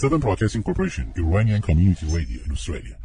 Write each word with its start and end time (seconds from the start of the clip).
Seven 0.00 0.18
Broadcasting 0.18 0.62
Corporation, 0.62 1.12
Iranian 1.14 1.60
Community 1.60 2.06
Radio 2.06 2.40
in 2.46 2.52
Australia. 2.52 2.96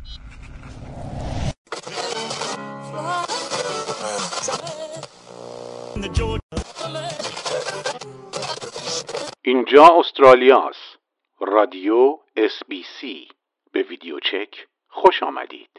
اینجا 9.42 9.90
استرالیا 10.00 10.70
است. 10.70 11.00
رادیو 11.42 12.18
اس 12.36 12.52
بی 12.70 12.84
سی 13.00 13.28
به 13.72 13.84
ویدیو 13.90 14.20
چک 14.20 14.68
خوش 14.88 15.24
آمدید. 15.24 15.70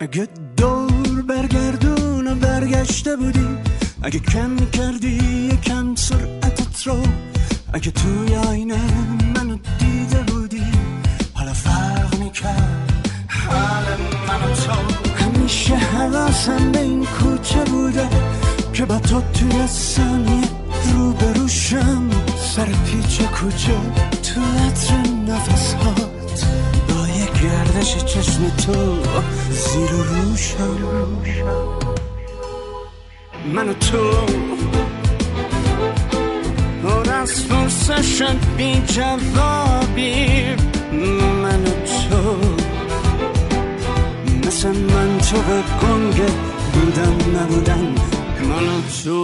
اگه 0.00 0.28
دور 0.56 1.22
برگردون 1.28 2.26
و 2.28 2.34
برگشته 2.34 3.16
بودی 3.16 3.58
اگه 4.02 4.18
کم 4.18 4.56
کردی 4.56 5.48
یکم 5.52 5.94
رو 6.84 7.02
اگه 7.72 7.90
توی 7.90 8.36
آینه 8.36 8.80
منو 9.34 9.58
دیده 9.78 10.22
بودی 10.32 10.62
حالا 11.34 11.52
فرق 11.52 12.18
می‌کرد. 12.18 12.92
حال 13.28 13.84
منو 14.28 14.54
تو 14.54 14.72
همیشه 15.24 15.74
حواسم 15.76 16.72
به 16.72 16.80
این 16.80 17.06
کوچه 17.06 17.64
بوده 17.64 18.08
که 18.72 18.84
با 18.84 18.98
تو 18.98 19.20
توی 19.20 19.66
ثانیه 19.66 20.48
رو 20.94 21.12
بروشم 21.12 22.10
سر 22.56 22.64
پیچ 22.64 23.22
کوچه 23.22 23.80
تو 24.22 24.40
عطر 24.40 25.08
نفس 25.28 25.74
هات 25.74 26.46
با 26.88 27.08
یه 27.08 27.26
گردش 27.42 28.04
چشم 28.04 28.48
تو 28.48 28.96
زیر 29.50 29.90
روشم 29.90 30.78
من 33.54 33.68
و 33.68 33.72
تو 33.72 34.26
پر 36.82 37.10
از 37.10 37.44
فرسشن 37.44 38.38
بی 38.56 38.82
جوابی 38.86 40.44
من 41.42 41.64
تو 41.64 42.36
مثل 44.46 44.68
من 44.68 45.18
تو 45.18 45.36
به 45.36 45.62
گنگ 45.82 46.22
بودم 46.72 47.16
نبودن 47.40 47.94
من 48.48 48.82
تو 49.04 49.20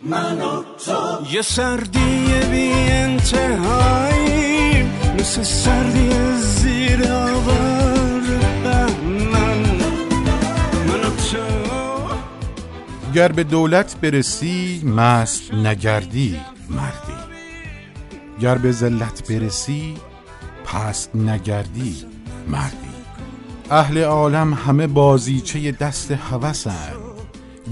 من 0.00 0.40
و 0.40 0.62
تو 0.86 1.32
یه 1.32 1.42
سردی 1.42 2.24
بی 2.50 2.72
انتهایی 2.72 4.30
مثل 5.18 5.42
سردی 5.42 6.10
زیر 6.38 7.12
آوار 7.12 7.79
گر 13.14 13.32
به 13.32 13.44
دولت 13.44 13.96
برسی 13.96 14.82
مست 14.84 15.54
نگردی 15.54 16.40
مردی. 16.70 17.20
گر 18.40 18.58
به 18.58 18.72
ذلت 18.72 19.32
برسی 19.32 19.94
پست 20.64 21.16
نگردی 21.16 21.96
مردی. 22.48 22.76
اهل 23.70 24.02
عالم 24.02 24.54
همه 24.54 24.86
بازیچه 24.86 25.72
دست 25.72 26.10
هوسند. 26.10 26.94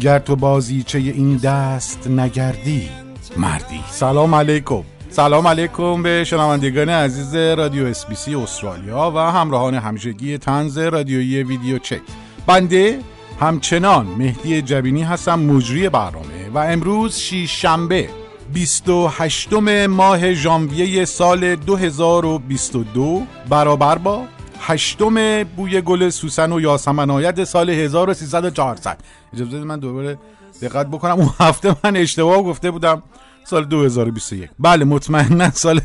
گر 0.00 0.19
تو 0.19 0.36
بازیچه 0.36 0.98
این 0.98 1.36
دست 1.36 2.06
نگردی 2.06 2.89
مردی. 3.36 3.81
سلام 3.91 4.34
علیکم. 4.34 4.83
سلام 5.11 5.47
علیکم 5.47 6.03
به 6.03 6.25
شنوندگان 6.25 6.89
عزیز 6.89 7.34
رادیو 7.34 7.86
اس 7.86 8.06
بی 8.06 8.14
سی 8.14 8.34
استرالیا 8.34 9.12
و 9.14 9.19
همراهان 9.19 9.75
همیشگی 9.75 10.39
تنز 10.39 10.78
رادیویی 10.78 11.42
ویدیو 11.42 11.78
چک. 11.78 12.00
بنده 12.47 12.98
همچنان 13.41 14.06
مهدی 14.06 14.62
جبینی 14.62 15.03
هستم 15.03 15.39
مجری 15.41 15.89
برنامه. 15.89 16.48
و 16.55 16.58
امروز 16.58 17.17
شیش 17.17 17.62
شنبه 17.62 18.08
28 18.53 19.53
ماه 19.89 20.34
ژانویه 20.34 21.05
سال 21.05 21.56
2022 21.56 23.22
برابر 23.48 23.98
با 23.98 24.25
هشتم 24.60 25.44
بوی 25.44 25.81
گل 25.81 26.09
سوسن 26.09 26.53
و 26.53 26.60
یاسمن 26.60 27.10
آید 27.10 27.44
سال 27.44 27.71
1300 27.71 28.98
اجازه 29.32 29.59
من 29.59 29.78
دوباره 29.78 30.19
دقت 30.62 30.87
بکنم. 30.87 31.19
اون 31.19 31.31
هفته 31.41 31.77
من 31.84 31.97
اشتباه 31.97 32.43
گفته 32.43 32.71
بودم. 32.71 33.03
سال 33.48 33.64
2021 33.64 34.50
بله 34.59 34.84
مطمئنا 34.84 35.50
سال 35.50 35.81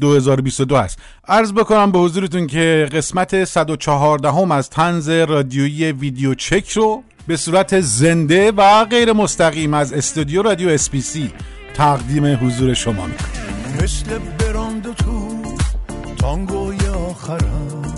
2022 0.00 0.76
هست 0.76 0.98
عرض 1.28 1.52
بکنم 1.52 1.92
به 1.92 1.98
حضورتون 1.98 2.46
که 2.46 2.88
قسمت 2.92 3.44
114 3.44 4.30
هم 4.30 4.52
از 4.52 4.70
تنز 4.70 5.08
رادیویی 5.08 5.92
ویدیو 5.92 6.34
چک 6.34 6.70
رو 6.70 7.02
به 7.26 7.36
صورت 7.36 7.80
زنده 7.80 8.52
و 8.52 8.84
غیر 8.84 9.12
مستقیم 9.12 9.74
از 9.74 9.92
استودیو 9.92 10.42
رادیو 10.42 10.68
اسپیسی 10.68 11.30
تقدیم 11.74 12.46
حضور 12.46 12.74
شما 12.74 13.06
می‌کنم 13.06 13.84
مثل 13.84 14.18
براند 14.18 14.94
تو 14.94 15.42
تانگوی 16.18 16.78
آخرم 16.86 17.94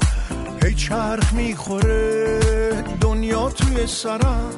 هی 0.64 0.74
چرخ 0.74 1.32
می‌خوره 1.32 2.40
دنیا 3.00 3.48
توی 3.48 3.86
سرم 3.86 4.50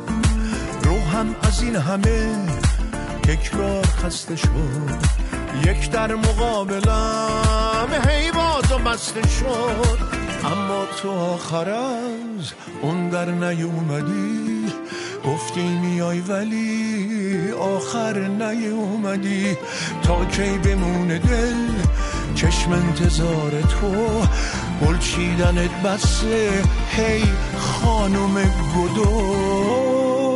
روحم 0.82 1.34
از 1.42 1.62
این 1.62 1.76
همه 1.76 2.36
تکرار 3.30 3.86
خسته 3.86 4.36
شد. 4.36 4.50
یک 5.66 5.90
در 5.90 6.14
مقابلم 6.14 7.88
هی 8.08 8.32
باز 8.32 8.72
بسته 8.82 9.28
شد. 9.28 9.98
اما 10.44 10.84
تو 11.02 11.10
آخر 11.10 11.70
از 11.70 12.52
اون 12.82 13.08
در 13.08 13.30
نیومدی. 13.30 14.72
گفتی 15.26 15.62
میای 15.62 16.20
ولی 16.20 17.52
آخر 17.52 18.18
نیومدی. 18.18 19.56
تا 20.02 20.24
کی 20.24 20.58
بمونه 20.58 21.18
دل 21.18 21.68
چشم 22.34 22.72
انتظار 22.72 23.50
تو. 23.62 24.22
گل 24.86 24.98
چیدنت 24.98 25.82
بسه 25.82 26.62
هی 26.96 27.24
خانم 27.58 28.34
گدو. 28.76 30.29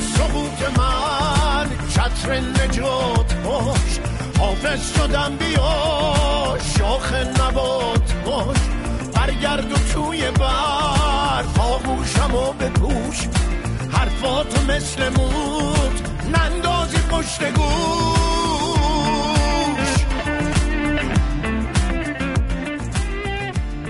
سقوط 0.00 0.78
من 0.78 1.66
چتر 1.88 2.40
نجات 2.40 3.34
باش 3.34 3.98
حافظ 4.38 4.92
شدم 4.96 5.36
بیا 5.36 6.58
شاخ 6.78 7.12
نبات 7.14 8.12
باش 8.26 8.56
برگرد 9.14 9.72
و 9.72 9.76
توی 9.94 10.30
برف 10.30 11.60
آغوشم 11.60 12.34
و 12.34 12.52
بپوش 12.52 13.28
حرفاتو 13.92 14.72
مثل 14.72 15.08
موت 15.08 16.02
نندازی 16.34 16.98
پشت 17.10 17.40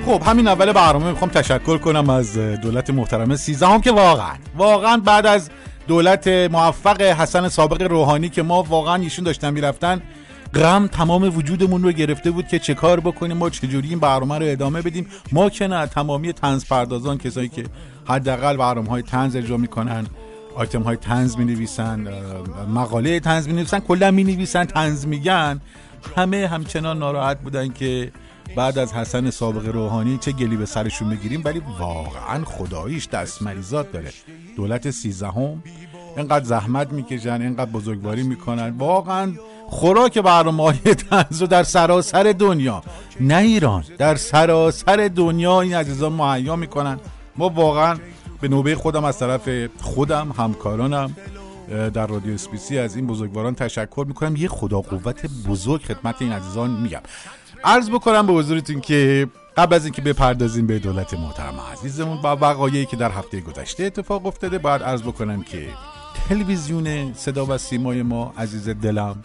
خب 0.07 0.23
همین 0.27 0.49
اول 0.49 0.73
برنامه 0.73 1.11
می‌خوام 1.11 1.31
تشکر 1.31 1.79
کنم 1.79 2.11
از 2.11 2.39
دولت 2.39 2.91
محترم 2.91 3.37
سیزدهم 3.37 3.81
که 3.81 3.93
واقعا 3.93 4.35
واقعا 4.57 4.97
بعد 4.97 5.27
از 5.27 5.51
دولت 5.89 6.29
موفق 6.29 7.03
حسن 7.03 7.49
سابق 7.49 7.83
روحانی 7.83 8.29
که 8.29 8.43
ما 8.43 8.63
واقعا 8.63 8.95
ایشون 8.95 9.25
داشتن 9.25 9.51
می‌رفتن. 9.51 10.03
غم 10.55 10.87
تمام 10.87 11.37
وجودمون 11.37 11.83
رو 11.83 11.93
گرفته 11.93 12.31
بود 12.31 12.49
که 12.49 12.59
چه 12.59 12.75
کار 12.75 13.01
بکنیم 13.01 13.37
ما 13.37 13.51
چجوری 13.51 13.89
این 13.89 13.99
برنامه 13.99 14.39
رو 14.39 14.45
ادامه 14.47 14.83
بدیم. 14.83 15.07
ما 15.33 15.51
که 15.51 15.67
نه 15.67 15.87
تمامی 15.87 16.33
تنز 16.33 16.65
پردازان 16.65 17.19
کسایی 17.19 17.49
که 17.49 17.65
حداقل 18.05 18.57
برنامه 18.57 18.89
های 18.89 19.03
تنز 19.03 19.37
اجرا 19.37 19.57
می‌کنن 19.57 20.07
آیتم 20.57 20.83
های 20.83 20.97
تنز 20.97 21.37
می 21.37 21.45
نویسن 21.45 22.09
مقاله 22.75 23.21
تنز 23.21 23.49
می 23.49 23.53
نویسن 23.53 23.81
کلا 23.81 24.11
می 24.11 24.25
نویسن 24.25 24.65
تنز 24.65 25.07
میگن. 25.07 25.61
همه 26.17 26.49
همچنان 26.49 26.99
ناراحت 26.99 27.41
بودن 27.41 27.69
که 27.69 28.13
بعد 28.57 28.79
از 28.79 28.93
حسن 28.93 29.31
سابق 29.31 29.67
روحانی 29.67 30.19
چه 30.19 30.33
گلی 30.33 30.57
به 30.57 30.67
سرشون 30.67 31.11
بگیریم 31.11 31.43
ولی 31.45 31.63
واقعا 31.79 32.45
خداییش 32.45 33.09
دست 33.09 33.43
مریضات 33.43 33.93
داره. 33.93 34.13
دولت 34.57 34.91
سیزدهم 34.91 35.63
اینقدر 36.17 36.45
زحمت 36.45 36.93
می‌کشن 36.93 37.43
اینقدر 37.43 37.71
بزرگواری 37.71 38.23
می‌کنن. 38.23 38.75
واقعا 38.79 39.33
خوراک 39.69 40.19
برنامه 40.19 40.73
تنز 40.73 41.41
رو 41.41 41.47
در 41.47 41.63
سراسر 41.63 42.35
دنیا 42.39 42.83
نه 43.21 43.37
ایران 43.37 43.85
در 43.99 44.17
سراسر 44.17 45.11
دنیا 45.17 45.61
این 45.61 45.75
عزیزان 45.75 46.13
مهیا 46.13 46.57
می‌کنن. 46.57 46.99
ما 47.37 47.49
واقعا 47.49 47.99
به 48.41 48.49
نوبه 48.49 48.75
خودم 48.75 49.05
از 49.05 49.19
طرف 49.19 49.49
خودم 49.81 50.35
همکارانم 50.39 51.17
در 51.69 52.07
رادیو 52.07 52.35
اسپیسی 52.35 52.79
از 52.79 52.97
این 52.97 53.07
بزرگواران 53.07 53.55
تشکر 53.55 54.05
می‌کنم. 54.09 54.37
یه 54.37 54.49
خدا 54.49 54.81
قوت 54.81 55.27
بزرگ 55.49 55.83
خدمت 55.83 56.23
این 56.23 56.33
عزیزان 56.33 56.71
میگم. 56.71 57.01
عرض 57.65 57.91
بکنم 57.91 58.27
به 58.27 58.33
حضورتون 58.33 58.81
که 58.81 59.29
قبل 59.57 59.75
از 59.75 59.85
اینکه 59.85 60.03
بپردازیم 60.03 60.67
به 60.67 60.79
دولت 60.79 61.15
محترم 61.15 61.55
عزیزمون 61.73 62.23
با 62.23 62.37
وقایعی 62.37 62.87
که 62.87 62.97
در 62.97 63.11
هفته 63.11 63.41
گذشته 63.41 63.85
اتفاق 63.85 64.27
افتاده 64.27 64.59
باید 64.59 64.83
عرض 64.83 65.03
بکنم 65.03 65.43
که 65.43 65.67
تلویزیون 66.29 67.15
صدا 67.15 67.47
و 67.47 67.59
سیمای 67.59 68.03
ما 68.03 68.35
عزیز 68.39 68.69
دلم 68.69 69.17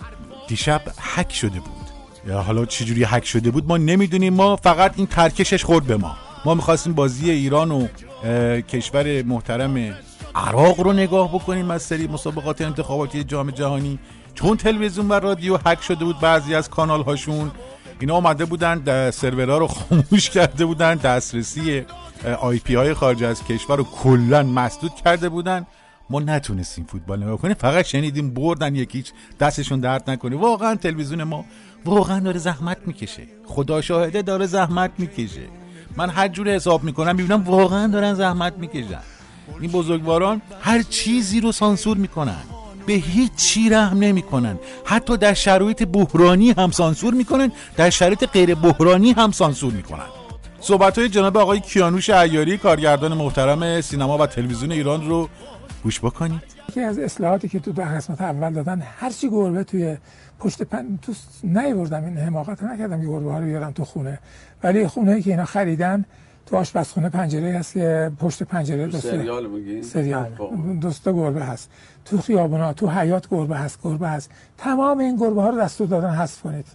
دیشب 0.47 0.81
هک 0.99 1.33
شده 1.33 1.59
بود. 1.59 1.87
یا 2.27 2.41
حالا 2.41 2.65
چجوری 2.65 3.03
هک 3.03 3.25
شده 3.25 3.51
بود 3.51 3.67
ما 3.67 3.77
نمی‌دونیم. 3.77 4.33
ما 4.33 4.55
فقط 4.55 4.93
این 4.95 5.07
ترکشش 5.07 5.63
خورد 5.63 5.85
به 5.85 5.97
ما. 5.97 6.15
ما 6.45 6.53
می‌خواستیم 6.53 6.93
بازی 6.93 7.31
ایران 7.31 7.71
و 7.71 7.87
کشور 8.61 9.23
محترم 9.23 9.95
عراق 10.35 10.79
رو 10.79 10.93
نگاه 10.93 11.33
بکنیم 11.33 11.71
از 11.71 11.83
سری 11.83 12.07
مسابقات 12.07 12.61
انتخاباتی 12.61 13.23
جام 13.23 13.51
جهانی. 13.51 13.99
چون 14.33 14.57
تلویزیون 14.57 15.07
و 15.07 15.13
رادیو 15.13 15.57
هک 15.65 15.81
شده 15.81 16.05
بود 16.05 16.19
بعضی 16.19 16.55
از 16.55 16.69
کانال 16.69 17.03
هاشون 17.03 17.51
اینا 17.99 18.15
آمده 18.15 18.45
بودن 18.45 19.11
سرورها 19.11 19.57
رو 19.57 19.67
خاموش 19.67 20.29
کرده 20.29 20.65
بودن 20.65 20.95
دسترسی 20.95 21.85
آی 22.41 22.59
پی 22.59 22.75
های 22.75 22.93
خارج 22.93 23.23
از 23.23 23.43
کشور 23.43 23.77
رو 23.77 23.83
کلا 23.83 24.43
مسدود 24.43 24.95
کرده 24.95 25.29
بودن. 25.29 25.65
ما 26.09 26.19
نتونستیم 26.19 26.85
فوتبال 26.85 27.23
نگاه 27.23 27.37
کنیم 27.37 27.53
فقط 27.53 27.85
شنیدیم 27.85 28.33
بردن 28.33 28.75
یکیچ 28.75 29.11
دستشون 29.39 29.79
درد 29.79 30.09
نکنه. 30.09 30.35
واقعا 30.35 30.75
تلویزیون 30.75 31.23
ما 31.23 31.45
واقعا 31.85 32.19
داره 32.19 32.39
زحمت 32.39 32.77
می‌کشه. 32.85 33.23
خدا 33.45 33.81
شاهده 33.81 34.21
داره 34.21 34.45
زحمت 34.45 34.91
می‌کشه. 34.97 35.41
من 35.97 36.09
هر 36.09 36.27
جور 36.27 36.49
حساب 36.49 36.83
می‌کنم 36.83 37.15
می‌بینم 37.15 37.43
واقعا 37.43 37.87
دارن 37.87 38.13
زحمت 38.13 38.53
می‌کشن. 38.57 38.99
این 39.61 39.71
بزرگواران 39.71 40.41
هر 40.61 40.81
چیزی 40.81 41.41
رو 41.41 41.51
سانسور 41.51 41.97
می‌کنن. 41.97 42.43
به 42.87 42.93
هیچ 42.93 43.35
چی 43.35 43.69
رحم 43.69 43.97
نمی‌کنن. 43.99 44.59
حتی 44.85 45.17
در 45.17 45.33
شرایط 45.33 45.83
بحرانی 45.83 46.51
هم 46.51 46.71
سانسور 46.71 47.13
می‌کنن 47.13 47.51
در 47.77 47.89
شرایط 47.89 48.25
غیر 48.25 48.55
بحرانی 48.55 49.11
هم 49.11 49.31
سانسور 49.31 49.73
می‌کنن. 49.73 50.09
صحبت 50.59 50.97
های 50.97 51.09
جناب 51.09 51.37
آقای 51.37 51.59
کیانوش 51.59 52.09
ایاری 52.09 52.57
کارگردان 52.57 53.13
محترم 53.13 53.81
سینما 53.81 54.17
و 54.17 54.25
تلویزیون 54.27 54.71
ایران 54.71 55.07
رو 55.09 55.29
گوش 55.83 55.99
بکنید. 55.99 56.41
یکی 56.69 56.81
از 56.81 56.99
اصلاحاتی 56.99 57.47
که 57.49 57.59
تو 57.59 57.71
دو 57.71 57.81
قسمت 57.81 58.21
اول 58.21 58.53
دادن 58.53 58.83
هرچی 58.99 59.29
گربه 59.29 59.63
توی 59.63 59.97
پشت 60.39 60.63
پن 60.63 60.99
تو 61.01 61.13
نیوردم 61.43 62.05
این 62.05 62.17
حماقت 62.17 62.63
نکردم 62.63 63.01
که 63.01 63.07
گربه 63.07 63.31
ها 63.31 63.39
رو 63.39 63.45
بیارم 63.45 63.71
تو 63.71 63.85
خونه. 63.85 64.19
ولی 64.63 64.87
خونه 64.87 65.21
که 65.21 65.29
اینا 65.29 65.45
خریدن 65.45 66.05
تو 66.47 66.57
آشپزخونه 66.57 67.09
پنجره 67.09 67.59
هست 67.59 67.73
که 67.73 68.11
پشت 68.19 68.43
پنجره 68.43 68.87
دوسته 68.87 69.11
سریال 69.11 69.47
میگی؟ 69.47 69.83
سریال. 69.83 70.29
دوستا 70.81 71.13
گربه 71.13 71.45
هست. 71.45 71.69
تو 72.05 72.17
خیابونا 72.17 72.73
تو 72.73 72.89
حیات 72.89 73.29
گربه 73.29 73.57
هست 73.57 73.79
گربه 73.83 74.09
هست. 74.09 74.31
تمام 74.57 74.99
این 74.99 75.15
گربه 75.15 75.41
ها 75.41 75.49
رو 75.49 75.61
دستور 75.61 75.87
دادن 75.87 76.09
حذف 76.09 76.41
کنید. 76.41 76.65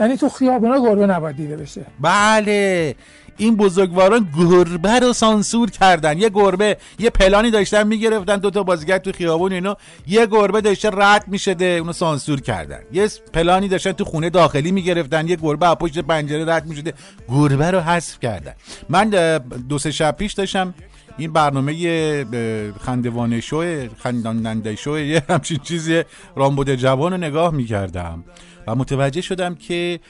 یعنی 0.00 0.16
تو 0.16 0.28
خیابونا 0.28 0.80
گربه 0.80 1.06
نباید 1.06 1.36
دیده 1.36 1.56
بشه. 1.56 1.84
بله. 2.00 2.94
این 3.36 3.56
بزرگواران 3.56 4.28
گربه 4.38 4.98
رو 5.00 5.12
سانسور 5.12 5.70
کردن. 5.70 6.18
یه 6.18 6.28
گربه 6.28 6.76
یه 6.98 7.10
پلانی 7.10 7.50
داشتن 7.50 7.86
می‌گرفتن 7.86 8.36
دو 8.36 8.50
تا 8.50 8.62
بازیگر 8.62 8.98
تو 8.98 9.12
خیابون 9.12 9.52
اینو 9.52 9.74
یه 10.06 10.26
گربه 10.26 10.60
داشته 10.60 10.90
رد 10.92 11.28
می‌شده 11.28 11.64
اونو 11.64 11.92
سانسور 11.92 12.40
کردن. 12.40 12.80
یه 12.92 13.08
پلانی 13.32 13.68
داشتن 13.68 13.92
تو 13.92 14.04
خونه 14.04 14.30
داخلی 14.30 14.72
می‌گرفتن. 14.72 15.28
یه 15.28 15.36
گربه 15.36 15.68
از 15.68 15.76
پشت 15.76 15.98
پنجره 15.98 16.54
رد 16.54 16.66
می‌شده. 16.66 16.94
گربه 17.28 17.70
رو 17.70 17.80
حذف 17.80 18.20
کردن. 18.20 18.52
من 18.88 19.08
دو 19.68 19.78
سه 19.78 19.90
شب 19.90 20.16
پیش 20.16 20.32
داشتم 20.32 20.74
این 21.16 21.32
برنامه 21.32 22.74
خندوانه 22.80 23.40
شو 23.40 23.88
خنداننده 23.98 24.76
شو 24.76 24.98
یه 24.98 25.22
همچین 25.28 25.58
چیزی 25.58 26.02
رامبد 26.36 26.74
جوان 26.74 27.12
رو 27.12 27.18
نگاه 27.18 27.54
می‌کردم. 27.54 28.24
و 28.66 28.74
متوجه 28.74 29.20
شدم 29.20 29.54
که 29.54 30.00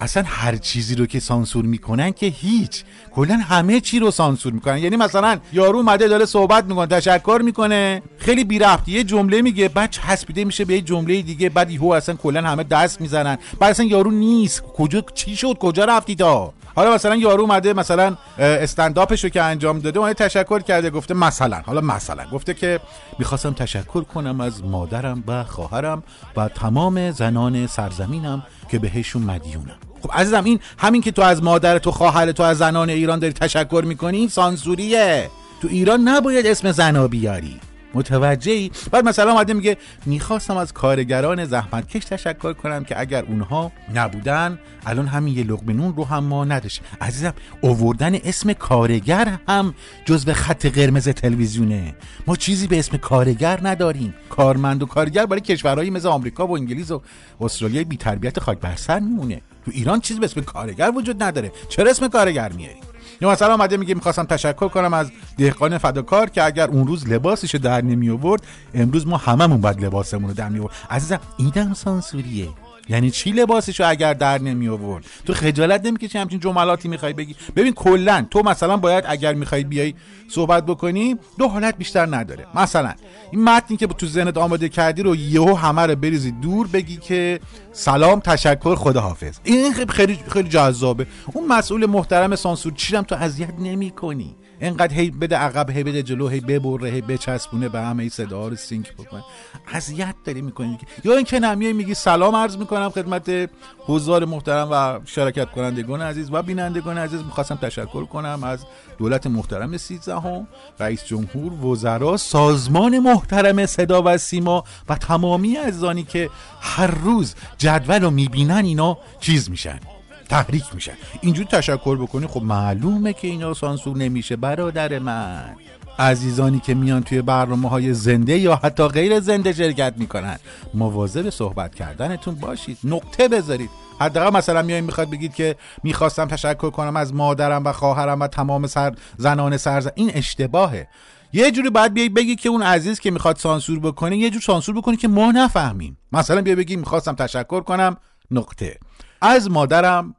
اصلا 0.00 0.22
هر 0.26 0.56
چیزی 0.56 0.94
رو 0.94 1.06
که 1.06 1.20
سانسور 1.20 1.64
می‌کنن 1.64 2.12
که 2.12 2.26
هیچ. 2.26 2.84
کلا 3.14 3.36
همه 3.36 3.80
چی 3.80 3.98
رو 3.98 4.10
سانسور 4.10 4.52
می‌کنن. 4.52 4.78
یعنی 4.78 4.96
مثلا 4.96 5.38
یارو 5.52 5.78
اومده 5.78 6.08
داره 6.08 6.24
صحبت 6.24 6.64
می‌کنه 6.64 6.86
تشکر 6.86 7.40
می‌کنه. 7.44 8.02
خیلی 8.18 8.44
بی 8.44 8.58
رفت 8.58 8.88
یه 8.88 9.04
جمله 9.04 9.42
میگه 9.42 9.68
بعد 9.68 9.90
چسبیده 9.90 10.44
میشه 10.44 10.64
به 10.64 10.74
یه 10.74 10.80
جمله 10.80 11.22
دیگه. 11.22 11.48
بعد 11.48 11.70
یهو 11.70 11.86
اصلا 11.86 12.14
کلا 12.14 12.42
همه 12.42 12.62
دست 12.62 13.00
می‌زنن. 13.00 13.38
بعد 13.60 13.70
اصلا 13.70 13.86
یارو 13.86 14.10
نیست. 14.10 14.62
کجا 14.62 15.04
چی 15.14 15.36
شد؟ 15.36 15.54
کجا 15.60 15.84
رفتی 15.84 16.14
تا؟ 16.14 16.52
حالا 16.76 16.94
مثلا 16.94 17.16
یارو 17.16 17.42
اومده 17.42 17.72
مثلا 17.72 18.16
استنداپش 18.38 19.24
رو 19.24 19.30
که 19.30 19.42
انجام 19.42 19.78
داده 19.78 19.98
اون 19.98 20.12
تشکر 20.12 20.60
کرده 20.60 20.90
گفته 20.90 21.14
مثلا 21.14 21.62
حالا 21.66 21.80
مثلا. 21.80 22.24
گفته 22.32 22.54
که 22.54 22.80
می‌خواستم 23.18 23.52
تشکر 23.52 24.04
کنم 24.04 24.40
از 24.40 24.64
مادرم 24.64 25.24
و 25.26 25.44
خواهرم 25.44 26.02
و 26.36 26.48
تمام 26.48 27.10
زنان 27.10 27.66
سرزمینم 27.66 28.46
که 28.70 28.78
بهشون 28.78 29.22
مدیونم. 29.22 29.76
خب 30.02 30.10
عزیزم 30.12 30.44
این 30.44 30.60
همین 30.78 31.02
که 31.02 31.10
تو 31.10 31.22
از 31.22 31.42
مادر 31.42 31.78
تو 31.78 31.90
خواهر 31.90 32.32
تو 32.32 32.42
از 32.42 32.58
زنان 32.58 32.90
ایران 32.90 33.18
داری 33.18 33.32
تشکر 33.32 33.82
می‌کنی 33.86 34.18
این 34.18 34.28
سانسوریه. 34.28 35.30
تو 35.62 35.68
ایران 35.68 36.00
نباید 36.00 36.46
اسم 36.46 36.72
زنا 36.72 37.08
بیاری. 37.08 37.60
متوجهی؟ 37.96 38.70
بعد 38.90 39.04
مثلا 39.04 39.32
اومده 39.32 39.52
میگه 39.52 39.76
می‌خواستم 40.06 40.56
از 40.56 40.72
کارگران 40.72 41.44
زحمتکش 41.44 42.04
تشکر 42.04 42.52
کنم 42.52 42.84
که 42.84 43.00
اگر 43.00 43.24
اونها 43.24 43.72
نبودن 43.94 44.58
الان 44.86 45.06
همین 45.06 45.38
یه 45.38 45.44
لقمه 45.44 45.72
نون 45.72 45.94
رو 45.96 46.04
هم 46.04 46.24
ما 46.24 46.44
نداشت 46.44 46.82
عزیزم 47.00 47.34
اووردن 47.60 48.14
اسم 48.14 48.52
کارگر 48.52 49.38
هم 49.48 49.74
جزو 50.04 50.32
خط 50.32 50.66
قرمز 50.66 51.08
تلویزیونه. 51.08 51.94
ما 52.26 52.36
چیزی 52.36 52.66
به 52.66 52.78
اسم 52.78 52.96
کارگر 52.96 53.60
نداریم. 53.62 54.14
کارمند 54.30 54.82
و 54.82 54.86
کارگر 54.86 55.26
برای 55.26 55.40
کشورهایی 55.40 55.90
مثل 55.90 56.08
آمریکا 56.08 56.46
و 56.46 56.56
انگلیس 56.56 56.90
و 56.90 57.02
استرالیا 57.40 57.84
بی 57.84 57.96
تربیت 57.96 58.40
خاک 58.40 58.58
بر 58.58 58.76
سر 58.76 59.00
میمونه. 59.00 59.40
تو 59.64 59.70
ایران 59.74 60.00
چیزی 60.00 60.20
به 60.20 60.26
اسم 60.26 60.40
کارگر 60.40 60.92
وجود 60.96 61.22
نداره. 61.22 61.52
چرا 61.68 61.90
اسم 61.90 62.08
کارگر 62.08 62.52
میاری 62.52 62.80
یا 63.20 63.30
مثلا 63.30 63.52
اومده 63.52 63.76
میگه 63.76 63.94
می‌خواستم 63.94 64.24
تشکر 64.24 64.68
کنم 64.68 64.94
از 64.94 65.10
دهقان 65.38 65.78
فداکار 65.78 66.30
که 66.30 66.44
اگر 66.44 66.68
اون 66.68 66.86
روز 66.86 67.08
لباسش 67.08 67.54
در 67.54 67.80
نمی 67.80 68.10
آورد 68.10 68.42
امروز 68.74 69.06
ما 69.06 69.16
هممون 69.16 69.60
باید 69.60 69.84
لباسمون 69.84 70.28
رو 70.28 70.34
در 70.34 70.48
می 70.48 70.58
آورد 70.58 70.74
عزیزم 70.90 71.20
اینم 71.36 71.74
سانسوریه. 71.74 72.48
یعنی 72.88 73.10
چی 73.10 73.30
لباسشو 73.30 73.88
اگر 73.88 74.14
در 74.14 74.38
نمی 74.38 74.68
آورد؟ 74.68 75.04
تو 75.24 75.34
خجالت 75.34 75.86
نمی‌کشی 75.86 76.18
همچین 76.18 76.40
جملاتی 76.40 76.88
می‌خوای 76.88 77.12
بگی؟ 77.12 77.36
ببین 77.56 77.72
کلا 77.72 78.26
تو 78.30 78.42
مثلا 78.42 78.76
باید 78.76 79.04
اگر 79.08 79.34
می‌خوای 79.34 79.64
بیای 79.64 79.94
صحبت 80.28 80.66
بکنی 80.66 81.16
دو 81.38 81.48
حالت 81.48 81.76
بیشتر 81.76 82.16
نداره. 82.16 82.46
مثلا 82.54 82.94
این 83.32 83.44
متنی 83.44 83.76
که 83.76 83.86
تو 83.86 84.06
ذهنت 84.06 84.38
آماده 84.38 84.68
کردی 84.68 85.02
رو 85.02 85.16
یهو 85.16 85.54
همه 85.54 85.82
رو 85.82 85.96
بریزی 85.96 86.30
دور 86.30 86.66
بگی 86.66 86.96
که 86.96 87.40
سلام 87.72 88.20
تشکر 88.20 88.74
خداحافظ. 88.74 89.38
این 89.44 89.72
خیلی 89.72 90.18
خیلی 90.28 90.48
جذابه. 90.48 91.06
اون 91.32 91.46
مسئول 91.48 91.86
محترم 91.86 92.36
سانسور 92.36 92.72
چیرم 92.72 93.02
تو 93.02 93.14
اذیت 93.14 93.54
نمی‌کنی 93.58 94.36
انقدر 94.60 94.94
هی 94.94 95.10
بده 95.10 95.36
عقب 95.36 95.70
هی 95.70 95.82
بده 95.82 96.02
جلو 96.02 96.28
هی 96.28 96.40
ببره 96.40 96.90
هی 96.90 97.00
بچسبونه 97.00 97.68
به 97.68 97.80
همه 97.80 98.08
صدا 98.08 98.48
رو 98.48 98.56
سینک 98.56 98.92
بکنه. 98.92 99.24
اذیت 99.72 100.14
داری 100.24 100.42
می‌کنی. 100.42 100.78
یا 101.04 101.16
اینکه 101.16 101.40
نمیای 101.40 101.72
میگی 101.72 101.94
سلام 101.94 102.36
عرض 102.36 102.56
می‌کنم 102.56 102.90
خدمت 102.90 103.50
حضار 103.78 104.24
محترم 104.24 104.68
و 104.70 105.00
شرکت 105.04 105.50
کنندگان 105.50 106.02
عزیز 106.02 106.28
و 106.32 106.42
بینندگان 106.42 106.98
عزیز. 106.98 107.22
می‌خواستم 107.22 107.54
تشکر 107.54 108.04
کنم 108.04 108.40
از 108.44 108.64
دولت 108.98 109.26
محترم 109.26 109.76
سیزدهم 109.76 110.48
رئیس 110.80 111.04
جمهور 111.04 111.64
وزرا 111.64 112.16
سازمان 112.16 112.98
محترم 112.98 113.66
صدا 113.66 114.02
و 114.04 114.18
سیما 114.18 114.64
و 114.88 114.94
تمامی 114.94 115.54
عزیزانی 115.54 116.02
که 116.02 116.30
هر 116.60 116.86
روز 116.86 117.34
جدول 117.58 118.02
رو 118.02 118.10
می‌بینن 118.10 118.64
اینا 118.64 118.98
چیز 119.20 119.50
میشن. 119.50 119.80
تحریک 120.28 120.64
میشن 120.74 120.92
اینجوری 121.20 121.48
تشکر 121.48 121.96
بکنی 121.96 122.26
خب 122.26 122.42
معلومه 122.42 123.12
که 123.12 123.28
اینا 123.28 123.54
سانسور 123.54 123.96
نمیشه 123.96 124.36
برادر 124.36 124.98
من. 124.98 125.56
عزیزانی 125.98 126.60
که 126.60 126.74
میان 126.74 127.02
توی 127.02 127.22
برنامه 127.22 127.68
های 127.68 127.94
زنده 127.94 128.38
یا 128.38 128.56
حتی 128.56 128.88
غیر 128.88 129.20
زنده 129.20 129.52
شرکت 129.52 129.94
می‌کنن. 129.96 130.38
مواظب 130.74 131.30
صحبت 131.30 131.74
کردنتون 131.74 132.34
باشید. 132.34 132.78
نقطه 132.84 133.28
بذارید. 133.28 133.70
حداقل 134.00 134.36
مثلا 134.36 134.62
میایین 134.62 134.84
می‌خواد 134.84 135.10
بگید 135.10 135.34
که 135.34 135.56
می‌خواستم 135.82 136.26
تشکر 136.26 136.70
کنم 136.70 136.96
از 136.96 137.14
مادرم 137.14 137.64
و 137.64 137.72
خواهرم 137.72 138.20
و 138.20 138.26
تمام 138.26 138.66
سر 138.66 138.94
زنان 139.16 139.56
سرزن 139.56 139.90
این 139.94 140.10
اشتباهه. 140.14 140.88
یه 141.32 141.50
جوری 141.50 141.70
باید 141.70 141.94
بیای 141.94 142.08
بگی 142.08 142.36
که 142.36 142.48
اون 142.48 142.62
عزیز 142.62 143.00
که 143.00 143.10
می‌خواد 143.10 143.36
سانسور 143.36 143.78
بکنه 143.78 144.16
یه 144.16 144.30
جور 144.30 144.42
سانسور 144.42 144.74
بکنه 144.74 144.96
که 144.96 145.08
ما 145.08 145.32
نفهمیم. 145.32 145.98
مثلا 146.12 146.42
بیا 146.42 146.54
بگی 146.54 146.76
می‌خواستم 146.76 147.14
تشکر 147.14 147.60
کنم. 147.60 147.96
نقطه. 148.30 148.78
از 149.26 149.50
مادرم 149.50 150.14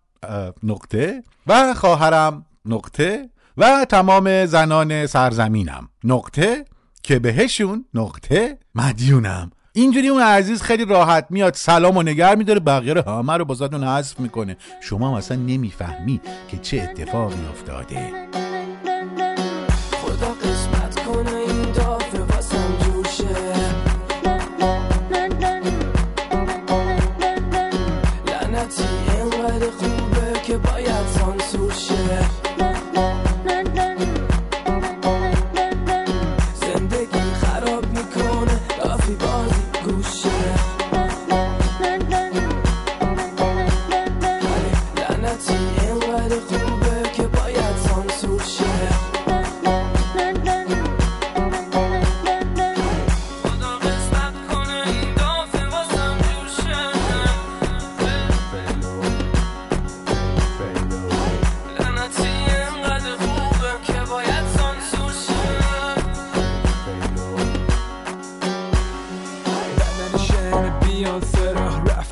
نقطه 0.64 1.24
و 1.48 1.74
خواهرم 1.74 2.46
نقطه 2.66 3.30
و 3.58 3.86
تمام 3.90 4.46
زنان 4.46 5.06
سرزمینم 5.06 5.90
نقطه 6.04 6.66
که 7.04 7.20
بهشون 7.20 7.86
نقطه 7.94 8.58
مدیونم. 8.76 9.52
اینجوری 9.74 10.08
اون 10.08 10.22
عزیز 10.22 10.62
خیلی 10.62 10.86
راحت 10.86 11.28
میاد 11.30 11.54
سلام 11.54 11.98
و 11.98 12.04
نگر 12.04 12.36
میداره 12.36 12.60
بقیه 12.60 12.94
رو 12.94 13.10
همه 13.10 13.38
رو 13.38 13.46
بازاتون 13.46 13.84
حذف 13.84 14.20
می‌کنه. 14.20 14.58
شما 14.82 15.08
هم 15.08 15.14
اصلا 15.14 15.38
نمی‌فهمی 15.38 16.22
که 16.48 16.58
چه 16.58 16.82
اتفاقی 16.82 17.46
افتاده. 17.52 18.12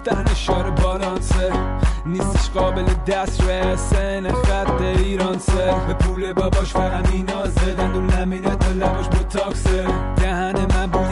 دهن 0.05 0.27
اشاره 0.31 0.71
بالانسه. 0.71 1.51
نیستش 2.05 2.49
قابل 2.49 2.83
دست 2.83 3.05
دسترس 3.07 3.93
نفت 3.93 4.81
ایرانسه. 4.81 5.75
به 5.87 5.93
پول 5.93 6.33
باباش 6.33 6.71
فقط 6.73 7.11
مینازه 7.11 7.73
دندون 7.73 8.13
نمیده 8.13 8.55
تا 8.55 8.71
لباش 8.71 9.07
بوتاکسه 9.07 9.85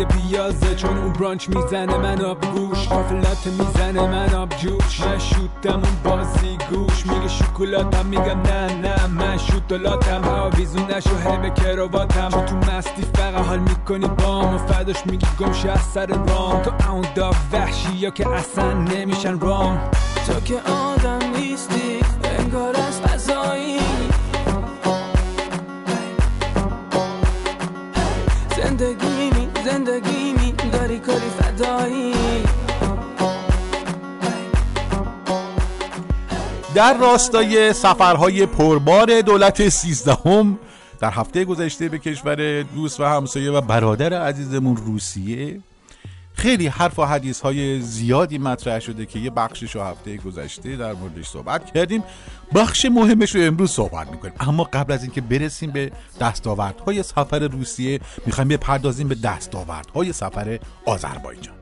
پیازه 0.06 0.76
چون 0.76 0.98
اون 0.98 1.14
برانچ 1.14 1.50
می‌زنه 1.50 1.98
من 1.98 2.26
آب 2.26 2.46
گوش. 2.46 2.88
قافلات 2.88 3.48
می‌زنه 3.48 4.08
من 4.08 4.34
آب 4.34 4.50
جوش. 4.50 5.02
من 5.02 5.20
شوتم 5.20 5.82
اون 5.84 5.98
بازی 6.04 6.58
گوش. 6.70 7.06
میگه 7.06 7.28
شکلاتم 7.28 8.06
میگم 8.06 8.42
نه 8.42 8.74
نه. 8.74 9.08
من 9.08 9.38
شوتلاتم 9.38 10.24
آویزون 10.30 10.84
نشو 10.92 11.18
هی 11.18 11.50
کرواتم 11.50 12.30
چون 12.30 12.46
تو 12.46 12.56
مستی 12.56 13.04
فقط 13.14 13.46
حال 13.46 13.60
می‌کنی 13.60 14.08
بام 14.08 14.56
و 14.56 14.58
فداش 14.58 15.06
میگی 15.06 15.28
گمشه 15.40 15.72
از 15.72 15.82
سر 15.82 16.06
رام. 16.06 16.62
تو 16.62 16.92
اون 16.92 17.06
داغ 17.16 17.36
وحشی 17.54 17.94
یا 17.94 18.10
که 18.10 18.30
اصلا 18.30 18.74
نمیشن 18.74 19.40
رام. 19.40 19.92
تو 20.28 20.40
که 20.40 20.56
آدم 20.72 21.13
زندگی 29.74 30.34
می 30.34 30.70
داری 30.72 31.00
کاری 31.00 31.20
فدایی. 31.20 32.14
در 36.76 36.98
راستای 36.98 37.74
سفرهای 37.74 38.46
پربار 38.46 39.22
دولت 39.22 39.70
سیزدهم 39.70 40.60
در 41.00 41.10
هفته 41.10 41.46
گذشته 41.46 41.90
به 41.90 42.00
کشور 42.00 42.64
دوست 42.64 43.00
و 43.00 43.04
همسایه 43.04 43.52
و 43.52 43.62
برادر 43.62 44.14
عزیزمون 44.14 44.78
روسیه 44.78 45.60
خیلی 46.34 46.68
حرف 46.68 47.00
و 47.00 47.06
حدیث 47.06 47.42
های 47.42 47.82
زیادی 47.82 48.38
مطرح 48.38 48.80
شده 48.80 49.06
که 49.06 49.20
یه 49.20 49.30
بخشش 49.30 49.76
رو 49.76 49.82
هفته 49.84 50.18
گذشته 50.18 50.76
در 50.76 50.94
موردش 50.94 51.28
صحبت 51.28 51.74
کردیم. 51.74 52.04
بخش 52.56 52.86
مهمش 52.86 53.36
رو 53.36 53.42
امروز 53.44 53.72
صحبت 53.72 54.12
می‌کنیم. 54.12 54.34
اما 54.40 54.64
قبل 54.64 54.94
از 54.94 55.04
اینکه 55.04 55.22
برسیم 55.22 55.72
به 55.72 55.92
دستاوردهای 56.22 57.04
سفر 57.04 57.40
روسیه 57.40 58.00
می‌خوایم 58.26 58.48
بپردازیم 58.48 59.08
به 59.08 59.16
دستاوردهای 59.16 60.14
سفر 60.14 60.60
آذربایجان. 60.86 61.56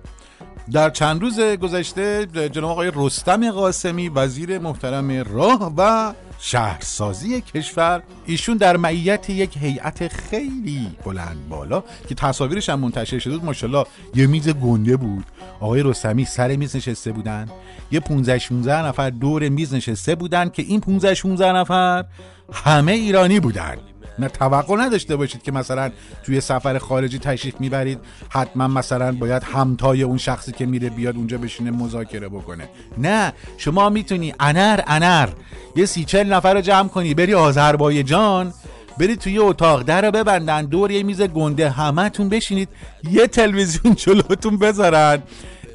در 0.72 0.90
چند 0.90 1.22
روز 1.22 1.40
گذشته 1.40 2.26
جناب 2.26 2.72
آقای 2.72 2.92
رستم 2.96 3.52
قاسمی 3.52 4.10
وزیر 4.10 4.60
محترم 4.60 5.12
راه 5.12 5.74
و 5.78 6.14
شهرسازی 6.44 7.42
کشور 7.42 8.04
ایشون 8.26 8.58
در 8.58 8.78
معیت 8.78 9.30
یک 9.30 9.58
هیئت 9.58 10.08
خیلی 10.08 10.88
بلند 11.06 11.50
بالا 11.50 11.84
که 12.10 12.16
تصاویرش 12.16 12.70
هم 12.70 12.80
منتشر 12.80 13.20
شده 13.20 13.34
بود 13.34 13.46
ماشاءالله 13.46 13.86
یه 14.16 14.28
میز 14.28 14.50
گنده 14.50 14.98
بود. 14.98 15.26
آقای 15.60 15.84
رستمی 15.84 16.26
سر 16.26 16.56
میز 16.56 16.76
نشسته 16.76 17.12
بودن. 17.12 17.50
یه 17.92 18.00
15 18.00 18.40
16 18.40 18.86
نفر 18.86 19.10
دور 19.10 19.50
میز 19.50 19.74
نشسته 19.74 20.16
بودن 20.16 20.50
که 20.50 20.64
این 20.64 20.80
15 20.80 21.14
16 21.14 21.52
نفر 21.52 22.06
همه 22.54 22.92
ایرانی 22.92 23.40
بودن. 23.40 23.78
نه 24.20 24.28
توقع 24.28 24.76
نداشته 24.76 25.16
باشید 25.16 25.44
که 25.44 25.52
مثلا 25.52 25.92
توی 26.24 26.42
سفر 26.42 26.78
خارجی 26.78 27.20
تشریف 27.20 27.56
می‌برید. 27.60 28.00
حتما 28.30 28.68
مثلا 28.68 29.12
باید 29.12 29.44
همتای 29.44 30.04
اون 30.04 30.18
شخصی 30.18 30.52
که 30.52 30.66
میره 30.66 30.90
بیاد 30.90 31.16
اونجا 31.16 31.38
بشینه 31.38 31.72
مذاکره 31.72 32.30
بکنه. 32.30 32.70
نه 32.98 33.34
شما 33.58 33.90
می‌تونی 33.90 34.34
انر 34.40 34.80
انر 34.88 35.30
یه 35.76 35.86
سی 35.86 36.06
چل 36.06 36.34
نفر 36.34 36.54
رو 36.54 36.62
جمع 36.62 36.88
کنی 36.88 37.14
بری 37.14 37.34
آذربایجان 37.34 38.54
بری 38.98 39.16
توی 39.16 39.38
اتاق 39.38 39.84
در 39.84 40.02
رو 40.02 40.12
ببندن 40.12 40.66
دور 40.66 40.92
یه 40.92 41.04
میز 41.04 41.22
گنده 41.22 41.70
همتون 41.70 42.30
بشینید 42.30 42.70
یه 43.12 43.28
تلویزیون 43.28 43.96
جلوتون 43.96 44.58
بذارن. 44.58 45.22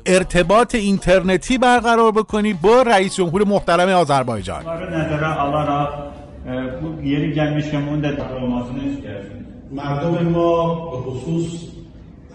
ارتباط 0.06 0.74
اینترنتی 0.74 1.58
برقرار 1.58 2.12
بکنی 2.12 2.52
با 2.52 2.82
رئیس 2.82 3.14
جمهور 3.14 3.44
محترم 3.44 3.88
آذربایجان. 3.88 4.64
Bu 6.82 7.06
yeri 7.08 7.32
gelmişken 7.32 7.86
bunun 7.86 8.02
da 8.02 8.08
olmasını 8.42 8.82
istersin. 8.92 9.46
مردم 9.72 10.28
ما 10.36 10.90
به 10.90 10.96
خصوص 10.96 11.46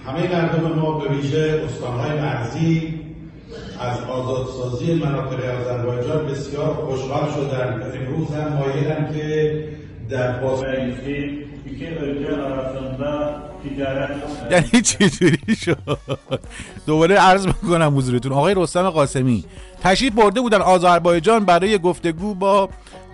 همه 0.06 0.24
مردم 0.36 0.80
ما 0.80 1.00
به 1.00 1.08
ویژه 1.13 1.62
استانهای 1.65 2.20
مرزی 2.20 3.00
از 3.80 3.98
آزادسازی 4.18 4.94
مناطق 4.94 5.39
آذربایجان 5.60 6.27
بسیار 6.27 6.74
خوشحال 6.74 7.25
شدن. 7.36 7.68
امروز 7.98 8.30
هم 8.38 8.53
مایلن 8.60 9.13
که 9.13 9.30
در 10.10 10.39
پاس 10.41 10.63
iki 11.72 11.88
ülke 11.88 12.32
arasında 12.48 13.12
یعنی 14.51 14.82
چجوری 14.82 15.56
شد؟ 15.56 15.77
دوباره 16.88 17.15
عرض 17.15 17.48
می‌کنم 17.48 17.98
حضورتون. 17.98 18.32
آقای 18.32 18.53
رستم 18.58 18.89
قاسمی 18.89 19.44
تشریف 19.82 20.13
برده 20.13 20.41
بودن 20.41 20.62
آذربایجان 20.62 21.46
برای 21.46 21.77
گفتگو 21.77 22.36
با 22.36 22.70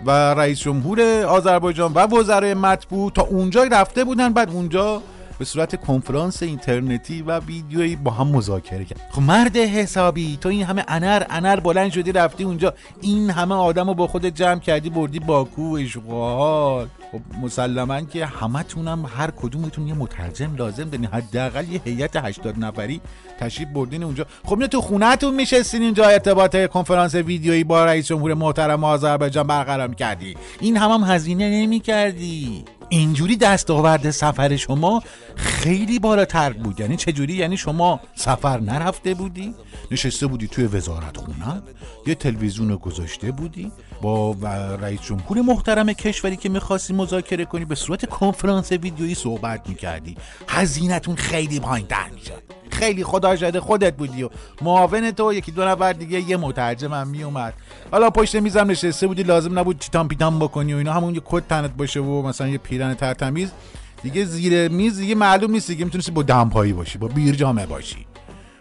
و 0.06 0.10
رئیس 0.34 0.60
جمهور 0.60 1.22
آذربایجان 1.22 1.92
و 1.92 2.06
وزرای 2.06 2.54
مطبوع 2.54 3.10
تا 3.10 3.22
اونجا 3.22 3.64
رفته 3.64 4.04
بودن 4.04 4.32
بعد 4.32 4.50
اونجا 4.50 5.02
به 5.38 5.44
صورت 5.44 5.80
کنفرانس 5.80 6.42
اینترنتی 6.42 7.22
و 7.22 7.38
ویدیویی 7.38 7.96
با 7.96 8.10
هم 8.10 8.26
مذاکره 8.26 8.84
کرد. 8.84 9.00
خب 9.10 9.22
مرد 9.22 9.56
حسابی 9.56 10.38
تو 10.40 10.48
این 10.48 10.64
همه 10.64 10.84
انر 10.88 11.22
انر 11.30 11.60
بلند 11.60 11.90
شدی 11.90 12.12
رفتی 12.12 12.44
اونجا. 12.44 12.74
این 13.00 13.30
همه 13.30 13.54
آدم 13.54 13.88
رو 13.88 13.94
با 13.94 14.06
خود 14.06 14.26
جمع 14.26 14.58
کردی 14.58 14.90
بردی 14.90 15.18
باکو 15.18 15.78
اشغال. 15.80 16.86
خب 17.12 17.20
مسلما 17.42 18.00
که 18.00 18.26
همتونم 18.26 19.06
هر 19.16 19.30
کدومتون 19.30 19.88
یه 19.88 19.94
مترجم 19.94 20.56
لازم 20.56 20.84
دارین. 20.84 21.06
حداقل 21.06 21.72
یه 21.72 21.80
هیئت 21.84 22.16
80 22.16 22.58
نفری 22.58 23.00
تشریف 23.40 23.68
بردین 23.68 24.02
اونجا. 24.02 24.26
خب 24.44 24.66
تو 24.66 24.80
خونهتون 24.80 25.34
میشستین 25.34 25.82
اینجا 25.82 26.04
ارتباط 26.04 26.66
کنفرانس 26.66 27.14
ویدیویی 27.14 27.64
با 27.64 27.84
رئیس 27.84 28.06
جمهور 28.06 28.34
محترم 28.34 28.84
آذربایجان 28.84 29.46
برقرار 29.46 29.94
کردی 29.94 30.36
این 30.60 30.76
هم 30.76 30.90
هم 30.90 31.14
هزینه 31.14 31.50
نمی 31.50 31.80
کردی 31.80 32.64
اینجوری 32.88 33.36
دستاورد 33.36 34.10
سفر 34.10 34.56
شما 34.56 35.02
خیلی 35.36 35.98
بالاتر 35.98 36.52
بود. 36.52 36.80
یعنی 36.80 36.96
چجوری؟ 36.96 37.34
یعنی 37.34 37.56
شما 37.56 38.00
سفر 38.14 38.60
نرفته 38.60 39.14
بودی 39.14 39.54
نشسته 39.90 40.26
بودی 40.26 40.48
توی 40.48 40.64
وزارت 40.64 41.16
خونه 41.16 41.62
یه 42.06 42.14
تلویزیون 42.14 42.76
گذاشته 42.76 43.32
بودی 43.32 43.72
با 44.02 44.36
رئیس 44.80 45.00
جمهور 45.00 45.40
محترم 45.40 45.92
کشوری 45.92 46.36
که 46.36 46.48
می‌خواستی 46.48 46.92
مذاکره 46.92 47.44
کنی 47.44 47.64
به 47.64 47.74
صورت 47.74 48.06
کنفرانس 48.06 48.72
ویدیویی 48.72 49.14
صحبت 49.14 49.68
می‌کردی. 49.68 50.16
هزینهتون 50.48 51.16
خیلی 51.16 51.60
پایین 51.60 51.86
در 51.86 52.08
می‌شد. 52.14 52.42
خیلی 52.78 53.04
خدا 53.04 53.36
شده 53.36 53.60
خودت 53.60 53.96
بودی 53.96 54.22
و 54.22 54.28
معاون 54.62 55.10
تو 55.10 55.32
یکی 55.32 55.52
دو 55.52 55.64
نفر 55.64 55.92
دیگه 55.92 56.30
یه 56.30 56.36
مترجم 56.36 56.92
هم 56.92 57.08
میومد. 57.08 57.54
حالا 57.90 58.10
پشت 58.10 58.36
میزم 58.36 58.70
نشسته 58.70 59.06
بودی 59.06 59.22
لازم 59.22 59.58
نبود 59.58 59.78
چیتام 59.78 60.08
پیتام 60.08 60.38
بکنی 60.38 60.74
و 60.74 60.76
اینا 60.76 60.92
همون 60.92 61.14
یه 61.14 61.22
کت 61.24 61.48
تنت 61.48 61.70
باشه 61.70 62.00
و 62.00 62.22
مثلا 62.22 62.48
یه 62.48 62.58
پیرن 62.58 62.94
ترتمیز. 62.94 63.50
دیگه 64.02 64.24
زیر 64.24 64.68
میز 64.68 64.98
دیگه 64.98 65.14
معلوم 65.14 65.50
نیست 65.50 65.68
دیگه 65.68 65.84
می‌تونستی 65.84 66.12
با 66.12 66.22
دمپایی 66.22 66.72
باشی 66.72 66.98
با 66.98 67.08
بیر 67.08 67.34
جامعه 67.34 67.66
باشی. 67.66 68.06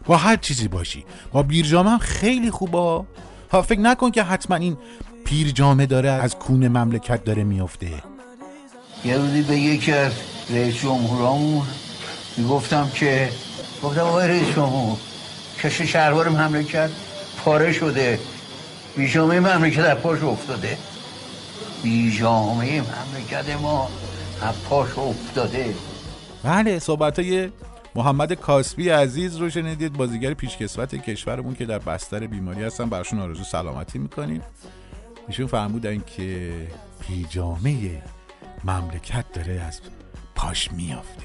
با 0.06 0.18
هر 0.18 0.36
چیزی 0.36 0.68
باشی. 0.68 1.06
با 1.32 1.44
بیر 1.44 1.66
جامعه 1.66 1.92
هم 1.92 1.98
خیلی 1.98 2.52
خوبه. 2.52 3.06
ها 3.52 3.62
فکر 3.62 3.80
نکن 3.80 4.12
که 4.12 4.24
حتما 4.24 4.58
این 4.58 4.78
پیر 5.26 5.52
جامعه 5.52 5.86
داره 5.86 6.10
از 6.10 6.36
کون 6.36 6.68
مملکت 6.68 7.24
داره 7.24 7.44
میفته 7.44 7.88
یه 9.06 9.18
روزی 9.18 9.42
به 9.42 9.56
یکی 9.56 9.92
از 9.92 10.12
رئیس 10.50 10.76
جمهورامون 10.76 11.68
می‌گفتم 12.38 12.92
که 12.96 13.30
گفتم 13.84 14.02
آقای 14.02 14.28
رئیس 14.28 14.56
جمهور 14.56 14.98
کش 15.64 15.82
شهروار 15.82 16.30
مملکت 16.30 16.90
پاره 17.38 17.74
شده. 17.74 18.20
بیجامعه 18.98 19.40
مملکت 19.40 19.80
از 19.80 19.98
پاش 19.98 20.24
افتاده. 20.24 20.78
بیجامعه 21.84 22.82
مملکت 22.82 23.62
ما 23.62 23.90
از 24.42 24.64
پاش 24.70 24.98
افتاده. 24.98 25.76
بله 26.44 26.80
صحبت 26.80 27.20
های 27.20 27.50
محمد 27.96 28.34
کاسبی 28.34 28.90
عزیز 28.90 29.36
رو 29.36 29.50
شنیدید. 29.50 29.94
بازیگر 29.94 30.34
پیشکسوت 30.34 30.96
کشورمون 30.96 31.56
که 31.56 31.66
در 31.66 31.80
بستر 31.80 32.28
بیماری 32.28 32.64
هستن. 32.64 32.90
برشون 32.90 33.20
آرزو 33.20 33.44
سلامتی 33.44 34.00
می‌کنیم. 34.00 34.42
ایشون 35.28 35.48
فرمودن 35.48 36.04
که 36.18 36.52
پیجامه 37.08 38.02
مملکت 38.64 39.26
داره 39.34 39.62
از 39.62 39.82
پاش 40.36 40.72
میافته. 40.72 41.24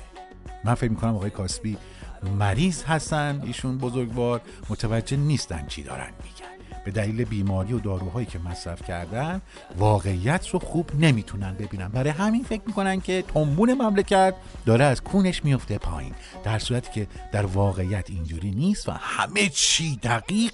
من 0.65 0.75
فکر 0.75 0.91
می‌کنم 0.91 1.17
آقای 1.17 1.31
کاسبی 1.31 1.77
مریض 2.23 2.83
هستن 2.85 3.43
ایشون 3.45 3.79
بزرگوار 3.79 4.41
متوجه 4.71 5.17
نیستن 5.17 5.67
چی 5.67 5.83
دارن 5.83 6.11
میگن. 6.23 6.53
به 6.85 6.91
دلیل 6.91 7.25
بیماری 7.25 7.73
و 7.73 7.79
داروهایی 7.79 8.27
که 8.27 8.39
مصرف 8.39 8.83
کردن 8.83 9.41
واقعیت 9.79 10.49
رو 10.49 10.59
خوب 10.59 10.91
نمی‌تونن 10.99 11.55
ببینن. 11.55 11.89
برای 11.89 12.11
همین 12.11 12.45
فکر 12.45 12.63
می‌کنن 12.67 13.01
که 13.01 13.25
تنبون 13.35 13.75
مملکت 13.75 14.35
داره 14.67 14.85
از 14.85 15.03
کونش 15.03 15.45
میفته 15.45 15.79
پایین. 15.79 16.15
در 16.45 16.59
صورتی 16.59 16.91
که 16.93 17.07
در 17.33 17.47
واقعیت 17.47 18.11
اینجوری 18.11 18.51
نیست 18.51 18.89
و 18.89 18.93
همه 18.93 19.49
چی 19.49 19.97
دقیق 19.97 20.53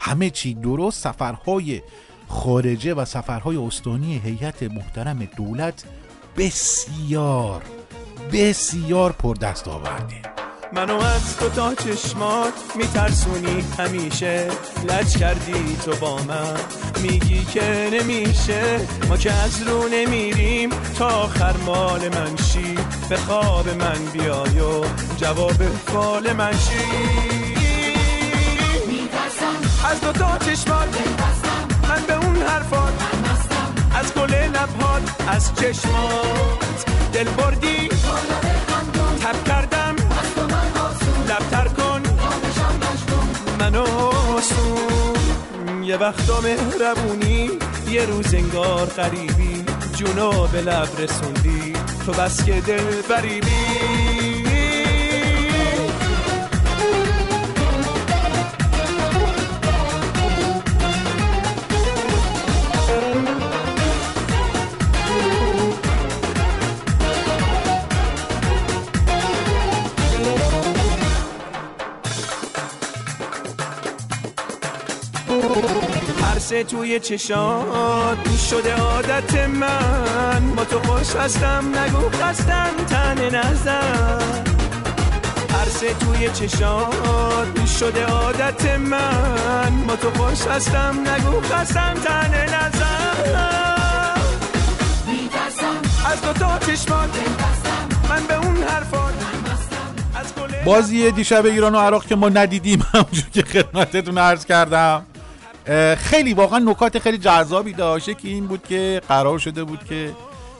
همه 0.00 0.30
چی 0.30 0.54
درست 0.54 1.02
سفرهای 1.02 1.82
خارجه 2.28 2.94
و 2.94 3.04
سفرهای 3.04 3.56
استانی 3.56 4.18
هیئت 4.18 4.62
محترم 4.62 5.28
دولت 5.36 5.84
بسیار 6.36 7.62
بسیار 8.32 9.12
پر 9.12 9.34
دست 9.34 9.68
آورده. 9.68 10.22
منو 10.72 10.94
از 10.94 11.36
تو 11.36 11.48
تا 11.48 11.74
چشمات 11.74 12.52
میترسونی 12.74 13.64
همیشه. 13.78 14.48
لج 14.88 15.16
کردی 15.16 15.76
تو 15.84 15.96
با 15.96 16.16
من. 16.16 16.56
میگی 17.02 17.44
که 17.44 17.90
نمیشه. 17.92 18.80
ما 19.08 19.16
که 19.16 19.32
از 19.32 19.62
رو 19.62 19.88
نمیریم 19.88 20.70
تا 20.98 21.06
آخر 21.06 21.56
مال 21.56 22.08
من 22.08 22.36
شی. 22.36 22.74
به 23.08 23.16
خواب 23.16 23.68
من 23.68 24.04
بیای 24.12 24.60
و 24.60 24.84
جواب 25.16 25.62
فال 25.86 26.32
من 26.32 26.52
شی. 26.52 27.30
از 29.84 30.00
دو 30.00 30.12
تا 30.12 30.38
چشمات 30.38 30.96
من 31.88 32.02
به 32.06 32.26
اون 32.26 32.36
حرفات 32.42 32.92
از 33.94 34.14
گل 34.14 34.34
لبهات 34.34 35.02
از 35.28 35.54
چشمات 35.54 36.84
دل 37.12 37.24
بردی 37.24 37.88
تب 39.22 39.44
کردم 39.44 39.79
لبتر 41.40 41.68
کن. 41.68 42.02
منو 43.60 43.86
سون 44.40 45.84
یه 45.84 45.96
وقتا 45.96 46.40
مهربونی 46.40 47.50
یه 47.90 48.04
روز 48.06 48.34
انگار 48.34 48.86
قریبی 48.86 49.64
جونو 49.96 50.46
به 50.46 50.60
لب 50.60 50.88
رسوندی. 50.98 51.72
تو 52.06 52.12
بس 52.12 52.44
که 52.44 52.60
دل 52.60 53.02
بریبی 53.10 54.09
ترس 76.50 76.66
توی 76.68 77.00
چشات. 77.00 78.38
شده 78.50 78.74
عادت 78.74 79.48
من. 79.48 80.54
با 80.56 80.64
تو 80.64 80.78
خوش 80.78 81.16
هستم 81.16 81.64
نگو 81.78 82.10
خستم 82.10 82.70
تن 82.88 83.36
نزن. 83.36 84.44
ترس 85.48 85.80
توی 85.80 86.30
چشات. 86.30 87.66
شده 87.78 88.04
عادت 88.06 88.78
من. 88.78 89.86
با 89.88 89.96
تو 89.96 90.10
خوش 90.10 90.46
هستم 90.46 90.98
نگو 91.06 91.40
خستم 91.40 91.94
تن 92.04 92.34
نزن. 92.44 93.00
از 96.06 96.22
دو 96.22 96.32
تا 96.32 96.58
چشمات 96.58 97.10
من 98.10 98.26
به 98.28 98.34
اون 98.34 98.56
حرفات 98.62 99.14
بازی 100.64 101.10
دیشب 101.10 101.46
ایران 101.46 101.74
و 101.74 101.78
عراق 101.78 102.06
که 102.06 102.16
ما 102.16 102.28
ندیدیم 102.28 102.86
همونجور 102.92 103.30
که 103.32 103.42
خدمتتون 103.42 104.18
عرض 104.18 104.44
کردم. 104.44 105.06
خیلی 105.96 106.34
واقعا 106.34 106.58
نکات 106.58 106.98
خیلی 106.98 107.18
جذابی 107.18 107.72
داشته 107.72 108.14
که 108.14 108.28
این 108.28 108.46
بود 108.46 108.62
که 108.68 109.02
قرار 109.08 109.38
شده 109.38 109.64
بود 109.64 109.84
که 109.84 110.12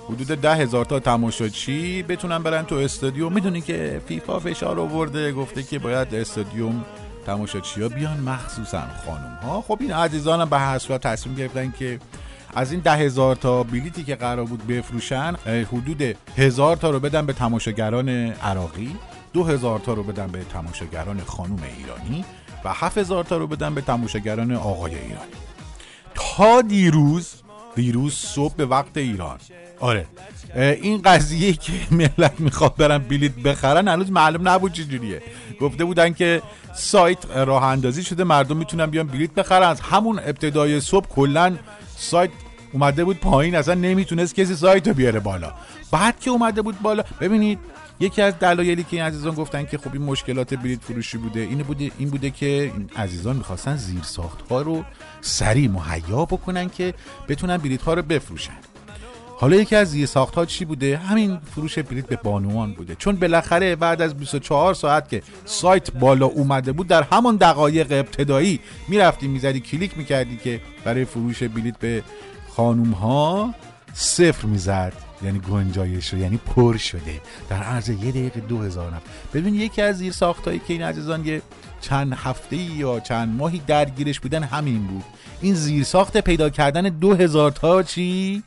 حدود 0.09 0.27
ده 0.27 0.55
هزار 0.55 0.85
تا 0.85 1.01
تماشاچی 1.01 2.03
بتونن 2.03 2.39
برن 2.39 2.63
تو 2.65 2.75
استادیوم. 2.75 3.33
می‌دونی 3.33 3.61
که 3.61 4.01
فیفا 4.09 4.39
فشار 4.39 4.81
آورده 4.81 5.33
گفته 5.33 5.63
که 5.63 5.79
باید 5.79 6.15
استادیوم 6.15 6.85
تماشاچی 7.27 7.83
ها 7.83 7.89
بیان 7.89 8.21
مخصوصا 8.21 8.83
خانم 9.07 9.39
ها 9.43 9.61
خب 9.61 9.79
این 9.81 9.93
عزیزان 9.93 10.41
هم 10.41 10.49
به 10.49 10.59
هر 10.59 10.79
صورت 10.79 11.01
تصمیم 11.07 11.35
گرفتن 11.35 11.75
که 11.79 11.99
از 12.55 12.73
این 12.73 12.81
ده 12.81 12.93
هزار 12.93 13.37
تا 13.37 13.63
بلیتی 13.63 14.05
که 14.05 14.15
قرار 14.15 14.45
بود 14.45 14.67
بفروشن 14.67 15.35
حدود 15.47 16.17
هزار 16.37 16.77
تا 16.77 16.91
رو 16.91 17.01
بدن 17.01 17.27
به 17.27 17.33
تماشاگران 17.33 18.09
عراقی 18.33 18.97
دو 19.33 19.45
هزار 19.45 19.79
تا 19.79 19.93
رو 19.93 20.03
بدن 20.03 20.27
به 20.27 20.45
تماشاگران 20.45 21.21
خانوم 21.27 21.61
ایرانی. 21.79 22.25
و 22.65 22.73
هفت 22.73 22.99
هزار 22.99 23.25
تا 23.25 23.37
رو 23.37 23.47
بدن 23.47 23.75
به 23.75 23.81
تماشاگران 23.81 24.53
آقای 24.53 24.95
ایرانی 24.95 25.31
تا 26.15 26.63
دیروز 26.63 27.35
دیروز 27.75 28.15
صبح 28.15 28.55
به 28.55 28.67
وقت 28.67 28.97
ایران. 28.97 29.39
آره. 29.81 30.07
این 30.57 31.03
قضیه 31.03 31.53
که 31.53 31.73
ملت 31.91 32.33
می‌خواد 32.39 32.77
برن 32.77 32.99
بلیت 32.99 33.35
بخرن 33.35 33.89
هنوز 33.89 34.11
معلوم 34.11 34.49
نبود 34.49 34.73
چجوریه. 34.73 35.23
گفته 35.61 35.85
بودن 35.85 36.13
که 36.13 36.43
سایت 36.75 37.19
راه 37.37 37.65
اندازی 37.65 38.03
شده 38.03 38.25
مردم 38.25 38.57
می‌تونن 38.57 38.87
بیان 38.87 39.07
بلیت 39.07 39.35
بخرن. 39.35 39.69
از 39.69 39.81
همون 39.81 40.19
ابتدای 40.19 40.81
صبح 40.81 41.07
کلا 41.09 41.57
سایت 41.97 42.31
اومده 42.73 43.05
بود 43.05 43.17
پایین 43.17 43.55
اصلا 43.55 43.75
نمی‌تونست 43.75 44.35
کسی 44.35 44.55
سایت 44.57 44.89
رو 44.89 44.95
بیاره 44.95 45.21
بالا. 45.21 45.53
بعد 45.91 46.21
که 46.21 46.31
اومده 46.31 46.63
بود 46.63 46.83
بالا 46.83 47.05
ببینید 47.21 47.59
یکی 48.01 48.23
از 48.23 48.39
دلایلی 48.39 48.85
که 48.85 48.97
این 48.97 49.03
عزیزان 49.07 49.35
گفتن 49.35 49.65
که 49.67 49.79
خب 49.79 49.93
این 49.93 50.03
مشکلات 50.03 50.55
بلیت 50.55 50.81
فروشی 50.81 51.19
بوده 51.19 51.41
این 51.41 51.59
بوده 51.59 51.91
این 51.99 52.11
بوده 52.11 52.31
که 52.31 52.47
این 52.47 52.91
عزیزان 52.97 53.37
می‌خواستن 53.37 53.77
زیر 53.77 54.03
ساخت 54.03 54.49
ها 54.51 54.63
رو 54.63 54.85
سریع 55.21 55.69
مهیا 55.69 56.25
بکنن 56.25 56.69
که 56.69 56.95
بتونن 57.29 57.57
بلیت 57.57 57.83
ها 57.83 57.95
رو 57.95 58.03
بفروشن. 58.03 58.59
حالا 59.37 59.57
یکی 59.57 59.77
از 59.77 59.91
زیر 59.91 60.07
ساخت 60.07 60.35
ها 60.35 60.47
چی 60.47 60.65
بوده؟ 60.65 60.97
همین 60.97 61.39
فروش 61.55 61.79
بلیت 61.79 62.07
به 62.07 62.17
بانوان 62.17 62.73
بوده. 62.73 62.95
چون 62.95 63.17
بالاخره 63.17 63.77
بعد 63.77 64.03
از 64.03 64.15
24 64.15 64.75
ساعت 64.75 65.09
که 65.09 65.23
سایت 65.45 65.91
بالا 65.93 66.27
اومده 66.27 66.73
بود 66.73 66.87
در 66.87 67.03
همان 67.03 67.37
دقایق 67.37 67.93
ابتدایی 67.93 68.61
می‌رفتی 68.89 69.29
می‌زدی 69.29 69.61
کلیک 69.61 69.99
می‌کردی 69.99 70.37
که 70.37 70.61
برای 70.85 71.05
فروش 71.05 71.43
بلیت 71.43 71.79
به 71.79 72.03
خانوم 72.49 72.91
ها 72.91 73.55
صفر 73.93 74.47
می‌زد. 74.47 75.10
یعنی 75.23 75.39
گنجایش 75.39 76.13
رو 76.13 76.19
یعنی 76.19 76.37
پر 76.37 76.77
شده. 76.77 77.21
در 77.49 77.63
عرض 77.63 77.89
یه 77.89 78.11
دقیقه 78.11 78.41
دو 78.41 78.63
هزار 78.63 78.87
نفر. 78.87 79.11
ببین 79.35 79.55
یکی 79.55 79.83
از 79.83 79.99
زیر 79.99 80.13
ساختایی 80.13 80.59
که 80.59 80.73
این 80.73 80.83
عزیزان 80.83 81.27
یه 81.27 81.43
چند 81.81 82.13
هفته 82.13 82.57
یا 82.57 83.01
چند 83.01 83.37
ماهی 83.37 83.63
درگیرش 83.67 84.21
بودن 84.21 84.43
همین 84.43 84.87
بود. 84.87 85.05
این 85.41 85.55
زیر 85.55 85.85
ساخت 85.85 86.17
پیدا 86.17 86.51
کردن 86.51 86.83
دو 86.83 87.15
هزار 87.15 87.51
تا 87.51 87.83
چی؟ 87.83 88.43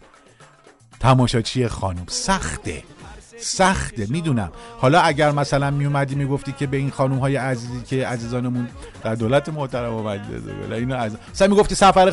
تماشاچی 0.99 1.67
خانم. 1.67 2.05
سخته. 2.07 2.83
سخته 3.43 4.07
می‌دونم. 4.09 4.51
حالا 4.77 4.99
اگر 4.99 5.31
مثلا 5.31 5.71
میومدی 5.71 6.15
می‌گفتی 6.15 6.51
که 6.51 6.67
به 6.67 6.77
این 6.77 6.91
خانم 6.91 7.17
های 7.17 7.35
عزیزی 7.35 7.81
که 7.89 8.07
عزیزانمون 8.07 8.67
در 9.03 9.15
دولت 9.15 9.49
محترم 9.49 9.93
آمده 9.93 10.75
اینو 10.75 10.95
از 10.95 11.11
مثلا 11.31 11.47
می‌گفتی 11.47 11.75
سفر 11.75 12.09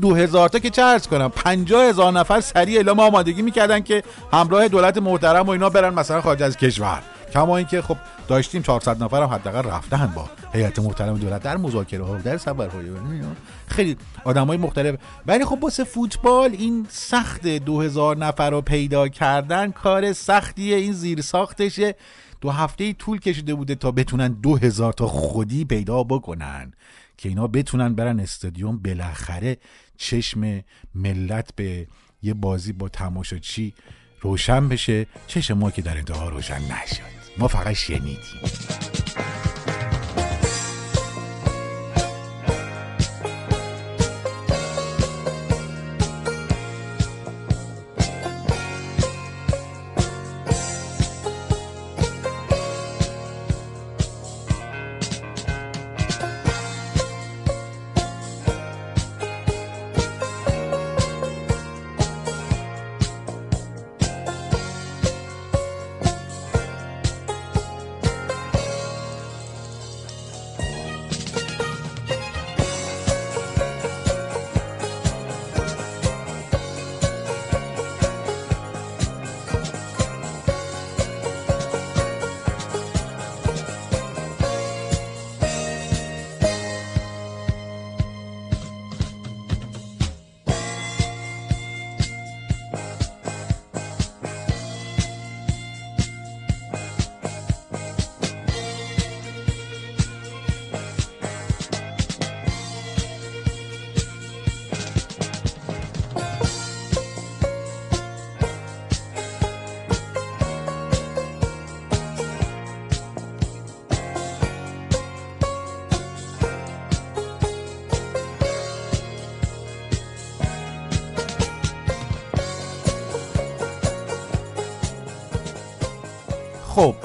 دو 0.00 0.14
هزار 0.14 0.48
تا 0.48 0.58
که 0.58 0.82
عرض 0.82 1.06
کنم؟ 1.06 1.28
پنجاه 1.28 1.84
هزار 1.84 2.12
نفر 2.12 2.40
سریع 2.40 2.76
اعلام 2.76 3.00
آمادگی 3.00 3.42
می‌کردن 3.42 3.80
که 3.80 4.02
همراه 4.32 4.68
دولت 4.68 4.98
محترم 4.98 5.46
و 5.46 5.50
اینا 5.50 5.68
برن 5.68 5.94
مثلا 5.94 6.20
خارج 6.20 6.42
از 6.42 6.56
کشور. 6.56 7.02
کما 7.34 7.56
اینکه 7.56 7.82
خب 7.82 7.96
داشتیم 8.28 8.62
400 8.62 9.02
نفر 9.02 9.22
هم 9.22 9.28
حداقل 9.28 9.68
رفتن 9.68 10.06
با 10.06 10.30
هیئت 10.52 10.78
محترم 10.78 11.18
دولت 11.18 11.42
در 11.42 11.56
مذاکره 11.56 12.04
ها 12.04 12.16
در 12.18 12.36
سفرهای 12.36 12.90
خیلی 13.66 13.96
آدمای 14.24 14.56
مختلف. 14.56 15.00
ولی 15.26 15.44
خب 15.44 15.58
واسه 15.62 15.84
فوتبال 15.84 16.50
این 16.52 16.86
سخت 16.90 17.46
2000 17.46 18.16
نفر 18.16 18.50
رو 18.50 18.60
پیدا 18.60 19.08
کردن 19.08 19.70
کار 19.70 20.12
سختیه. 20.12 20.76
این 20.76 20.92
زیر 20.92 21.20
ساختشه 21.20 21.94
دو 22.40 22.50
هفته 22.50 22.84
ای 22.84 22.92
طول 22.92 23.18
کشیده 23.18 23.54
بوده 23.54 23.74
تا 23.74 23.90
بتونن 23.90 24.28
2000 24.28 24.92
تا 24.92 25.06
خودی 25.06 25.64
پیدا 25.64 26.02
بکنن. 26.02 26.72
که 27.16 27.28
اینا 27.28 27.46
بتونن 27.46 27.94
برن 27.94 28.20
استادیوم. 28.20 28.78
بالاخره 28.78 29.56
چشم 29.96 30.60
ملت 30.94 31.50
به 31.56 31.86
یه 32.22 32.34
بازی 32.34 32.72
با 32.72 32.88
تماشاچی 32.88 33.74
روشن 34.20 34.68
بشه. 34.68 35.06
چشم 35.26 35.58
ما 35.58 35.70
که 35.70 35.82
در 35.82 35.96
انتها 35.96 36.28
روشن 36.28 36.60
نشد. 36.62 37.23
ما 37.38 37.48
فقط 37.48 37.72
شنیدیم. 37.72 38.40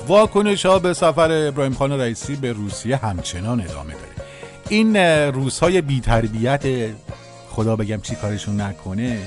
واکنش 0.08 0.66
ها 0.66 0.80
به 0.80 0.94
سفر 0.94 1.32
ابراهیم 1.48 1.74
خان 1.74 1.92
رئیسی 1.92 2.36
به 2.36 2.52
روسیه 2.52 2.96
همچنان 2.96 3.62
ادامه 3.62 3.94
داره. 3.94 4.28
این 4.70 4.96
روس 5.34 5.60
های 5.60 5.82
بی 5.82 6.00
تربیت 6.00 6.64
خدا 7.50 7.76
بگم 7.76 8.02
چی 8.02 8.16
کارشون 8.16 8.62
نکنه. 8.62 9.18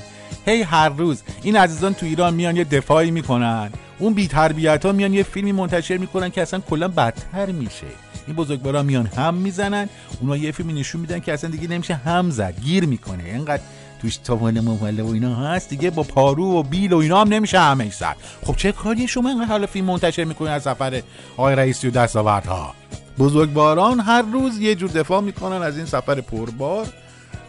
هی 0.45 0.61
هر 0.61 0.89
روز 0.89 1.23
این 1.43 1.55
عزیزان 1.55 1.93
تو 1.93 2.05
ایران 2.05 2.33
میان 2.33 2.55
یه 2.55 2.63
دفاعی 2.63 3.11
می‌کنن. 3.11 3.69
اون 3.99 4.13
بی 4.13 4.27
تربیت 4.27 4.85
ها 4.85 4.91
میان 4.91 5.13
یه 5.13 5.23
فیلمی 5.23 5.51
منتشر 5.51 5.97
می‌کنن 5.97 6.29
که 6.29 6.41
اصلا 6.41 6.59
کلا 6.59 6.87
بدتر 6.87 7.45
میشه. 7.45 7.87
این 8.27 8.35
بزرگوارا 8.35 8.83
میان 8.83 9.05
هم 9.05 9.33
می‌زنن 9.33 9.89
اونا 10.21 10.37
یه 10.37 10.51
فیلمی 10.51 10.73
نشون 10.73 11.01
میدن 11.01 11.19
که 11.19 11.33
اصلا 11.33 11.49
دیگه 11.49 11.67
نمیشه 11.67 11.93
هم 11.95 12.29
زد 12.29 12.53
گیر 12.63 12.85
می‌کنه. 12.85 13.23
اینقدر 13.23 13.61
توش 14.03 14.17
تاوان 14.17 14.59
ممله 14.59 15.03
و 15.03 15.07
اینا 15.07 15.35
هست 15.35 15.69
دیگه 15.69 15.89
با 15.89 16.03
پارو 16.03 16.45
و 16.45 16.63
بیل 16.63 16.93
و 16.93 16.97
اینا 16.97 17.21
هم 17.21 17.27
نمیشه 17.27 17.59
همه 17.59 17.89
زد 17.89 18.15
خب 18.45 18.55
چه 18.55 18.71
کاری 18.71 19.07
شما 19.07 19.29
اینقدر 19.29 19.47
حالا 19.47 19.67
فیلم 19.67 19.85
منتشر 19.85 20.23
می‌کنی 20.23 20.47
از 20.49 20.61
سفر 20.63 21.01
آقای 21.37 21.55
رئیسی 21.55 21.87
و 21.87 21.91
دستاوردها؟ 21.91 22.73
بزرگواران 23.19 23.99
هر 23.99 24.21
روز 24.21 24.59
یه 24.59 24.75
جور 24.75 24.89
دفاع 24.89 25.21
می‌کنن 25.21 25.61
از 25.61 25.77
این 25.77 25.85
سفر 25.85 26.21
پربار 26.21 26.87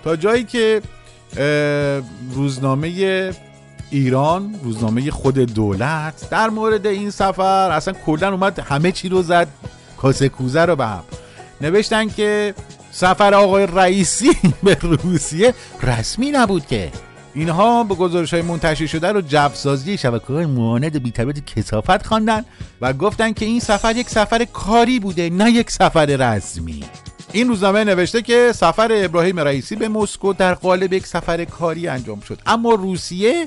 تا 0.05 0.17
جایی 0.17 0.45
که 0.45 0.83
روزنامه 2.35 3.33
ایران 3.91 4.55
روزنامه 4.63 5.11
خود 5.11 5.39
دولت 5.39 6.31
در 6.31 6.51
مورد 6.51 6.87
این 6.87 7.11
سفر 7.11 7.71
اصلا 7.71 7.95
کلا 8.07 8.33
اومد 8.33 8.59
همه 8.59 8.93
چی 8.93 9.09
رو 9.09 9.23
زد 9.23 9.49
کاسه 9.97 10.29
کوزه 10.29 10.65
رو 10.65 10.77
به 10.77 10.87
هم. 10.87 11.03
نوشتن 11.61 12.09
که 12.09 12.55
سفر 12.95 13.35
آقای 13.35 13.67
رئیسی 13.67 14.31
به 14.65 14.77
روسیه 14.81 15.55
رسمی 15.83 16.31
نبود 16.31 16.67
که. 16.67 16.93
اینها 17.35 17.85
به 17.85 17.95
گزارش 17.95 18.35
های 18.35 18.43
منتشر 18.43 18.87
شده 18.87 19.13
رو 19.13 19.21
جبسازی 19.21 19.99
شبکه 19.99 20.27
های 20.27 20.47
معاند 20.47 21.03
بیتربیت 21.03 21.45
کسافت 21.47 22.07
خواندن 22.07 22.45
و 22.81 22.93
گفتن 22.93 23.33
که 23.33 23.45
این 23.45 23.61
سفر 23.61 23.97
یک 23.97 24.11
سفر 24.11 24.45
کاری 24.45 25.01
بوده 25.01 25.31
نه 25.31 25.51
یک 25.51 25.71
سفر 25.71 26.07
رسمی. 26.07 26.85
این 27.33 27.49
روزنامه 27.49 27.85
نوشته 27.85 28.23
که 28.23 28.53
سفر 28.55 28.89
ابراهیم 28.93 29.41
رئیسی 29.41 29.77
به 29.77 29.89
مسکو 29.89 30.33
در 30.33 30.55
قالب 30.55 30.93
یک 30.93 31.07
سفر 31.07 31.45
کاری 31.45 31.89
انجام 31.89 32.21
شد. 32.21 32.39
اما 32.47 32.75
روسیه 32.75 33.47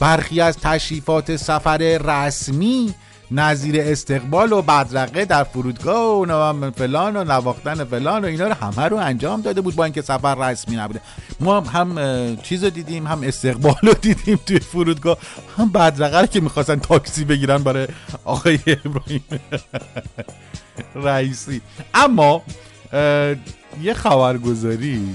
برخی 0.00 0.40
از 0.40 0.58
تشریفات 0.58 1.36
سفر 1.36 1.78
رسمی 1.98 2.94
نظیر 3.30 3.80
استقبال 3.80 4.52
و 4.52 4.62
بدرقه 4.62 5.24
در 5.24 5.44
فرودگاه 5.44 6.20
و 6.20 6.70
فلان 6.70 7.16
و 7.16 7.24
نواختن 7.24 7.84
فلان 7.84 8.24
و 8.24 8.28
اینا 8.28 8.46
رو 8.48 8.54
همه 8.54 8.88
رو 8.88 8.96
انجام 8.96 9.40
داده 9.40 9.60
بود 9.60 9.74
با 9.74 9.84
اینکه 9.84 10.02
سفر 10.02 10.34
رسمی 10.34 10.76
نبوده. 10.76 11.00
ما 11.40 11.60
هم 11.60 12.36
چیز 12.36 12.64
رو 12.64 12.70
دیدیم 12.70 13.06
هم 13.06 13.22
استقبال 13.22 13.74
رو 13.82 13.94
دیدیم 13.94 14.38
توی 14.46 14.58
فرودگاه 14.58 15.18
هم 15.58 15.68
بدرقه 15.68 16.20
رو 16.20 16.26
که 16.26 16.40
می‌خواستن 16.40 16.76
تاکسی 16.76 17.24
بگیرن 17.24 17.58
برای 17.58 17.88
آقای 18.24 18.58
ابراهیم 18.84 19.24
رئیسی. 20.94 21.60
اما 21.94 22.42
یه 23.82 23.94
خبرگزاری 23.94 25.08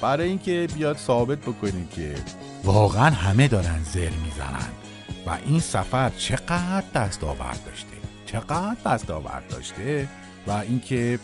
برای 0.00 0.28
اینکه 0.28 0.68
بیاد 0.74 0.96
ثابت 0.96 1.38
بکنه 1.38 1.88
که 1.96 2.14
واقعا 2.64 3.10
همه 3.10 3.48
دارن 3.48 3.82
زر 3.94 4.00
می‌زنن. 4.00 4.87
و 5.28 5.38
این 5.46 5.60
سفر 5.60 6.10
چقدر 6.10 6.84
دستاورد 6.94 7.64
داشته؟ 7.66 7.96
چقدر 8.26 8.76
دستاورد 8.86 9.48
داشته؟ 9.48 10.08
و 10.46 10.50
اینکه 10.50 11.18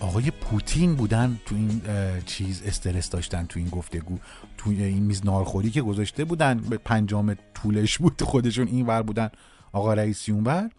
آقای 0.00 0.30
پوتین 0.30 0.94
بودن 0.94 1.38
تو 1.46 1.54
این 1.54 1.82
چیز 2.26 2.62
استرس 2.62 3.10
داشتن 3.10 3.46
تو 3.46 3.58
این 3.58 3.68
گفتگو 3.68 4.18
تو 4.58 4.70
این 4.70 5.02
میز 5.02 5.26
نارخوری 5.26 5.70
که 5.70 5.82
گذاشته 5.82 6.24
بودن 6.24 6.58
به 6.58 6.78
پنجام 6.78 7.36
طولش 7.54 7.98
بود 7.98 8.22
خودشون 8.22 8.68
این 8.68 8.86
ور 8.86 9.02
بودن. 9.02 9.30
آقا 9.72 9.94
رئیسی 9.94 10.32
اون 10.32 10.44
ور 10.44 10.70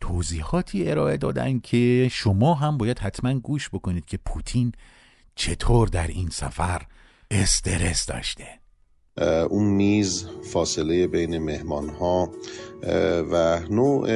توضیحاتی 0.00 0.90
ارائه 0.90 1.16
دادن 1.16 1.58
که 1.58 2.08
شما 2.12 2.54
هم 2.54 2.78
باید 2.78 2.98
حتما 2.98 3.34
گوش 3.34 3.68
بکنید 3.68 4.04
که 4.04 4.16
پوتین 4.16 4.72
چطور 5.34 5.88
در 5.88 6.06
این 6.06 6.28
سفر 6.28 6.82
استرس 7.30 8.06
داشته. 8.06 8.61
اون 9.20 9.64
میز 9.64 10.26
فاصله 10.42 11.06
بین 11.06 11.38
مهمان 11.38 11.88
ها 11.88 12.30
و 13.32 13.60
نوع 13.70 14.10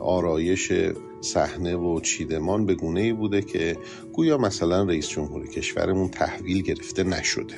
آرایش 0.00 0.72
صحنه 1.20 1.76
و 1.76 2.00
چیدمان 2.00 2.66
به 2.66 2.74
گونه 2.74 3.00
ای 3.00 3.12
بوده 3.12 3.42
که 3.42 3.76
گویا 4.12 4.38
مثلا 4.38 4.82
رئیس 4.82 5.08
جمهور 5.08 5.46
کشورمون 5.46 6.08
تحویل 6.08 6.62
گرفته 6.62 7.04
نشده. 7.04 7.54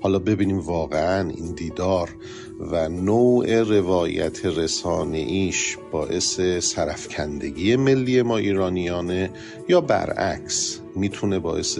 حالا 0.00 0.18
ببینیم 0.18 0.60
واقعا 0.60 1.30
این 1.30 1.54
دیدار 1.54 2.16
و 2.60 2.88
نوع 2.88 3.62
روایت 3.62 4.46
رسانه 4.46 5.18
ایش 5.18 5.78
باعث 5.92 6.40
سرفکندگی 6.60 7.76
ملی 7.76 8.22
ما 8.22 8.36
ایرانیانه 8.36 9.30
یا 9.68 9.80
برعکس 9.80 10.80
می‌تونه 10.96 11.38
باعث 11.38 11.78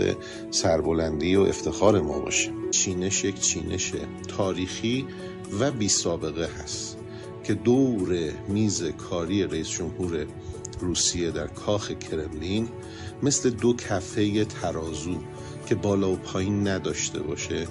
سربلندی 0.51 1.37
و 1.37 1.41
افتخار 1.41 2.01
ما 2.01 2.19
باشه؟ 2.19 2.62
چینش 2.73 3.25
یک 3.25 3.41
چینش 3.41 3.93
تاریخی 4.29 5.07
و 5.61 5.71
بی 5.71 5.89
سابقه 5.89 6.49
هست 6.63 6.99
که 7.45 7.55
دور 7.55 8.33
میز 8.49 8.83
کاری 8.83 9.45
رئیس 9.45 9.69
جمهور 9.69 10.27
روسیه 10.81 11.31
در 11.31 11.47
کاخ 11.47 11.91
کرملین 11.91 12.69
مثل 13.23 13.51
دو 13.51 13.77
کفه 13.77 14.45
ترازو 14.45 15.17
که 15.67 15.75
بالا 15.75 16.11
و 16.11 16.17
پایین 16.17 16.69
نداشته 16.69 17.21
باشه 17.21 17.67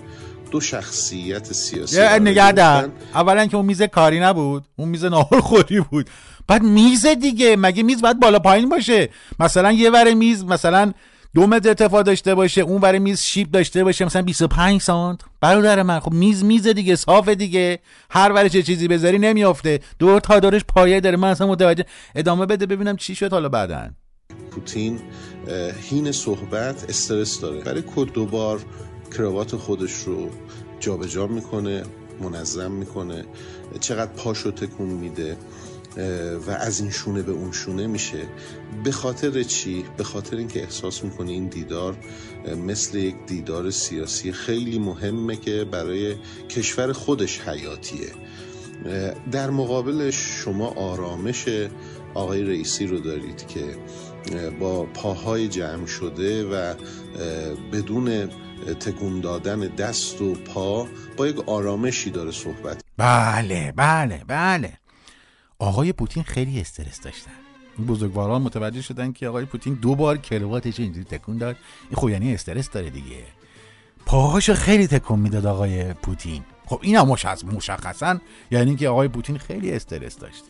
دو 0.52 0.60
شخصیت 0.60 1.54
سیاسی 1.54 2.02
نگه 2.02 2.52
در 2.52 2.90
اولا 3.14 3.46
که 3.46 3.58
اون 3.58 3.66
میز 3.66 3.82
کاری 3.82 4.20
نبود 4.20 4.64
اون 4.76 4.90
میز 4.90 5.06
خوری 5.42 5.82
بود. 5.82 6.10
بعد 6.48 6.64
میز 6.64 7.06
دیگه 7.06 7.56
مگه 7.56 7.84
میز 7.84 8.02
باید 8.02 8.20
بالا 8.20 8.40
پایین 8.40 8.70
باشه؟ 8.70 9.10
مثلا 9.40 9.72
یه 9.72 9.90
ور 9.90 10.14
میز 10.14 10.44
مثلا 10.44 10.94
دو 11.36 11.48
متر 11.48 11.70
ارتفاع 11.70 12.04
داشته 12.04 12.36
باشه 12.36 12.62
اون 12.62 12.82
ور 12.82 12.98
میز 12.98 13.22
شیب 13.22 13.52
داشته 13.52 13.84
باشه 13.84 14.06
مثلا 14.06 14.22
25 14.22 14.82
سانت. 14.82 15.22
برادر 15.42 15.84
من 15.84 16.00
خب 16.00 16.14
میز 16.14 16.44
میز 16.44 16.68
دیگه 16.68 16.96
صاف 16.96 17.30
دیگه. 17.30 17.80
هر 18.10 18.32
ور 18.32 18.48
چه 18.48 18.64
چیزی 18.64 18.88
بذاری 18.88 19.20
نمیافته. 19.20 19.80
دور 20.00 20.20
تا 20.20 20.40
دارش 20.40 20.62
پایه 20.68 21.00
داره. 21.00 21.18
من 21.18 21.28
اصلا 21.28 21.48
متوجه 21.48 21.86
ادامه 22.16 22.46
بده 22.46 22.66
ببینم 22.66 22.98
چی 22.98 23.16
شد 23.16 23.32
حالا 23.32 23.50
بعدن 23.50 23.96
پوتین 24.52 25.00
هین 25.90 26.12
صحبت 26.12 26.90
استرس 26.90 27.40
داره. 27.40 27.62
برای 27.62 27.84
کد 27.96 28.12
دوبار 28.12 28.60
کراوات 29.18 29.56
خودش 29.56 29.94
رو 29.94 30.30
جابجا 30.80 31.08
جا 31.08 31.28
می‌کنه 31.28 31.84
منظم 32.22 32.72
می‌کنه. 32.72 33.26
چقدر 33.80 34.12
پاشو 34.12 34.52
تکون 34.52 34.88
میده. 34.90 35.38
و 36.48 36.52
از 36.52 36.80
این 36.80 36.92
شونه 36.92 37.22
به 37.22 37.32
اون 37.32 37.52
شونه 37.52 37.88
میشه. 37.88 38.28
به 38.84 38.92
خاطر 38.92 39.44
چی؟ 39.44 39.86
به 39.98 40.04
خاطر 40.04 40.38
اینکه 40.38 40.64
احساس 40.64 41.04
می‌کنه 41.04 41.32
این 41.32 41.48
دیدار 41.48 41.98
مثل 42.68 42.98
یک 42.98 43.16
دیدار 43.28 43.72
سیاسی 43.72 44.32
خیلی 44.32 44.80
مهمه 44.80 45.36
که 45.36 45.66
برای 45.72 46.16
کشور 46.50 46.94
خودش 46.94 47.40
حیاتیه. 47.40 48.10
در 49.32 49.50
مقابلش 49.50 50.16
شما 50.16 50.68
آرامش 50.68 51.46
آقای 52.14 52.44
رئیسی 52.44 52.88
رو 52.88 53.00
دارید 53.00 53.48
که 53.48 53.76
با 54.60 54.84
پاهای 54.86 55.48
جمع 55.48 55.86
شده 55.86 56.44
و 56.44 56.74
بدون 57.74 58.30
تکون 58.80 59.22
دادن 59.22 59.60
دست 59.60 60.22
و 60.22 60.34
پا 60.34 60.88
با 61.18 61.28
یک 61.28 61.50
آرامشی 61.50 62.10
داره 62.10 62.32
صحبت. 62.32 62.82
بله 62.98 63.74
بله 63.76 64.22
بله. 64.28 64.81
آقای 65.62 65.94
پوتین 65.94 66.24
خیلی 66.24 66.62
استرس 66.62 67.02
داشتن. 67.02 67.32
بزرگواران 67.88 68.42
متوجه 68.42 68.82
شدن 68.82 69.12
که 69.12 69.28
آقای 69.28 69.46
پوتین 69.46 69.74
دو 69.74 69.96
بار 69.96 70.18
کرواتش 70.18 70.80
اینجوری 70.80 71.06
تکون 71.06 71.38
داد. 71.38 71.56
این 71.90 71.96
خب 71.96 72.10
یعنی 72.10 72.34
استرس 72.34 72.70
داره 72.70 72.90
دیگه. 72.90 73.16
پاهاشو 74.06 74.54
خیلی 74.54 74.88
تکون 74.88 75.20
می‌داد 75.20 75.46
آقای 75.46 75.94
پوتین. 75.94 76.44
خب 76.66 76.80
این 76.82 76.96
هم 76.96 77.08
مشخصا 77.54 78.18
یعنی 78.52 78.76
که 78.76 78.90
آقای 78.90 79.08
پوتین 79.08 79.38
خیلی 79.38 79.72
استرس 79.72 80.18
داشته. 80.18 80.48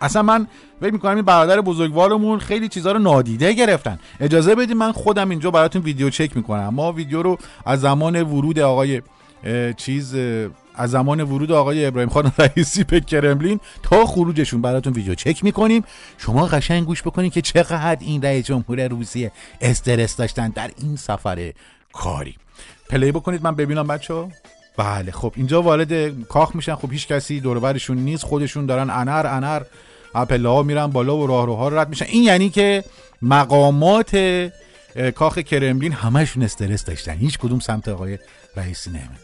اصلا 0.00 0.22
من 0.22 0.46
فکر 0.80 0.90
می‌کنم 0.92 1.14
این 1.14 1.24
برادر 1.24 1.60
بزرگوارمون 1.60 2.38
خیلی 2.38 2.68
چیزها 2.68 2.92
رو 2.92 2.98
نادیده 2.98 3.52
گرفتن. 3.52 3.98
اجازه 4.20 4.54
بدید 4.54 4.76
من 4.76 4.92
خودم 4.92 5.30
اینجا 5.30 5.50
براتون 5.50 5.82
ویدیو 5.82 6.10
چک 6.10 6.36
می‌کنم. 6.36 6.68
ما 6.68 6.92
ویدیو 6.92 7.22
رو 7.22 7.38
از 7.66 7.80
زمان 7.80 8.22
ورود 8.22 8.58
آقای 8.58 9.02
چیز 9.76 10.14
از 10.74 10.90
زمان 10.90 11.20
ورود 11.20 11.52
آقای 11.52 11.86
ابراهیم 11.86 12.10
خان 12.10 12.32
رئیسی 12.38 12.84
به 12.84 13.00
کرملین 13.00 13.60
تا 13.82 14.06
خروجشون 14.06 14.62
براتون 14.62 14.92
ویدیو 14.92 15.14
چک 15.14 15.44
می‌کنیم. 15.44 15.84
شما 16.18 16.46
قشنگ 16.46 16.84
گوش 16.84 17.02
بکنید 17.02 17.32
که 17.32 17.42
چقدر 17.42 17.98
این 18.00 18.22
رئیس 18.22 18.46
جمهور 18.46 18.88
روسیه 18.88 19.32
استرس 19.60 20.16
داشتن 20.16 20.48
در 20.48 20.70
این 20.82 20.96
سفر 20.96 21.52
کاری. 21.92 22.36
پلی 22.88 23.12
بکنید 23.12 23.44
من 23.44 23.54
ببینم 23.54 23.86
بچه 23.86 24.28
بله 24.76 25.12
خب 25.12 25.32
اینجا 25.36 25.62
وارد 25.62 26.22
کاخ 26.24 26.56
میشن. 26.56 26.74
خب 26.74 26.92
هیچ 26.92 27.08
کسی 27.08 27.40
دورورشون 27.40 27.98
نیست. 27.98 28.24
خودشون 28.24 28.66
دارن 28.66 28.90
انر 28.90 29.26
انر 29.26 29.62
پله 30.24 30.48
ها 30.48 30.62
میرن 30.62 30.86
بالا 30.86 31.16
و 31.16 31.26
راهروها 31.26 31.68
رو 31.68 31.78
رد 31.78 31.88
میشن. 31.88 32.06
این 32.08 32.22
یعنی 32.22 32.50
که 32.50 32.84
مقامات 33.22 34.16
کاخ 35.14 35.38
کرملین 35.38 35.92
همشون 35.92 36.42
استرس 36.42 36.84
داشتن. 36.84 37.12
هیچ 37.12 37.38
کدوم 37.38 37.58
سمت 37.58 37.88
آقای 37.88 38.18
رئیسی 38.56 38.90
نمید 38.90 39.23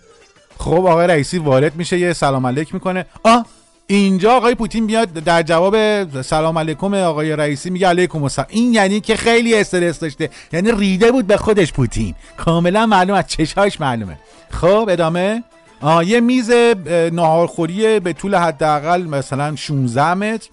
خب 0.60 0.86
آقای 0.86 1.06
رئیسی 1.06 1.38
وارد 1.38 1.76
میشه 1.76 1.98
یه 1.98 2.12
سلام 2.12 2.46
علیک 2.46 2.74
می‌کنه. 2.74 3.06
آ 3.24 3.38
اینجا 3.86 4.32
آقای 4.32 4.54
پوتین 4.54 4.84
میاد 4.84 5.12
در 5.12 5.42
جواب 5.42 5.76
سلام 6.22 6.58
علیکم 6.58 6.94
آقای 6.94 7.36
رئیسی 7.36 7.70
میگه 7.70 7.88
علیکم 7.88 8.22
السلام. 8.22 8.48
این 8.50 8.74
یعنی 8.74 9.00
که 9.00 9.16
خیلی 9.16 9.54
استرس 9.54 10.00
داشته. 10.00 10.30
یعنی 10.52 10.72
ریده 10.72 11.12
بود 11.12 11.26
به 11.26 11.36
خودش 11.36 11.72
پوتین. 11.72 12.14
کاملا 12.36 12.86
معلوم 12.86 13.16
از 13.16 13.26
چشاش 13.26 13.80
معلومه. 13.80 14.18
خب 14.50 14.88
ادامه. 14.90 15.42
آه 15.80 16.06
یه 16.06 16.20
میز 16.20 16.50
اه، 16.50 17.10
ناهارخوری 17.10 18.00
به 18.00 18.12
طول 18.12 18.34
حداقل 18.34 19.02
مثلا 19.02 19.56
16 19.56 20.14
متر. 20.14 20.48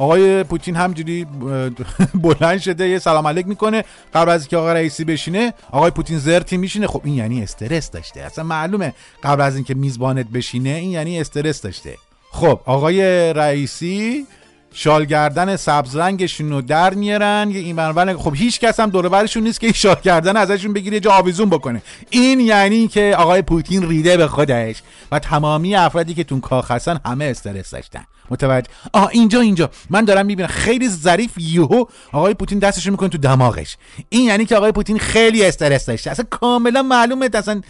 آقای 0.00 0.42
پوتین 0.44 0.76
همجوری 0.76 1.26
بلند 2.24 2.58
شده 2.58 2.88
یه 2.88 2.98
سلام 2.98 3.26
علیک 3.26 3.46
می‌کنه. 3.46 3.84
قبل 4.14 4.30
از 4.30 4.48
که 4.48 4.56
آقای 4.56 4.74
رئیسی 4.74 5.04
بشینه 5.04 5.54
آقای 5.70 5.90
پوتین 5.90 6.18
زرتی 6.18 6.56
میشینه. 6.56 6.86
خب 6.86 7.00
این 7.04 7.14
یعنی 7.14 7.42
استرس 7.42 7.90
داشته. 7.90 8.20
اصلا 8.20 8.44
معلومه. 8.44 8.94
قبل 9.22 9.40
از 9.40 9.54
اینکه 9.54 9.74
میزبانت 9.74 10.26
بشینه 10.26 10.70
این 10.70 10.90
یعنی 10.90 11.20
استرس 11.20 11.62
داشته. 11.62 11.96
خب 12.30 12.60
آقای 12.64 13.32
رئیسی 13.32 14.26
شالگردن 14.72 15.56
سبز 15.56 15.96
رنگشون 15.96 16.50
رو 16.50 16.62
در 16.62 16.94
میارن. 16.94 17.50
یه 17.50 17.60
این 17.60 17.76
برون 17.76 18.16
خب 18.16 18.32
هیچ 18.36 18.60
کس 18.60 18.80
هم 18.80 18.90
دور 18.90 19.28
نیست 19.36 19.60
که 19.60 19.66
این 19.66 19.74
شالگردن 19.74 20.36
ازشون 20.36 20.72
بگیره 20.72 21.00
جا 21.00 21.12
آویزون 21.12 21.50
بکنه. 21.50 21.82
این 22.10 22.40
یعنی 22.40 22.88
که 22.88 23.14
آقای 23.18 23.42
پوتین 23.42 23.88
ریده 23.88 24.16
به 24.16 24.26
خودش 24.26 24.82
و 25.12 25.18
تمامی 25.18 25.74
افرادی 25.74 26.14
که 26.14 26.24
تون 26.24 26.40
کاخ 26.40 26.70
هستن 26.70 27.00
همه 27.06 27.24
استرس 27.24 27.70
داشتن. 27.70 28.04
متوجه؟ 28.30 28.68
آه 28.92 29.08
اینجا 29.12 29.40
اینجا. 29.40 29.70
من 29.90 30.04
دارم 30.04 30.26
می‌بینم 30.26 30.48
خیلی 30.48 30.88
ظریف 30.88 31.30
یهو 31.38 31.84
آقای 32.12 32.34
پوتین 32.34 32.58
دستشو 32.58 32.90
می‌کنه 32.90 33.08
تو 33.08 33.18
دماغش. 33.18 33.76
این 34.08 34.24
یعنی 34.24 34.44
که 34.44 34.56
آقای 34.56 34.72
پوتین 34.72 34.98
خیلی 34.98 35.44
استرس 35.44 35.86
داشته. 35.86 36.10
اصلا 36.10 36.24
کاملا 36.30 36.82
معلومه 36.82 37.30
اصلا 37.34 37.60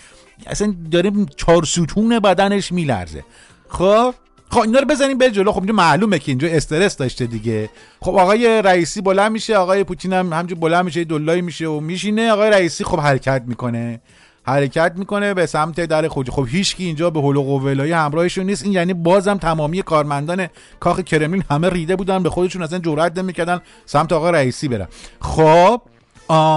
اصلا 0.46 0.74
داره 0.90 1.12
چهار 1.36 1.64
ستون 1.64 2.18
بدنش 2.18 2.72
میلرزه. 2.72 3.24
خب؟ 3.68 4.14
خب 4.50 4.60
اینا 4.60 4.78
رو 4.78 4.86
بزنیم 4.86 5.18
به 5.18 5.30
جلو. 5.30 5.52
خب 5.52 5.58
اینجا 5.58 5.74
معلومه 5.74 6.18
که 6.18 6.30
اینجا 6.32 6.48
استرس 6.48 6.96
داشته 6.96 7.26
دیگه. 7.26 7.70
خب 8.00 8.16
آقای 8.16 8.62
رئیسی 8.62 9.00
بلند 9.00 9.32
میشه 9.32 9.56
آقای 9.56 9.84
پوتین 9.84 10.12
هم 10.12 10.32
همجور 10.32 10.58
بلند 10.58 10.84
میشه 10.84 11.04
دلایی 11.04 11.42
میشه 11.42 11.66
و 11.66 11.80
میشینه. 11.80 12.30
آقای 12.30 12.50
رئیسی 12.50 12.84
خب 12.84 13.00
حرکت 13.00 13.42
می‌کنه. 13.46 14.00
حرکت 14.42 14.92
می‌کنه 14.96 15.34
به 15.34 15.46
سمت 15.46 15.80
در 15.80 16.08
خروج 16.08 16.30
خب 16.30 16.46
هیچکی 16.50 16.84
اینجا 16.84 17.10
به 17.10 17.20
هول 17.20 17.36
و 17.36 17.42
قوولای 17.42 17.92
همراهشون 17.92 18.46
نیست. 18.46 18.64
این 18.64 18.72
یعنی 18.72 18.94
بازم 18.94 19.36
تمامی 19.36 19.82
کارمندان 19.82 20.48
کاخ 20.80 21.00
کرملین 21.00 21.44
همه 21.50 21.68
ریده 21.68 21.96
بودن 21.96 22.22
به 22.22 22.30
خودشون 22.30 22.62
اصلا 22.62 22.78
جرئت 22.78 23.18
نمی‌کردن 23.18 23.60
سمت 23.86 24.12
آقای 24.12 24.32
رئیسی 24.32 24.68
برن. 24.68 24.88
خب 25.20 25.82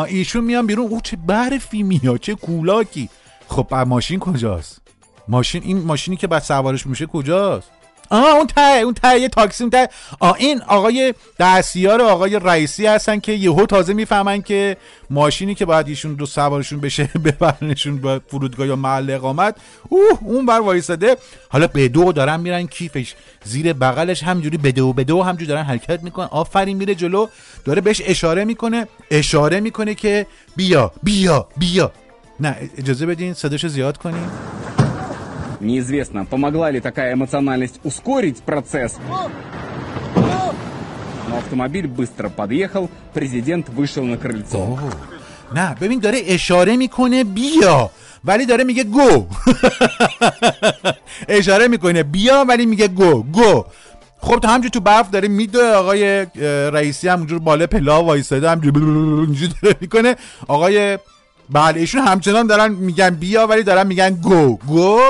ایشون 0.07 0.43
میان 0.43 0.67
بیرون. 0.67 0.87
او 0.87 1.01
چه 1.01 1.17
برفی 1.27 1.83
میاد 1.83 2.19
چه 2.19 2.35
کولاکی. 2.35 3.09
خب 3.47 3.75
ماشین 3.75 4.19
کجاست؟ 4.19 4.81
ماشین 5.27 5.63
این 5.63 5.77
ماشینی 5.77 6.17
که 6.17 6.27
بعد 6.27 6.41
سوارش 6.41 6.87
میشه 6.87 7.05
کجاست؟ 7.05 7.69
آه 8.09 8.35
اون 8.35 8.47
ته 8.47 8.61
اون 8.61 8.93
ته 8.93 9.19
یه 9.19 9.29
تاکسی 9.29 9.63
اون 9.63 9.71
ته 9.71 9.89
آه 10.19 10.35
این 10.39 10.61
آقای 10.61 11.13
دستیار 11.39 12.01
آقای 12.01 12.39
رئیسی 12.39 12.85
هستن 12.87 13.19
که 13.19 13.31
یهو 13.31 13.65
تازه 13.65 13.93
می‌فهمن 13.93 14.41
که 14.41 14.77
ماشینی 15.09 15.55
که 15.55 15.65
باید 15.65 15.87
ایشون 15.87 16.13
دو 16.13 16.25
سوارشون 16.25 16.79
بشه 16.79 17.03
ببرنشون 17.25 17.97
به 17.97 18.21
فرودگاه 18.27 18.67
یا 18.67 18.75
محل 18.75 19.09
اقامت 19.09 19.55
اوه 19.89 20.19
اون 20.21 20.45
بر 20.45 20.59
وایساده 20.59 21.17
حالا 21.49 21.67
به 21.67 21.87
دو 21.87 22.11
دارن 22.11 22.39
میرن 22.39 22.67
کیفش. 22.67 23.15
زیر 23.43 23.73
بغلش 23.73 24.23
همجوری 24.23 24.57
به 24.57 24.71
دو 24.71 24.93
به 24.93 25.03
دو 25.03 25.23
همجوری 25.23 25.45
دارن 25.45 25.63
حرکت 25.63 26.03
می‌کنن. 26.03 26.27
آفرین 26.31 26.77
میره 26.77 26.95
جلو. 26.95 27.27
داره 27.65 27.81
بهش 27.81 28.01
اشاره 28.05 28.45
می‌کنه. 28.45 28.87
اشاره 29.11 29.59
می‌کنه 29.59 29.95
که 29.95 30.27
بیا 30.55 30.91
بیا 31.03 31.47
بیا. 31.57 31.91
نه 32.39 32.55
اجازه 32.77 33.05
بدین 33.05 33.33
صداشو 33.33 33.67
زیاد 33.67 33.97
کنیم. 33.97 34.31
Неизвестно, 35.62 36.24
помогла 36.24 36.70
ли 36.70 36.80
такая 36.80 37.14
эмоциональность 37.14 37.80
ускорить 37.84 38.38
процесс. 38.42 38.96
Но 41.28 41.36
автомобиль 41.36 41.86
быстро 41.86 42.28
подъехал, 42.28 42.88
президент 43.12 43.68
вышел 43.68 44.04
на 44.04 44.16
крыльцо. 44.16 44.78
نه 45.54 45.74
ببین 45.74 45.98
داره 46.00 46.18
اشاره 46.26 46.76
میکنه 46.76 47.24
بیا 47.24 47.90
ولی 48.24 48.46
داره 48.46 48.64
میگه 48.64 48.84
گو 48.84 49.26
اشاره 51.28 51.68
میکنه 51.68 52.02
بیا 52.02 52.44
ولی 52.48 52.66
میگه 52.66 52.88
گو 52.88 53.22
گو 53.22 53.64
خب 54.20 54.38
تا 54.40 54.48
همجور 54.48 54.70
تو 54.70 54.80
برف 54.80 55.10
داره 55.10 55.28
میدوه 55.28 55.64
آقای 55.64 56.20
اه، 56.20 56.26
رئیسی 56.70 57.08
هم 57.08 57.18
اونجور 57.18 57.38
بالا 57.38 57.66
پلا 57.66 58.04
وایساده 58.04 58.50
همجور 58.50 58.76
اینجوری 59.26 59.54
داره 59.62 59.76
میکنه 59.80 60.16
آقای 60.48 60.98
بله 61.50 61.80
ایشون 61.80 62.00
همچنان 62.00 62.46
دارن 62.46 62.72
میگن 62.72 63.10
بیا 63.10 63.46
ولی 63.46 63.62
دارن 63.62 63.86
میگن 63.86 64.10
گو 64.10 64.56
گو 64.56 65.00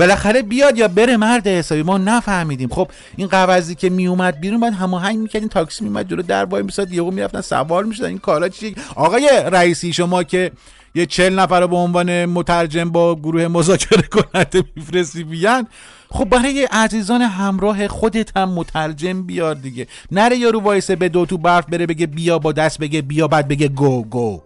بالاخره 0.00 0.42
بیاد 0.42 0.78
یا 0.78 0.88
بره 0.88 1.16
مرد 1.16 1.46
حسابی 1.46 1.82
ما 1.82 1.98
نفهمیدیم. 1.98 2.68
خب 2.68 2.88
این 3.16 3.28
قوضی 3.28 3.74
که 3.74 3.90
میومد 3.90 4.40
بیرون 4.40 4.60
بعد 4.60 4.72
هماهنگ 4.72 5.18
می‌کردین 5.18 5.48
تاکسی 5.48 5.84
میومد 5.84 6.10
جلو 6.10 6.22
در 6.22 6.44
وای 6.44 6.62
میساد 6.62 6.92
یهو 6.92 7.10
می‌رفتن 7.10 7.40
سوار 7.40 7.84
می‌شدن. 7.84 8.06
این 8.06 8.18
کارا 8.18 8.48
چی؟ 8.48 8.74
آقای 8.96 9.30
رئیسی 9.52 9.92
شما 9.92 10.22
که 10.22 10.50
یه 10.94 11.06
چل 11.06 11.38
نفر 11.38 11.60
رو 11.60 11.68
به 11.68 11.76
عنوان 11.76 12.24
مترجم 12.24 12.90
با 12.90 13.16
گروه 13.16 13.48
مذاکره 13.48 14.02
کننده 14.02 14.64
میفرستی 14.76 15.24
بیان 15.24 15.66
خب 16.10 16.24
برای 16.24 16.64
عزیزان 16.64 17.22
همراه 17.22 17.88
خودت 17.88 18.36
هم 18.36 18.48
مترجم 18.48 19.22
بیار 19.22 19.54
دیگه. 19.54 19.86
نره 20.12 20.36
یارو 20.36 20.60
وایسه 20.60 20.96
به 20.96 21.08
دو 21.08 21.26
تو 21.26 21.38
برف 21.38 21.66
بره 21.66 21.86
بگه 21.86 22.06
بیا 22.06 22.38
با 22.38 22.52
دست 22.52 22.78
بگه 22.78 23.02
بیا 23.02 23.28
بعد 23.28 23.48
بگه 23.48 23.68
گو 23.68 24.04
گو 24.04 24.42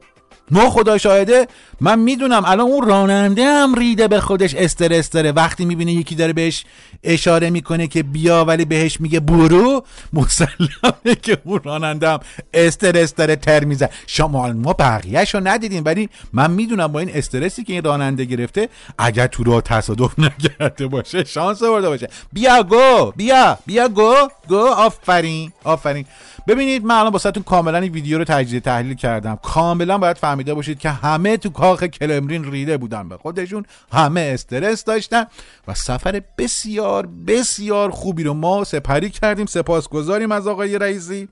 ما 0.51 0.71
خدا 0.71 0.99
شاهده 0.99 1.47
من 1.81 1.99
می‌دونم 1.99 2.43
الان 2.47 2.67
اون 2.67 2.89
راننده 2.89 3.45
هم 3.45 3.75
ریده 3.75 4.09
به 4.09 4.21
خودش 4.21 4.55
استرس 4.55 5.11
داره 5.11 5.33
وقتی 5.33 5.65
می‌بینه 5.65 5.93
یکی 5.93 6.15
داره 6.15 6.33
بهش 6.33 6.65
اشاره 7.03 7.51
می‌کنه 7.51 7.87
که 7.87 8.03
بیا 8.03 8.45
ولی 8.45 8.65
بهش 8.65 9.01
میگه 9.01 9.21
برو 9.21 9.85
مسلمه 10.13 11.15
که 11.23 11.39
اون 11.45 11.61
راننده 11.65 12.09
هم 12.09 12.21
استرس 12.55 13.15
داره 13.15 13.37
تر 13.37 13.65
میزن 13.65 13.89
شما 14.07 14.53
ما 14.53 14.73
بقیهش 14.73 15.35
رو 15.35 15.41
ندیدیم 15.45 15.83
ولی 15.87 16.09
من 16.33 16.51
می‌دونم 16.51 16.87
با 16.87 17.01
این 17.01 17.11
استرسی 17.15 17.65
که 17.65 17.73
این 17.73 17.85
راننده 17.85 18.25
گرفته 18.25 18.69
اگر 18.99 19.27
تو 19.27 19.45
راه 19.45 19.61
تصادف 19.61 20.19
نکرده 20.19 20.87
باشه 20.87 21.25
شانس 21.25 21.63
برده 21.63 21.89
باشه. 21.89 22.09
بیا 22.33 22.63
گو 22.63 23.13
بیا 23.17 23.59
بیا 23.67 23.89
گو 23.89 24.15
گو 24.49 24.67
آفرین 24.67 25.53
آفرین. 25.65 26.07
ببینید 26.47 26.85
من 26.85 26.95
الان 26.95 27.13
واسهتون 27.13 27.43
کاملا 27.43 27.79
این 27.79 27.93
ویدیو 27.93 28.19
رو 28.19 28.25
تجزیه 28.25 28.61
تحلیل 28.61 28.95
کردم. 28.95 29.37
کاملا 29.37 29.99
باید 29.99 30.17
فهمیده 30.17 30.55
باشید 30.55 30.79
که 30.79 30.91
همه 30.91 31.37
تو 31.37 31.51
کاخ 31.51 31.85
کلمرین 31.85 32.53
ریده 32.53 32.77
بودن 32.77 33.09
به 33.09 33.17
خودشون. 33.17 33.65
همه 33.93 34.31
استرس 34.35 34.85
داشتن 34.85 35.27
و 35.69 35.75
سفر 35.75 36.23
بسیار 36.39 37.09
بسیار 37.27 37.91
خوبی 37.91 38.23
رو 38.23 38.35
ما 38.35 38.65
سپری 38.65 39.11
کردیم 39.11 39.47
سپاسگزاریم 39.47 40.33
از 40.33 40.47
آقای 40.47 40.79
رئیسی 40.79 41.29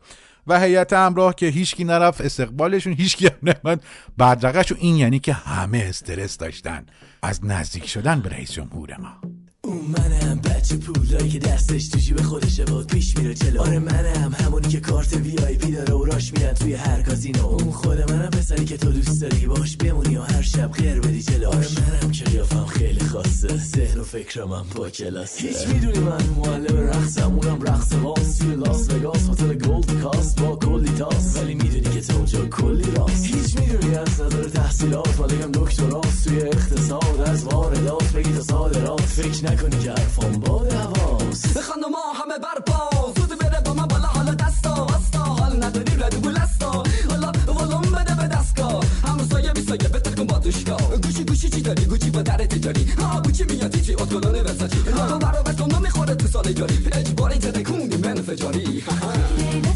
و 0.47 0.61
هیئت 0.61 0.93
همراه 0.93 1.35
که 1.35 1.47
هیچکی 1.47 1.85
نرفت 1.85 2.21
استقبالشون 2.21 2.93
هیچکی 2.93 3.27
هم 3.27 3.55
نمد 3.65 3.83
بدرقش 4.19 4.73
این 4.73 4.97
یعنی 4.97 5.19
که 5.19 5.33
همه 5.33 5.87
استرس 5.89 6.39
داشتن. 6.39 6.87
از 7.23 7.45
نزدیک 7.45 7.87
شدن 7.87 8.21
به 8.21 8.29
رئیس 8.29 8.53
جمهور 8.53 8.97
ما. 8.99 9.42
اون 9.73 9.85
منم 9.99 10.41
بچه 10.41 10.77
پولایی 10.77 11.31
که 11.31 11.39
دستش 11.39 11.89
تو 11.89 11.99
جیب 11.99 12.21
خودشه 12.21 12.65
باد 12.65 12.87
پیش 12.87 13.17
میره 13.17 13.35
جلو. 13.35 13.61
آره 13.61 13.79
منم 13.79 14.35
همونی 14.39 14.69
که 14.69 14.81
کارت 14.81 15.13
وی 15.17 15.39
آی 15.39 15.55
پی 15.55 15.73
داره 15.73 15.95
و 15.95 16.05
راش 16.05 16.33
میرن 16.33 16.53
توی 16.53 16.75
هر 16.75 17.03
کازینو. 17.03 17.47
اون 17.47 17.71
خود 17.71 18.11
منم 18.11 18.31
پسری 18.31 18.65
که 18.65 18.77
تو 18.77 18.93
دوست 18.93 19.23
داری 19.23 19.47
باش 19.47 19.77
بمونی 19.77 20.17
و 20.17 20.23
هر 20.23 20.43
شب 20.43 20.73
غیر 20.73 21.01
بدی 21.01 21.23
جلو. 21.23 21.49
آره 21.49 21.67
منم 21.81 22.11
که 22.11 22.25
قیافم 22.25 22.67
خیلی 22.67 23.01
خاصه. 23.01 23.57
ذهن 23.57 24.01
و 24.01 24.05
فکرم 24.05 24.53
هم 24.53 24.67
با 24.75 24.91
کلاسه. 24.91 25.49
هیچ 25.49 25.69
می‌دونی 25.69 25.99
من 25.99 26.25
معلم 26.37 26.89
رقصم 26.89 27.35
اونم 27.35 27.63
رقص 27.63 27.93
واس. 27.93 28.39
توی 28.39 28.55
لاس 28.55 28.91
وگاس 28.91 29.29
هتل 29.29 29.55
گولد 29.55 30.01
کاست 30.03 30.41
با 30.41 30.57
کلی 30.57 30.91
تاس. 30.99 31.37
ولی 31.37 31.55
می‌دونی 31.55 31.95
که 31.95 32.01
تو 32.01 32.17
اونجا 32.17 32.47
کلی 32.47 32.91
راست. 32.97 33.25
هیچ 33.25 33.59
می‌دونی 33.59 33.95
از 33.95 34.21
نظر 34.21 34.49
تحصیلات 34.49 35.21
ولی 35.21 35.37
دکتراست. 35.53 36.29
توی 36.29 36.43
اقتصاد 36.43 37.21
از 37.27 37.45
واردات 37.45 38.13
بگی 38.13 38.33
تا 38.33 38.43
صادرات. 38.43 39.01
فکر 39.01 39.47
حرفام 39.71 40.33
باد 40.41 40.73
هواست 40.73 41.59
بخوان 41.59 41.85
و 41.85 41.89
ما 41.89 41.99
همه 42.15 42.39
برپا. 42.39 43.13
زود 43.17 43.39
بره 43.39 43.61
با 43.61 43.75
من 43.75 43.87
بالا 43.87 44.07
حالا 44.07 44.35
دستا. 44.35 44.87
وستا 44.87 45.19
حال 45.19 45.65
نداری 45.65 45.97
ردو 46.03 46.21
گلستا 46.21 46.83
حالا 47.11 47.33
ولوم 47.47 47.83
بده 47.83 48.15
به 48.15 48.27
دستگاه 48.37 48.85
هم 49.07 49.19
سایه 49.31 49.53
بی 49.53 49.63
سایه 49.63 49.89
بتر 49.89 50.11
کن 50.11 50.27
با 50.27 50.39
دوشکا. 50.39 50.77
گوشی 50.77 51.25
گوشی 51.25 51.49
چی 51.51 51.61
داری؟ 51.61 51.85
گوچی 51.85 52.11
با 52.11 52.23
در 52.23 52.37
تجاری. 52.47 52.85
ها 52.99 53.21
گوچی 53.21 53.45
میاد 53.45 53.81
چی 53.81 53.95
اتکلونه 53.95 54.43
بساچی 54.43 54.79
ها 54.79 55.19
برو 55.19 55.43
بس 55.43 55.57
کن 55.57 55.75
نمی‌خوره 55.77 56.15
تو 56.15 56.27
سال 56.27 56.53
جاری 56.53 56.89
اجباری 56.93 57.39
تدکونی 57.39 57.97
من 57.97 58.15
فجاری. 58.15 58.83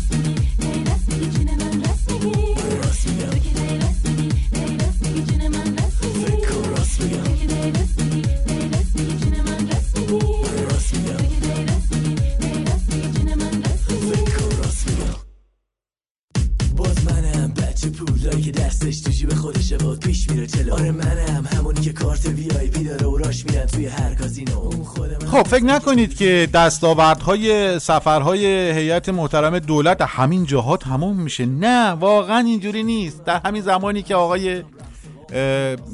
پولایی 18.04 18.42
که 18.42 18.50
دستش 18.50 19.00
تو 19.00 19.11
جیب 19.11 19.35
خودشه 19.35 19.76
باد 19.76 19.98
پیش 19.98 20.30
میره 20.30 20.46
چلو 20.46 20.74
آره 20.74 20.90
منم 20.90 21.48
همونی 21.56 21.80
که 21.80 21.92
کارت 21.92 22.26
وی 22.26 22.50
آی 22.50 22.68
پی 22.68 22.85
داره 22.85 23.06
و 23.06 23.16
راش 23.16 23.44
میرن 23.46 23.66
توی 23.66 23.87
هر 23.87 24.14
کازینو. 24.14 24.59
اون 24.59 24.85
خود 24.85 25.11
من. 25.11 25.28
خب 25.30 25.42
فکر 25.42 25.64
نکنید 25.64 26.16
که 26.16 26.48
دستاوردهای 26.54 27.78
سفرهای 27.78 28.46
هیئت 28.72 29.09
محترم 29.09 29.59
دولت 29.59 30.02
همین 30.02 30.44
جاها 30.44 30.76
تموم 30.76 31.20
میشه. 31.20 31.46
نه 31.46 31.90
واقعا 31.90 32.38
اینجوری 32.38 32.82
نیست. 32.82 33.24
در 33.24 33.40
همین 33.44 33.62
زمانی 33.62 34.02
که 34.02 34.14
آقای 34.14 34.62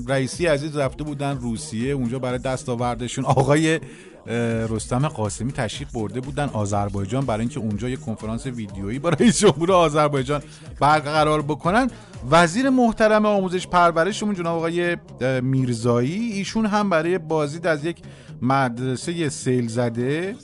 رئیسی 0.08 0.46
عزیز 0.46 0.76
رفته 0.76 1.04
بودن 1.04 1.38
روسیه 1.38 1.92
اونجا 1.92 2.18
برای 2.18 2.38
دستاوردشون 2.38 3.24
آقای 3.24 3.80
رستم 4.26 5.08
قاسمی 5.08 5.52
تشریف 5.52 5.92
برده 5.92 6.20
بودن 6.20 6.48
آذربایجان 6.48 7.26
برای 7.26 7.40
اینکه 7.40 7.60
اونجا 7.60 7.88
یه 7.88 7.96
کنفرانس 7.96 8.46
ویدیویی 8.46 8.98
با 8.98 9.08
رئیس 9.08 9.38
جمهور 9.42 9.72
آذربایجان 9.72 10.42
برقرار 10.80 11.42
بکنن. 11.42 11.90
وزیر 12.30 12.70
محترم 12.70 13.26
آموزش 13.26 13.66
پرورشمون 13.66 14.34
جناب 14.34 14.56
آقای 14.58 14.96
میرزایی 15.40 16.32
ایشون 16.32 16.66
هم 16.66 16.90
برای 16.90 17.18
بازدید 17.18 17.66
از 17.66 17.84
یک 17.84 17.96
مدرسه 18.42 19.28
سیل 19.28 19.68
زده 19.68 20.36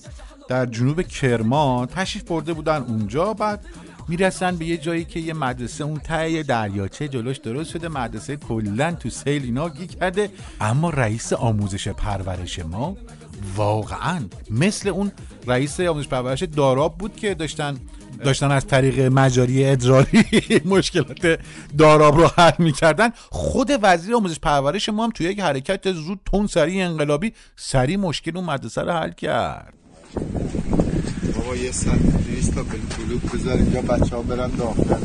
در 0.48 0.66
جنوب 0.66 1.02
کرمان 1.02 1.86
تشریف 1.86 2.24
برده 2.24 2.52
بودن 2.52 2.82
اونجا. 2.82 3.34
بعد 3.34 3.64
می‌رسن 4.08 4.56
به 4.56 4.64
یه 4.64 4.76
جایی 4.76 5.04
که 5.04 5.20
یه 5.20 5.34
مدرسه 5.34 5.84
اون 5.84 5.98
ته 5.98 6.42
دریاچه 6.42 7.08
جلوش 7.08 7.36
درست 7.36 7.70
شده 7.70 7.88
مدرسه 7.88 8.36
کلا 8.36 8.92
تو 8.92 9.10
سیل 9.10 9.42
اینا 9.42 9.68
گی 9.68 9.86
کرده. 9.86 10.30
اما 10.60 10.90
رئیس 10.90 11.32
آموزش 11.32 11.88
پرورش 11.88 12.58
ما 12.58 12.96
واقعا 13.56 14.24
مثل 14.50 14.88
اون 14.88 15.12
رئیس 15.46 15.80
آموزش 15.80 16.08
پرورش 16.08 16.42
داراب 16.42 16.98
بود 16.98 17.16
که 17.16 17.34
داشتن 17.34 17.76
داشتن 18.24 18.50
از 18.50 18.66
طریق 18.66 19.00
مجاری 19.00 19.64
ادراری 19.64 20.24
مشکلات 20.64 21.40
داراب 21.78 22.16
رو 22.16 22.30
حل 22.36 22.52
می‌کردن. 22.58 23.10
خود 23.30 23.70
وزیر 23.82 24.14
آموزش 24.14 24.38
پرورش 24.38 24.88
ما 24.88 25.04
هم 25.04 25.10
توی 25.10 25.26
یک 25.26 25.40
حرکت 25.40 25.92
زود 25.92 26.20
تون 26.24 26.46
سریع 26.46 26.86
انقلابی 26.86 27.32
سریع 27.56 27.96
مشکل 27.96 28.36
اون 28.36 28.46
مدرسه 28.46 28.82
رو 28.82 28.92
حل 28.92 29.12
کرد. 29.12 29.74
بابا 31.36 31.56
یه 31.56 31.72
سر 31.72 31.98
تا 32.54 32.62
بلوک 32.62 33.32
بذار 33.34 33.56
اینجا 33.56 33.82
بچه 33.82 34.16
ها 34.16 34.22
برن 34.22 34.50
داخل. 34.50 35.00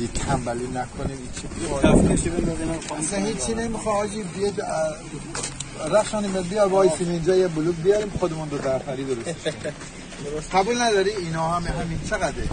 یه 0.00 0.06
تنبلی 0.06 0.66
نکنیم. 0.74 1.18
اصلا 2.98 3.24
هیچی 3.24 3.54
نمی‌خواه 3.54 3.98
آجی 3.98 4.22
بیاد 4.22 4.60
رخشانی 5.86 6.28
بیا 6.50 6.68
وایسیم 6.68 7.08
اینجا 7.10 7.36
یه 7.36 7.48
بلوک 7.48 7.76
بیاریم 7.76 8.12
خودمون 8.20 8.48
دو 8.48 8.58
درفری 8.58 9.04
درست 9.04 10.54
قبول 10.54 10.82
نداری؟ 10.82 11.10
اینا 11.10 11.48
هم 11.48 11.62
همین 11.62 12.00
چقدره؟ 12.10 12.48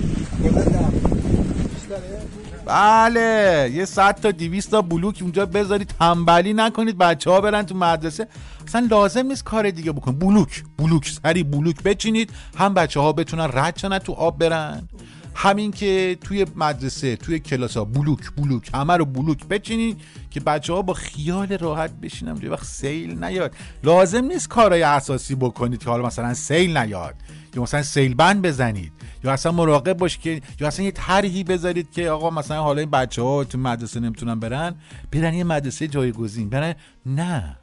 بله 2.65 3.71
یه 3.73 3.85
صد 3.85 4.19
تا 4.21 4.31
دیویست 4.31 4.71
تا 4.71 4.81
بلوک 4.81 5.17
اونجا 5.21 5.45
بذارید 5.45 5.93
تنبلی 5.99 6.53
نکنید 6.53 6.97
بچه 6.97 7.31
ها 7.31 7.41
برن 7.41 7.63
تو 7.65 7.75
مدرسه. 7.75 8.27
اصلا 8.67 8.87
لازم 8.91 9.27
نیست 9.27 9.43
کار 9.43 9.69
دیگه 9.69 9.91
بکن 9.91 10.11
بلوک 10.11 10.63
بلوک 10.77 11.09
سری 11.23 11.43
بلوک 11.43 11.83
بچینید 11.83 12.29
هم 12.57 12.73
بچه 12.73 12.99
ها 12.99 13.13
بتونن 13.13 13.49
رد 13.53 13.77
شنن 13.77 13.99
تو 13.99 14.13
آب 14.13 14.37
برن. 14.39 14.89
همین 15.35 15.71
که 15.71 16.17
توی 16.21 16.45
مدرسه 16.55 17.15
توی 17.15 17.39
کلاس 17.39 17.77
ها 17.77 17.85
بلوک 17.85 18.31
بلوک 18.37 18.69
همه 18.73 18.97
رو 18.97 19.05
بلوک 19.05 19.47
بچینید 19.47 20.01
که 20.29 20.39
بچه 20.39 20.73
ها 20.73 20.81
با 20.81 20.93
خیال 20.93 21.57
راحت 21.57 21.91
بشینن 21.91 22.31
اونجا 22.31 22.51
وقت 22.51 22.65
سیل 22.65 23.23
نیاد. 23.23 23.55
لازم 23.83 24.25
نیست 24.25 24.49
کارهای 24.49 24.83
اساسی 24.83 25.35
بکنید 25.35 25.83
که 25.83 25.89
حالا 25.89 26.05
مثلا 26.05 26.33
سیل 26.33 26.77
نیاد 26.77 27.15
یا 27.55 27.61
مثلا 27.61 27.83
سیل 27.83 28.13
بند 28.13 28.41
بزنید 28.41 28.91
یا 29.23 29.31
اصلا 29.31 29.51
مراقب 29.51 29.97
باش 29.97 30.17
که 30.17 30.41
یا 30.59 30.67
اصلا 30.67 30.85
یه 30.85 30.91
طرحی 30.91 31.43
بذارید 31.43 31.91
که 31.91 32.09
آقا 32.09 32.29
مثلا 32.29 32.63
حالا 32.63 32.79
این 32.79 32.89
بچه 32.89 33.21
ها 33.21 33.43
تو 33.43 33.57
مدرسه 33.57 33.99
نمی‌تونن 33.99 34.39
برن 34.39 34.75
برن 35.11 35.33
یه 35.33 35.43
مدرسه 35.43 35.87
جایگزین 35.87 36.49
برن 36.49 36.75
نه. 37.05 37.57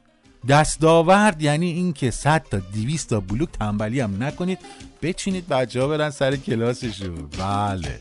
دستاورد 0.48 1.42
یعنی 1.42 1.70
این 1.70 1.92
که 1.92 2.10
100 2.10 2.44
تا 2.50 2.58
200 2.58 3.10
تا 3.10 3.20
بلوک 3.20 3.48
تنبلی 3.60 4.00
هم 4.00 4.22
نکنید 4.22 4.58
بچینید 5.02 5.48
بچه 5.48 5.80
ها 5.80 5.88
برن 5.88 6.10
سر 6.10 6.36
کلاسشون. 6.36 7.28
بله. 7.38 8.00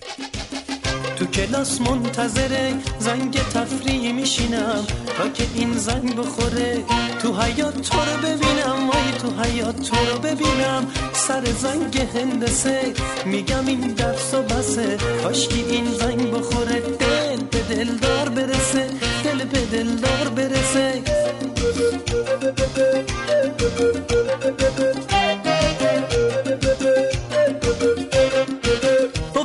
تو 1.16 1.26
کلاس 1.26 1.82
منتظره 1.82 2.74
زنگ 3.00 3.34
تفریح 3.34 4.14
میشینم. 4.14 4.86
تا 5.18 5.30
که 5.30 5.48
این 5.56 5.74
زنگ 5.74 6.16
بخوره 6.16 6.84
تو 7.22 7.42
حیات 7.42 7.82
تو 7.82 7.98
رو 7.98 8.18
ببینم. 8.18 8.90
وای 8.90 9.12
تو 9.22 9.42
حیات 9.44 9.82
تو 9.82 9.96
رو 9.96 10.20
ببینم. 10.20 10.88
سر 11.14 11.46
زنگ 11.46 11.98
هندسه 11.98 12.94
میگم 13.26 13.66
این 13.68 13.80
درس 13.80 14.34
و 14.34 14.42
بسه. 14.44 14.98
کاشکی 15.24 15.64
این 15.70 15.86
زنگ 15.86 16.32
بخوره 16.32 16.80
دل 16.80 17.44
به 17.52 17.76
دلدار 17.76 18.30
برسه. 18.30 18.88
دل 19.24 19.46
به 19.46 19.66
دلدار 19.66 20.30
برسه. 20.30 21.11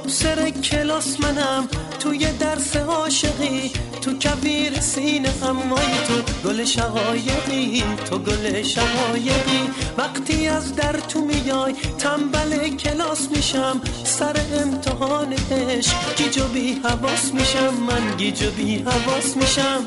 سر 0.08 0.50
کلاس 0.50 1.20
منم 1.20 1.68
توی 2.00 2.26
درس 2.32 2.76
عاشقی 2.76 3.72
تو 4.00 4.12
کویر 4.22 4.80
سینه 4.80 5.44
ام 5.44 5.65
ای 5.65 5.86
تو 6.08 6.48
گل 6.48 6.64
شقایقی 6.64 7.84
تو 8.10 8.18
گل 8.18 8.62
شقایقی. 8.62 9.70
وقتی 9.98 10.48
از 10.48 10.74
در 10.74 10.92
تو 10.92 11.20
میای 11.20 11.74
تنبل 11.98 12.68
کلاس 12.68 13.28
میشم 13.30 13.80
سر 14.04 14.36
امتحان 14.62 15.32
عشق 15.32 16.16
گیج 16.16 16.38
و 16.38 16.48
بی 16.48 16.80
حواس 16.84 17.34
میشم 17.34 17.74
من 17.74 18.16
گیج 18.16 18.42
و 18.42 18.50
بی 18.50 18.76
حواس 18.76 19.36
میشم. 19.36 19.86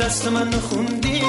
دست 0.00 0.28
منو 0.28 0.50
خوندی 0.50 1.20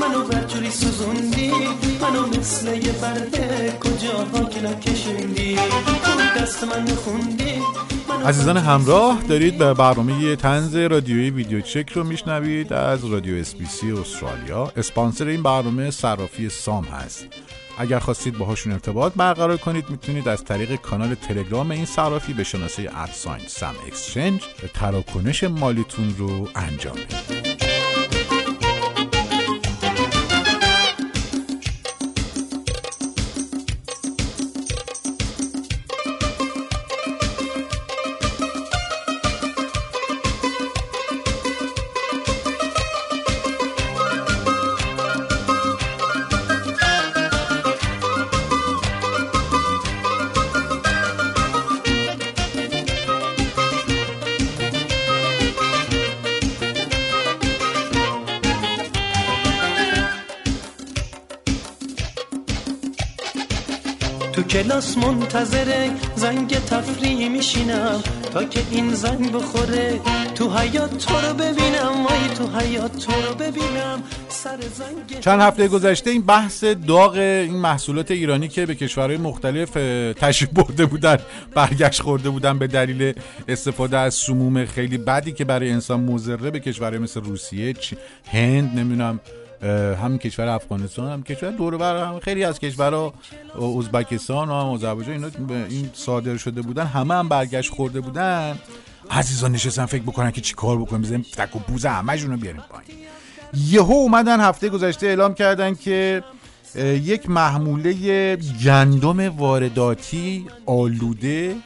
منو 0.00 0.24
بدجوری 0.24 0.70
سوزوندی 0.70 1.52
منو 2.00 2.26
مثل 2.26 2.66
یه 2.86 2.92
برده 2.92 3.78
کجاها 3.80 4.44
که 4.44 4.62
نکشوندی 4.62 5.56
دست 6.38 6.64
من 6.64 6.86
خوندی 6.86 7.52
عزیزان 8.26 8.56
همراه 8.56 9.22
دارید 9.28 9.58
به 9.58 9.74
برنامه 9.74 10.36
تنز 10.36 10.76
رادیویی 10.76 11.30
ویدیو 11.30 11.60
چک 11.60 11.90
رو 11.94 12.04
میشنوید 12.04 12.72
از 12.72 13.04
رادیو 13.04 13.36
اسپیسی 13.36 13.92
استرالیا. 13.92 14.72
اسپانسر 14.76 15.26
این 15.26 15.42
برنامه 15.42 15.90
صرافی 15.90 16.48
سام 16.48 16.84
هست. 16.84 17.26
اگر 17.78 17.98
خواستید 17.98 18.38
باهاشون 18.38 18.72
ارتباط 18.72 19.12
برقرار 19.16 19.56
کنید 19.56 19.90
می‌تونید 19.90 20.28
از 20.28 20.44
طریق 20.44 20.76
کانال 20.76 21.14
تلگرام 21.14 21.70
این 21.70 21.84
صرافی 21.84 22.32
به 22.32 22.44
شناسه 22.44 22.90
ادساین 22.96 23.46
سم 23.46 23.74
اکسچنج 23.86 24.42
تراکنش 24.74 25.44
مالیتون 25.44 26.14
رو 26.18 26.48
انجام 26.54 26.94
بدید. 26.94 27.41
کلاس 64.62 64.98
منتظره 64.98 65.90
زنگ 66.16 66.54
تفریح 66.54 67.28
میشینم 67.28 68.02
تا 68.32 68.44
که 68.44 68.60
این 68.70 68.94
زنگ 68.94 69.32
بخوره. 69.32 70.00
تو 70.34 70.58
حیات 70.58 70.98
تو 70.98 71.14
رو 71.14 71.34
ببینم 71.34 72.06
وای 72.06 72.28
تو 72.36 72.58
حیات 72.58 72.98
تو 72.98 73.12
رو 73.12 73.34
ببینم. 73.34 74.02
سر 74.28 74.58
زنگ 74.74 75.20
چند 75.20 75.40
هفته 75.40 75.68
گذشته 75.68 76.10
این 76.10 76.22
بحث 76.22 76.64
داغ 76.64 77.12
این 77.14 77.56
محصولات 77.56 78.10
ایرانی 78.10 78.48
که 78.48 78.66
به 78.66 78.74
کشورهای 78.74 79.16
مختلف 79.16 79.70
تشریف 80.12 80.50
برده 80.50 80.86
بودن 80.86 81.18
برگشت 81.54 82.02
خورده 82.02 82.30
بودن 82.30 82.58
به 82.58 82.66
دلیل 82.66 83.12
استفاده 83.48 83.98
از 83.98 84.14
سموم 84.14 84.64
خیلی 84.64 84.98
بدی 84.98 85.32
که 85.32 85.44
برای 85.44 85.70
انسان 85.70 86.00
مضره 86.00 86.50
به 86.50 86.60
کشورهای 86.60 86.98
مثل 86.98 87.20
روسیه 87.20 87.74
هند 88.32 88.78
نمی‌دونم 88.78 89.20
هم 89.62 90.18
کشور 90.18 90.48
افغانستان 90.48 91.10
هم 91.10 91.22
کشور 91.22 91.50
دور 91.50 91.76
بر 91.76 91.96
هم 91.96 92.20
خیلی 92.20 92.44
از 92.44 92.58
کشورها 92.58 93.14
ازبکستان 93.78 94.48
و 94.48 94.52
آذربایجان 94.52 95.14
اینا 95.14 95.64
این 95.68 95.90
صادر 95.94 96.36
شده 96.36 96.62
بودن 96.62 96.86
همه 96.86 97.14
هم 97.14 97.28
برگشت 97.28 97.72
خورده 97.72 98.00
بودن. 98.00 98.58
عزیزان 99.10 99.52
نشستن 99.52 99.86
فکر 99.86 100.02
بکنن 100.02 100.30
که 100.30 100.40
چی 100.40 100.54
کار 100.54 100.78
بکنیم 100.78 101.02
بزنیم 101.02 101.26
تک 101.36 101.56
و 101.56 101.58
پوز 101.58 101.86
همه 101.86 102.24
رو 102.24 102.36
بیاریم 102.36 102.62
پایین. 102.70 103.06
یهو 103.54 103.92
اومدن 103.92 104.40
هفته 104.40 104.68
گذشته 104.68 105.06
اعلام 105.06 105.34
کردن 105.34 105.74
که 105.74 106.22
یک 106.76 107.30
محموله 107.30 108.36
گندم 108.64 109.28
وارداتی 109.28 110.46
آلوده 110.66 111.56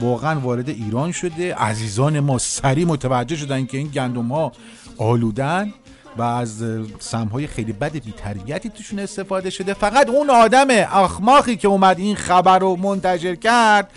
واقعا 0.00 0.40
وارد 0.40 0.68
ایران 0.68 1.12
شده. 1.12 1.54
عزیزان 1.54 2.20
ما 2.20 2.38
سریع 2.38 2.86
متوجه 2.86 3.36
شدن 3.36 3.66
که 3.66 3.78
این 3.78 3.86
گندم 3.86 4.28
ها 4.28 4.52
آلودن. 4.98 5.72
و 6.16 6.22
از 6.22 6.64
سمهای 6.98 7.46
خیلی 7.46 7.72
بد 7.72 7.92
بیتربیتی 7.92 8.68
توشون 8.68 8.98
استفاده 8.98 9.50
شده. 9.50 9.74
فقط 9.74 10.08
اون 10.08 10.30
آدم 10.30 10.66
اخماقی 10.70 11.56
که 11.56 11.68
اومد 11.68 11.98
این 11.98 12.16
خبر 12.16 12.58
رو 12.58 12.76
منتشر 12.76 13.34
کرد 13.34 13.90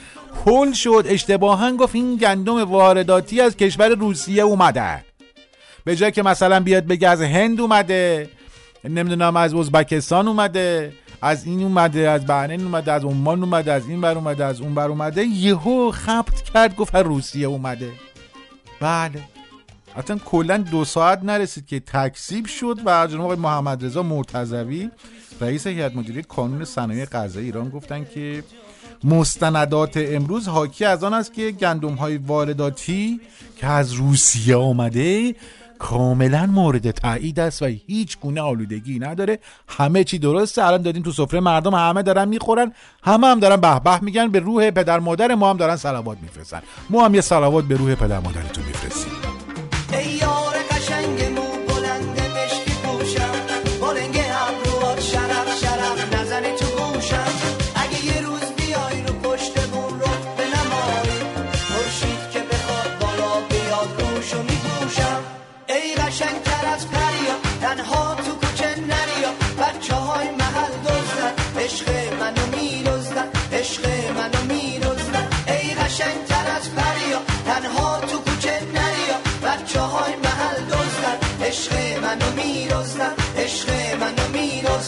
هول 0.45 0.73
شد 0.73 1.05
اشتباها 1.05 1.71
گفت 1.71 1.95
این 1.95 2.15
گندم 2.15 2.63
وارداتی 2.71 3.41
از 3.41 3.57
کشور 3.57 3.89
روسیه 3.89 4.43
اومده. 4.43 5.05
به 5.83 5.95
جای 5.95 6.11
که 6.11 6.23
مثلا 6.23 6.59
بیاد 6.59 6.85
بگه 6.85 7.09
از 7.09 7.21
هند 7.21 7.61
اومده 7.61 8.29
نمی‌دونم 8.83 9.35
از 9.35 9.53
ازبکستان 9.53 10.27
اومده 10.27 10.93
از 11.21 11.45
این 11.45 11.63
اومده 11.63 12.09
از 12.09 12.27
بحرین 12.27 12.63
اومده 12.63 12.91
از 12.91 13.03
عمان 13.05 13.43
اومده 13.43 13.71
از 13.71 13.87
این 13.87 14.01
بر 14.01 14.15
اومده 14.15 14.45
از 14.45 14.61
اون 14.61 14.75
بر 14.75 14.87
اومده 14.87 15.23
یهو 15.23 15.91
خبت 15.91 16.41
کرد 16.53 16.75
گفت 16.75 16.95
روسیه 16.95 17.47
اومده. 17.47 17.91
بله. 18.79 19.34
اصلا 19.97 20.17
کلا 20.25 20.57
دو 20.57 20.85
ساعت 20.85 21.23
نرسید 21.23 21.65
که 21.65 21.79
تکسیب 21.79 22.45
شد 22.45 22.79
و 22.85 23.07
جناب 23.07 23.21
آقای 23.21 23.37
محمد 23.37 23.85
رضا 23.85 24.03
مرتضوی 24.03 24.89
رئیس 25.41 25.67
هیئت 25.67 25.95
مدیره 25.95 26.21
کانون 26.21 26.65
صنایع 26.65 27.05
غذایی 27.05 27.45
ایران 27.45 27.69
گفتن 27.69 28.05
که 28.13 28.43
مستندات 29.03 29.93
امروز 29.97 30.47
حاکی 30.47 30.85
از 30.85 31.03
آن 31.03 31.13
است 31.13 31.33
که 31.33 31.51
گندم 31.51 31.93
های 31.93 32.17
وارداتی 32.17 33.21
که 33.57 33.67
از 33.67 33.93
روسیه 33.93 34.55
آمده 34.55 35.35
کاملا 35.79 36.45
مورد 36.45 36.91
تایید 36.91 37.39
است 37.39 37.61
و 37.61 37.65
هیچ 37.65 38.19
گونه 38.19 38.41
آلودگی 38.41 38.99
نداره. 38.99 39.39
همه 39.67 40.03
چی 40.03 40.19
درسته. 40.19 40.63
الان 40.63 40.81
دادیم 40.81 41.03
تو 41.03 41.11
سفره 41.11 41.39
مردم 41.39 41.73
همه 41.73 42.01
دارن 42.01 42.27
می‌خورن. 42.27 42.71
همه 43.03 43.27
هم 43.27 43.39
دارن 43.39 43.55
به 43.55 43.79
به 43.79 44.03
میگن 44.03 44.27
به 44.27 44.39
روح 44.39 44.71
پدر 44.71 44.99
مادر 44.99 45.35
ما 45.35 45.49
هم 45.49 45.57
دارن 45.57 45.75
صلوات 45.75 46.17
میفرستن. 46.21 46.61
ما 46.89 47.05
هم 47.05 47.15
یه 47.15 47.21
صلوات 47.21 47.65
به 47.65 47.75
روح 47.75 47.95
پدر 47.95 48.19
مادرتون 48.19 48.63
میفرستیم. 48.65 49.14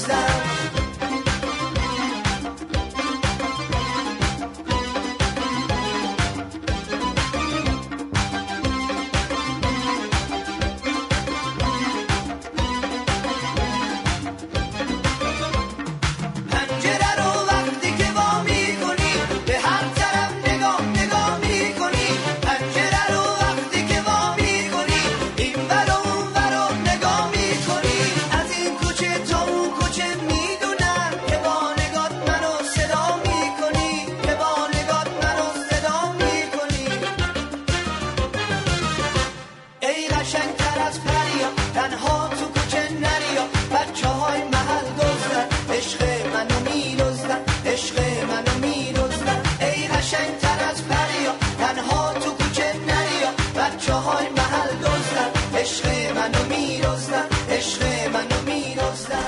touchdown. 0.06 0.67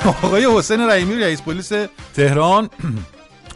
آقای 0.10 0.48
حسین 0.58 0.82
رحیمی 0.82 1.16
رئیس 1.16 1.42
پلیس 1.42 1.72
تهران 2.16 2.70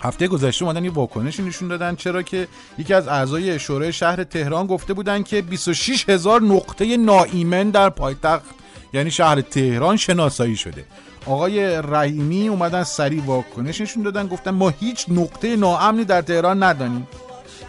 هفته 0.02 0.28
گذشته 0.28 0.66
اومدن 0.66 0.86
یه 0.86 0.92
واکنشی 0.92 1.44
نشون 1.44 1.68
دادن 1.68 1.96
چرا 1.96 2.22
که 2.22 2.48
یکی 2.78 2.94
از 2.94 3.08
اعضای 3.08 3.60
شورای 3.60 3.94
شهر 3.94 4.24
تهران 4.24 4.68
گفته 4.68 4.94
بودن 4.94 5.24
که 5.24 5.42
26 5.42 6.10
هزار 6.10 6.42
نقطه 6.42 6.98
ناایمن 6.98 7.70
در 7.70 7.90
پایتخت 7.90 8.46
یعنی 8.94 9.12
شهر 9.12 9.42
تهران 9.42 9.98
شناسایی 9.98 10.56
شده. 10.56 10.86
آقای 11.26 11.82
رحیمی 11.82 12.48
اومدن 12.48 12.84
سریع 12.84 13.24
واکنش 13.26 13.82
نشون 13.82 14.04
دادن 14.04 14.28
گفتن 14.28 14.52
ما 14.52 14.70
هیچ 14.70 15.06
نقطه 15.10 15.56
ناامنی 15.56 16.06
در 16.06 16.22
تهران 16.22 16.64
ندانیم. 16.64 17.08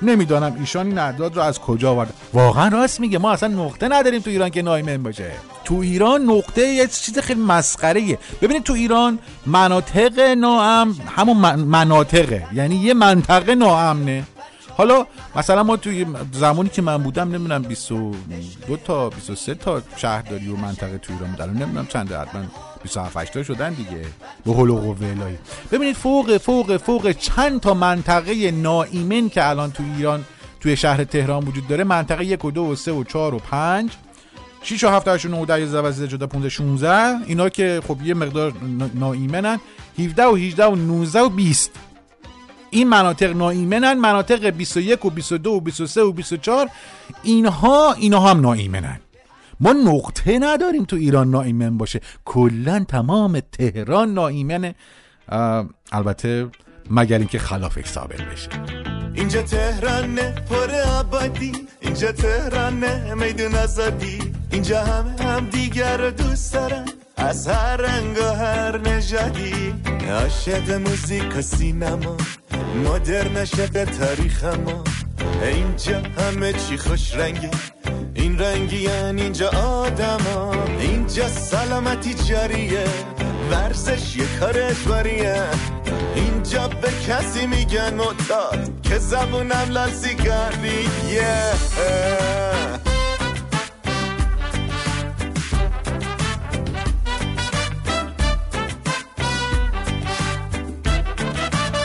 نمی‌دانم 0.05 0.57
ایشان 0.61 0.87
این 0.87 0.99
اعداد 0.99 1.37
رو 1.37 1.43
از 1.43 1.59
کجا 1.59 1.91
آورد. 1.91 2.15
واقعا 2.33 2.69
راست 2.69 3.01
میگه. 3.01 3.19
ما 3.19 3.33
اصلا 3.33 3.49
نقطه 3.49 3.89
نداریم 3.89 4.21
تو 4.21 4.31
ایران 4.31 4.51
که 4.51 4.63
نایمن 4.63 5.03
باشه. 5.03 5.31
تو 5.65 5.75
ایران 5.75 6.23
نقطه 6.23 6.63
یه 6.69 6.87
چیز 6.87 7.19
خیلی 7.19 7.41
مسخره 7.41 8.01
ایه 8.01 8.19
ببینید 8.43 8.63
تو 8.63 8.73
ایران 8.73 9.19
مناطق 9.47 10.21
ناامن 10.21 10.95
همون 11.17 11.37
من- 11.37 11.61
مناطقه. 11.61 12.47
یعنی 12.55 12.77
یه 12.77 12.95
منطقه 12.95 13.55
ناامنه. 13.55 14.25
حالا 14.77 15.07
مثلا 15.37 15.63
ما 15.63 15.77
توی 15.77 16.07
زمانی 16.33 16.69
که 16.69 16.83
من 16.83 16.97
بودم 17.03 17.29
نمی‌دونم 17.29 17.63
22 17.63 18.77
تا 18.77 19.11
23 19.11 19.55
تا 19.55 19.83
شهرداری 19.97 20.49
و 20.49 20.57
منطقه 20.57 20.99
تو 20.99 21.13
ایران 21.13 21.31
بود. 21.31 21.41
الان 21.43 21.57
نمی‌دونم 21.57 21.87
چنده 21.87 22.19
حتما 22.19 22.41
27 22.85 23.17
8 23.17 23.33
تا 23.33 23.43
شدن 23.43 23.73
دیگه. 23.73 24.05
به 24.47 24.53
هول 24.53 24.71
و 24.71 24.77
قوه 24.77 24.97
ببینید 25.73 25.97
فوق 25.97 26.37
فوق 26.39 26.77
فوق 26.77 27.13
چند 27.13 27.61
تا 27.61 27.75
منطقه 27.75 28.51
ناایمن 28.51 29.29
که 29.29 29.49
الان 29.49 29.73
تو 29.73 29.83
ایران 29.97 30.25
توی 30.61 30.77
شهر 30.77 31.05
تهران 31.05 31.45
وجود 31.45 31.69
داره. 31.69 31.85
منطقه 31.85 32.25
1 32.25 32.45
و 32.45 32.51
2 32.51 32.63
و 32.63 32.75
3 32.75 32.93
و 32.93 33.05
4 33.05 33.35
و 33.35 33.39
5 33.39 33.91
6 34.63 34.85
و 34.85 34.89
7 34.89 35.09
8 35.09 35.25
و 35.27 35.29
9 35.29 35.37
و 35.37 35.45
10 35.47 35.61
11 35.61 35.81
12 35.83 36.07
13 36.09 36.27
15 36.27 36.49
16 36.49 37.25
اینا 37.27 37.49
که 37.49 37.83
خب 37.89 37.99
یه 38.05 38.15
مقدار 38.15 38.53
نا- 38.79 38.91
ناایمنن 38.95 39.61
17 39.99 40.25
و 40.27 40.35
18 40.35 40.65
و 40.65 40.75
19 40.75 41.21
و 41.21 41.29
20 41.29 41.71
این 42.71 42.89
مناطق 42.89 43.37
ناایمنن 43.37 43.93
مناطق 43.95 44.45
21 44.47 45.05
و 45.05 45.11
22 45.11 45.51
و 45.51 45.61
23 45.61 46.03
و 46.03 46.13
24 46.13 46.71
اینها 47.23 47.93
اینها 47.93 48.31
هم 48.31 48.41
ناایمنن 48.41 49.01
ما 49.65 49.73
نقطه 49.73 50.39
نداریم 50.39 50.85
تو 50.85 50.97
ایران 50.97 51.31
ناایمن 51.31 51.79
باشه. 51.79 52.01
کلا 52.25 52.85
تمام 52.89 53.41
تهران 53.41 54.15
ناایمنه. 54.15 54.75
اه، 55.29 55.69
البته 55.93 56.49
مگر 56.91 57.19
اینکه 57.19 57.39
خلافش 57.39 57.87
ثابت 57.87 58.23
بشه. 58.23 58.49
اینجا 59.15 59.43
تهرانه 59.43 60.35
پر 60.51 60.71
آبادی. 60.99 61.53
اینجا 61.81 62.13
تهرانه 62.13 63.15
میدون 63.15 63.55
آزادی. 63.55 64.19
اینجا 64.51 64.85
همه 64.85 65.23
هم 65.23 65.49
دیگر 65.51 65.97
رو 65.97 66.11
دوست 66.11 66.55
دارن 66.55 66.85
از 67.17 67.49
هر 67.49 67.77
رنگ 67.77 68.19
و 68.19 68.35
هر 68.35 68.79
نژادی. 68.79 69.75
عاشق 70.11 70.71
موزیک 70.71 71.37
و 71.37 71.43
سینما. 71.43 72.17
مدرن 72.85 73.37
عاشق 73.37 73.85
تاریخ 73.85 74.45
ما. 74.45 74.85
اینجا 75.43 76.03
همه 76.19 76.53
چی 76.53 76.77
خوش 76.77 77.15
رنگه. 77.15 77.51
این 78.25 78.39
رنگی 78.39 78.89
اینجا 78.89 79.49
آدما. 79.49 80.55
اینجا 80.81 81.29
سلامتی 81.29 82.15
جاریه 82.15 82.85
ورزش 83.51 84.17
یه 84.17 84.25
کار 84.41 84.59
اجباریه. 84.59 85.43
اینجا 86.15 86.69
به 86.69 86.89
کسی 87.09 87.47
میگن 87.47 87.95
معتاد 87.95 88.81
که 88.83 88.99
زبونم 88.99 89.67
لال 89.71 89.91
سیگاریه 89.91 91.35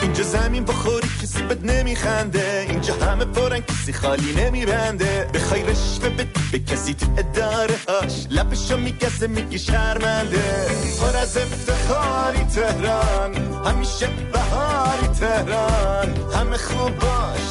اینجا 0.02 0.22
زمین 0.24 0.64
بخوری 0.64 1.08
کسی 1.22 1.42
بد 1.42 1.70
نمیخنده. 1.70 2.66
همه 2.92 3.24
پرن 3.24 3.60
کسی 3.60 3.92
خالی 3.92 4.32
نمیبنده. 4.32 5.30
بخوای 5.34 5.62
رشوه 5.62 6.08
بدی 6.08 6.40
به 6.52 6.58
کسی 6.58 6.94
تو 6.94 7.06
اداره 7.18 7.74
هاش. 7.88 8.26
لب 8.30 8.50
حرفشو 8.50 8.76
میکسه 8.76 9.26
میگی 9.26 9.58
شرمنده. 9.58 10.68
پر 11.00 11.16
از 11.16 11.36
افتخاری 11.36 12.44
تهران 12.44 13.34
همیشه 13.66 14.08
بهاری 14.32 15.06
تهران. 15.06 16.08
همه 16.34 16.56
خوب 16.56 16.92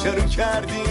شروع 0.02 0.26
کردی. 0.26 0.82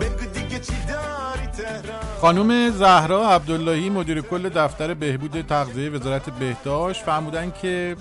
بگو 0.00 0.24
دیگه 0.34 0.58
چی 0.58 0.72
داری 0.88 1.46
تهران؟ 1.56 2.00
خانم 2.20 2.70
زهرا 2.70 3.30
عبداللهی 3.30 3.90
مدیر 3.90 4.20
کل 4.20 4.48
دفتر 4.48 4.94
بهبود 4.94 5.46
تغذیه 5.46 5.90
وزارت 5.90 6.30
بهداشت 6.30 7.02
فرمودن 7.02 7.52
که 7.62 7.96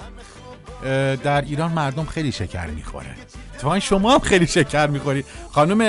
در 1.23 1.41
ایران 1.41 1.71
مردم 1.71 2.05
خیلی 2.05 2.31
شکر 2.31 2.67
می‌خوره. 2.67 3.15
اتفاقا 3.53 3.79
شما 3.79 4.13
هم 4.13 4.19
خیلی 4.19 4.47
شکر 4.47 4.87
می‌خوری. 4.87 5.23
خانم 5.51 5.81
اه، 5.81 5.87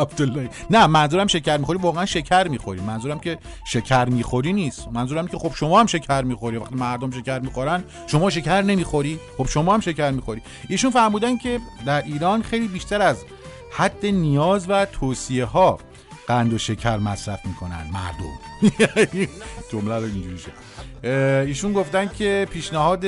عبداللهی 0.00 0.48
نه 0.70 0.86
منظورم 0.86 1.26
شکر 1.26 1.56
می‌خوری 1.56 1.78
واقعا 1.78 2.06
شکر 2.06 2.48
می‌خوری. 2.48 2.80
منظورم 2.80 3.18
که 3.18 3.38
شکر 3.66 4.04
می‌خوری 4.04 4.52
نیست. 4.52 4.88
منظورم 4.92 5.26
که 5.26 5.38
خب 5.38 5.52
شما 5.54 5.80
هم 5.80 5.86
شکر 5.86 6.22
می‌خوری. 6.22 6.56
وقتی 6.56 6.74
مردم 6.74 7.10
شکر 7.10 7.38
می‌خورن 7.38 7.84
شما 8.06 8.30
شکر 8.30 8.62
نمی‌خوری. 8.62 9.20
خب 9.38 9.46
شما 9.46 9.74
هم 9.74 9.80
شکر 9.80 10.10
می‌خوری. 10.10 10.42
ایشون 10.68 10.90
فرمودن 10.90 11.38
که 11.38 11.60
در 11.86 12.02
ایران 12.02 12.42
خیلی 12.42 12.68
بیشتر 12.68 13.02
از 13.02 13.16
حد 13.72 14.06
نیاز 14.06 14.66
و 14.68 14.84
توصیه 14.84 15.44
ها 15.44 15.78
قند 16.28 16.52
و 16.52 16.58
شکر 16.58 16.96
مصرف 16.96 17.46
می‌کنن 17.46 17.86
مردم. 17.92 18.38
جمله 19.72 19.96
رو 19.96 20.04
اینجوری 20.04 20.38
شد. 20.38 20.52
ایشون 21.02 21.72
گفتن 21.72 22.10
که 22.18 22.46
پیشنهاد 22.50 23.04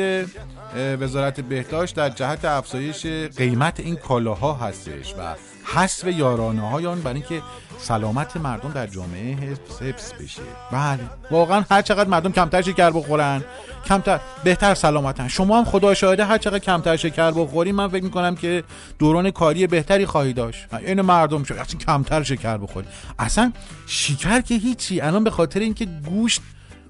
وزارت 1.01 1.41
بهداشت 1.41 1.97
در 1.97 2.09
جهت 2.09 2.45
افزایش 2.45 3.07
قیمت 3.36 3.80
این 3.80 3.97
کالاها 3.97 4.55
هستش 4.55 5.14
و 5.18 5.34
حذف 5.64 6.07
یارانه 6.07 6.70
های 6.70 6.86
آن 6.86 7.01
برای 7.01 7.14
اینکه 7.14 7.43
سلامت 7.78 8.36
مردم 8.36 8.72
در 8.72 8.86
جامعه 8.86 9.34
حفظ 9.80 10.12
بشه. 10.12 10.43
بله. 10.72 11.01
واقعا 11.30 11.64
هر 11.70 11.82
چقدر 11.82 12.09
مردم 12.09 12.32
کمتر 12.32 12.62
شکر 12.62 12.91
بخورن 12.91 13.45
کمتر 13.89 14.20
بهتر 14.45 14.74
سلامتن. 14.74 15.28
شما 15.28 15.59
هم 15.59 15.64
خدا 15.64 15.95
شاهده 15.95 16.24
هر 16.24 16.39
چقدر 16.39 16.59
کمتر 16.59 16.97
شکر 16.97 17.30
بخوری 17.30 17.72
من 17.72 17.89
فکر 17.89 18.05
می‌کنم 18.05 18.34
که 18.34 18.64
دوران 18.99 19.30
کاری 19.30 19.66
بهتری 19.66 20.07
خواهی 20.07 20.32
داشت. 20.32 20.66
این 20.74 21.01
مردم 21.01 21.43
شد 21.43 21.55
اصلا 21.55 21.80
کمتر 21.80 22.22
شکر 22.22 22.57
بخوری 22.57 22.86
اصلا 23.18 23.53
شکر 23.86 24.41
که 24.41 24.55
هیچی. 24.55 25.01
الان 25.01 25.24
به 25.24 25.30
خاطر 25.30 25.61
اینکه 25.61 25.86
گوشت 25.86 26.41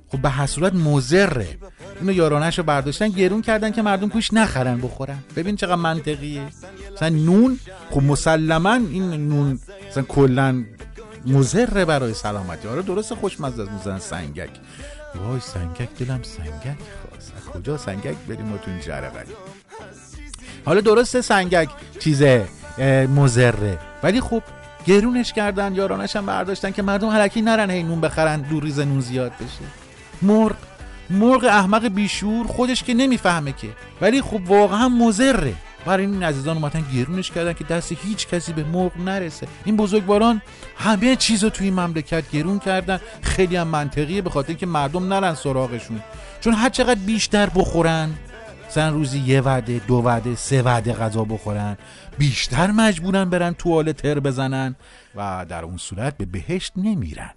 خب 0.09 0.19
به 0.19 0.29
هر 0.29 0.47
صورت 0.47 0.75
مضره. 0.75 1.49
اینو 2.01 2.13
یارانش 2.13 2.59
رو 2.59 2.65
برداشتن 2.65 3.09
گرون 3.09 3.43
کردن 3.43 3.71
که 3.71 3.83
مردم 3.83 4.09
گوش 4.09 4.33
نخرن 4.33 4.81
بخورن. 4.81 5.19
ببین 5.37 5.57
چقدر 5.57 5.75
منطقیه. 5.75 6.43
مثلا 6.95 7.09
نون 7.09 7.59
خب 7.91 8.03
مسلما 8.03 8.75
این 8.75 9.29
نون 9.29 9.59
مثلا 9.91 10.03
کلا 10.03 10.65
مضره 11.27 11.85
برای 11.85 12.15
سلامتی. 12.15 12.69
آره 12.69 12.83
درسته 12.83 13.15
خوشمزه 13.15 13.63
از 13.63 13.69
مثلا 13.69 13.99
سنگک. 13.99 14.51
وای 15.15 15.41
سنگک 15.41 15.89
دلم 15.99 16.23
سنگک 16.23 16.79
خواست. 17.09 17.33
از 17.37 17.45
کجا 17.45 17.79
سنگک 17.79 18.17
بریم 18.29 18.47
ما 18.47 18.57
تو 18.57 18.71
این 18.71 18.81
حالا 20.65 20.81
درسته 20.81 21.21
سنگک 21.21 21.69
چیزه 21.99 22.49
اه، 22.79 23.07
مضره. 23.07 23.79
ولی 24.03 24.21
خب 24.21 24.43
گرونش 24.87 25.33
کردن 25.33 25.75
یارانش 25.75 26.17
هم 26.17 26.27
برداشتن 26.27 26.71
که 26.71 26.83
مردم 26.83 27.09
حرکی 27.09 27.43
نرن 27.43 27.71
هی 27.71 27.83
نون 27.83 28.01
بخرن 28.01 28.41
دو 28.41 28.61
ریز 28.61 28.81
نون 28.81 29.01
زیاد 29.01 29.33
بشه. 29.33 29.78
مرغ. 30.23 30.57
مرغ 31.11 31.45
احمق 31.45 31.89
بیشور 31.89 32.47
خودش 32.47 32.83
که 32.83 32.95
نمی‌فهمه 32.95 33.53
که. 33.53 33.69
ولی 34.01 34.23
خب 34.23 34.51
واقعا 34.51 34.89
مضره. 34.89 35.55
برای 35.87 36.07
این 36.07 36.23
عزیزان 36.23 36.57
اومدن 36.57 36.85
گرونش 36.95 37.31
کردن 37.31 37.53
که 37.53 37.65
دست 37.65 37.93
هیچ 37.93 38.29
کسی 38.29 38.53
به 38.53 38.65
مرغ 38.65 38.93
نرسه. 39.01 39.47
این 39.65 39.77
بزرگواران 39.77 40.43
همه 40.77 41.17
چیز 41.17 41.45
رو 41.45 41.51
توی 41.51 41.67
این 41.67 41.81
مملکت 41.81 42.31
گرون 42.31 42.59
کردن. 42.59 43.01
خیلی 43.23 43.57
هم 43.57 43.69
منطقیه 43.69 44.23
به 44.23 44.31
خاطر 44.31 44.49
اینکه 44.49 44.67
مردم 44.67 45.13
نرن 45.13 45.35
سراغشون. 45.35 46.01
چون 46.41 46.53
هر 46.53 46.69
چقدر 46.69 47.01
بیشتر 47.07 47.47
بخورن 47.47 48.11
مثلا 48.69 48.91
روزی 48.91 49.19
یه 49.19 49.41
وعده 49.41 49.81
دو 49.87 49.95
وعده 49.95 50.35
سه 50.35 50.63
وعده 50.63 50.93
غذا 50.93 51.25
بخورن. 51.25 51.77
بیشتر 52.19 52.71
مجبورن 52.71 53.25
برن 53.25 53.55
توالت 53.55 53.97
تر 53.97 54.21
بزنن 54.21 54.77
و 55.15 55.47
در 55.49 55.65
اون 55.65 55.77
صورت 55.77 56.17
به 56.17 56.25
بهشت 56.25 56.73
نمیرن. 56.77 57.31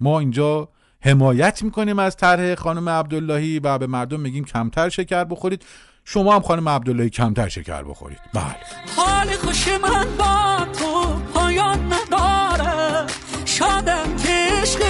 ما 0.00 0.20
اینجا 0.20 0.68
حمایت 1.04 1.62
می‌کنیم 1.62 1.98
از 1.98 2.16
طرح 2.16 2.54
خانم 2.54 2.88
عبداللهی 2.88 3.58
و 3.58 3.78
به 3.78 3.86
مردم 3.86 4.20
میگیم 4.20 4.44
کمتر 4.44 4.88
شکر 4.88 5.24
بخورید. 5.24 5.64
شما 6.04 6.34
هم 6.34 6.40
خانم 6.40 6.68
عبداللهی 6.68 7.10
کمتر 7.10 7.48
شکر 7.48 7.82
بخورید. 7.82 8.18
بله. 8.34 8.56
حال 8.96 9.28
خوش 9.36 9.68
من 9.68 10.06
با 10.18 10.66
تو 10.78 11.20
پایان 11.34 11.92
نداره. 11.92 13.06
شادم 13.44 14.16
که 14.16 14.62
عشق 14.62 14.80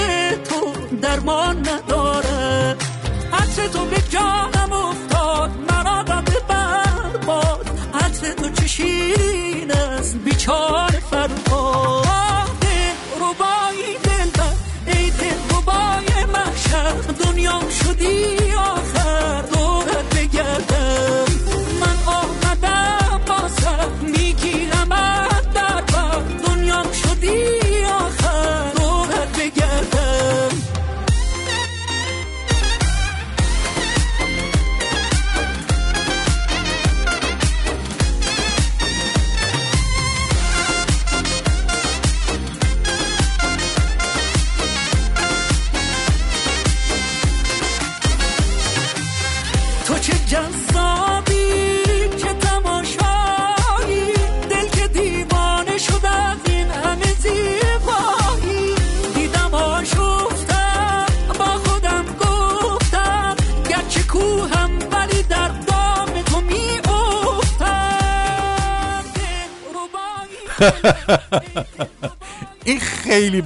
تو 0.44 0.72
درمان 1.02 1.58
نداره. 1.58 2.76
عطر 3.32 3.66
تو 3.72 3.84
به 3.84 3.96
جانم 4.10 4.72
افتاد 4.72 5.50
مرا 5.70 6.02
داده 6.02 6.40
برباد. 6.48 7.80
عطر 7.94 8.32
تو 8.32 8.50
چه 8.50 8.66
شیرین 8.66 9.72
است؟ 9.72 10.16
بیچاره 10.16 11.00
فرهاد 11.10 11.43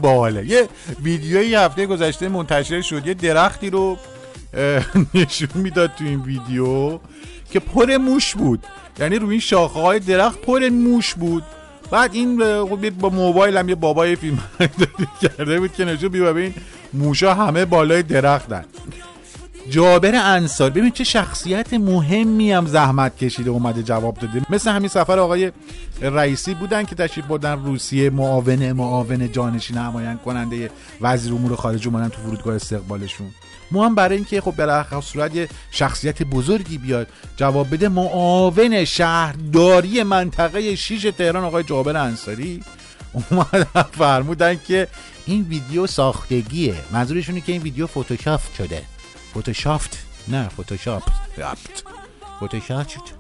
باحاله. 0.01 0.47
یه 0.47 0.69
ویدیویی 1.03 1.55
هفته 1.55 1.87
گذشته 1.87 2.29
منتشر 2.29 2.81
شد. 2.81 3.07
یه 3.07 3.15
درختی 3.15 3.71
رو 3.71 3.97
نشون 5.15 5.49
می‌داد 5.55 5.91
تو 5.99 6.05
این 6.05 6.21
ویدیو 6.21 6.99
که 7.51 7.61
پر 7.61 7.97
موش 7.97 8.35
بود. 8.35 8.65
یعنی 9.01 9.19
روی 9.19 9.31
این 9.31 9.41
شاخه 9.41 9.81
های 9.81 9.99
درخت 9.99 10.41
پر 10.41 10.69
موش 10.69 11.15
بود. 11.15 11.43
بعد 11.91 12.15
این 12.15 12.39
خب 12.65 12.91
با 12.91 13.09
موبایل 13.09 13.57
هم 13.57 13.69
یه 13.69 13.75
بابای 13.75 14.17
فیلم 14.17 14.39
کرده 15.23 15.61
بود 15.61 15.73
که 15.73 15.85
نشون 15.85 16.09
بیا 16.09 16.33
ببین 16.33 16.55
موشا 16.93 17.35
همه 17.35 17.65
بالای 17.65 18.03
درختن. 18.03 18.65
جابر 19.71 20.15
انصار 20.15 20.71
ببین 20.71 20.91
چه 20.91 21.05
شخصیت 21.05 21.75
مهمی 21.75 22.53
هم 22.53 22.67
زحمت 22.67 23.17
کشیده 23.17 23.51
اومده 23.51 23.83
جواب 23.83 24.19
داده. 24.19 24.43
مثل 24.51 24.71
همین 24.71 24.89
سفر 24.89 25.19
آقای 25.19 25.53
رئیسی 26.01 26.55
بودن 26.55 26.85
که 26.85 26.95
تشریف 26.95 27.27
بردن 27.27 27.65
روسیه 27.65 28.11
معاون 28.11 28.73
معاون 28.73 29.33
جانشین 29.33 29.79
نمایان 29.79 30.19
کننده 30.19 30.71
وزیر 31.01 31.35
امور 31.35 31.57
خارجه 31.57 31.89
اومدن 31.89 32.09
تو 32.09 32.23
فرودگاه 32.23 32.55
استقبالشون. 32.55 33.27
ما 33.71 33.87
هم 33.87 33.95
برای 33.95 34.17
اینکه 34.17 34.41
خب 34.41 34.57
بالاخره 34.57 35.01
صورت 35.01 35.35
یه 35.35 35.49
شخصیت 35.71 36.23
بزرگی 36.23 36.79
بیاد 36.79 37.07
جواب 37.37 37.75
بده 37.75 37.89
معاون 37.89 38.85
شهرداری 38.85 40.03
منطقه 40.03 40.77
شیش 40.77 41.03
تهران 41.03 41.45
آقای 41.45 41.65
جابر 41.65 41.97
انصاری 41.97 42.63
اومدن 43.13 43.83
فرمودن 43.99 44.61
که 44.69 44.89
این 45.27 45.43
ویدیو 45.43 45.87
ساختگیه. 45.87 46.75
منظورشونه 46.93 47.41
که 47.41 47.53
این 47.53 47.63
ویدیو 47.63 47.87
فتوشاپ 47.87 48.41
شده. 48.59 48.83
فتوشافت 49.39 49.99
نه 50.29 50.49
فتوشاپ 50.49 51.03
رفت 51.39 51.85
فتوشافت 52.45 53.15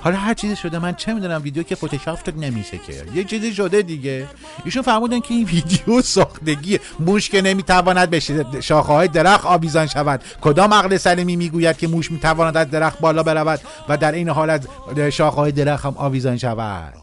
حالا 0.00 0.16
هر 0.16 0.34
چیزی 0.34 0.56
شده 0.56 0.78
من 0.78 0.94
چه 0.94 1.14
می‌دونم 1.14 1.42
ویدیو 1.42 1.62
که 1.62 1.74
فتوشافت 1.74 2.28
نمیشه 2.28 2.78
که؟ 2.78 3.04
یه 3.14 3.24
چیزی 3.24 3.54
شده 3.54 3.82
دیگه. 3.82 4.28
ایشون 4.64 4.82
فرمودن 4.82 5.20
که 5.20 5.34
این 5.34 5.44
ویدیو 5.44 6.02
ساختگیه. 6.02 6.80
موش 7.00 7.30
که 7.30 7.42
نمی‌تواند 7.42 8.10
به 8.10 8.20
شاخه 8.60 8.92
های 8.92 9.08
درخت 9.08 9.46
آویزان 9.46 9.86
شود. 9.86 10.24
کدام 10.40 10.74
عقل 10.74 10.96
سلیمی 10.96 11.36
می‌گوید 11.36 11.78
که 11.78 11.88
موش 11.88 12.10
می‌تواند 12.10 12.56
از 12.56 12.70
درخت 12.70 13.00
بالا 13.00 13.22
برود 13.22 13.60
و 13.88 13.96
در 13.96 14.12
این 14.12 14.28
حال 14.28 14.50
از 14.50 14.68
شاخه 15.12 15.36
های 15.36 15.52
درخت 15.52 15.86
هم 15.86 15.94
آویزان 15.96 16.38
شود؟ 16.38 16.94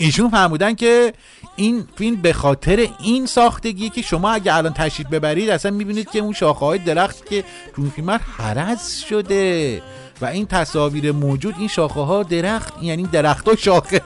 ایشون 0.00 0.30
فرمودن 0.30 0.74
که 0.74 1.12
این 1.56 1.84
فیلم 1.96 2.22
به 2.22 2.32
خاطر 2.32 2.88
این 3.00 3.26
ساختگی 3.26 3.88
که 3.88 4.02
شما 4.02 4.30
اگه 4.30 4.54
الان 4.54 4.72
تشریف 4.72 5.08
ببرید 5.08 5.50
اصلا 5.50 5.70
می‌بینید 5.70 6.10
که 6.10 6.18
اون 6.18 6.32
شاخه 6.32 6.66
های 6.66 6.78
درخت 6.78 7.26
که 7.26 7.44
تو 7.74 7.90
فیلم 7.90 8.20
هرز 8.38 8.96
شده. 8.96 9.82
و 10.20 10.26
این 10.26 10.46
تصاویر 10.46 11.12
موجود 11.12 11.54
این 11.58 11.68
شاخه 11.68 12.00
ها 12.00 12.22
درخت 12.22 12.82
یعنی 12.82 13.02
درخت 13.02 13.48
و 13.48 13.56
شاخه. 13.56 14.00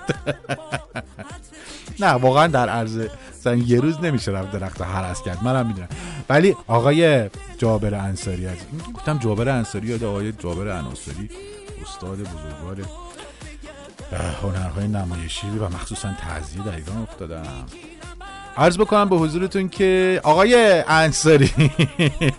نه 2.00 2.06
واقعا 2.06 2.46
در 2.46 2.68
عرض 2.68 3.06
مثلا 3.38 3.54
یه 3.54 3.80
روز 3.80 4.00
نمیشه 4.00 4.32
رفت 4.32 4.52
درخت 4.52 4.80
هرس 4.80 5.22
کرد 5.22 5.44
منم 5.44 5.66
می‌دونم. 5.66 5.88
ولی 6.28 6.56
آقای 6.66 7.30
جابر 7.58 7.94
انصاری 7.94 8.46
از 8.46 8.56
گفتم 8.94 9.18
جابر 9.18 9.48
انصاری 9.48 9.86
یا 9.86 10.10
آقای 10.10 10.32
جابر 10.32 10.68
انصاری 10.68 11.30
استاد 11.82 12.18
بزرگوار 12.18 12.76
هنرهای 14.42 14.88
نمایشی 14.88 15.46
و 15.60 15.68
مخصوصا 15.68 16.14
تعذیه 16.20 16.62
در 16.62 16.76
ایران 16.76 17.02
افتادم. 17.02 17.66
عرض 18.56 18.78
بکنم 18.78 19.08
به 19.08 19.16
حضورتون 19.16 19.68
که 19.68 20.20
آقای 20.24 20.82
انصاری 20.88 21.50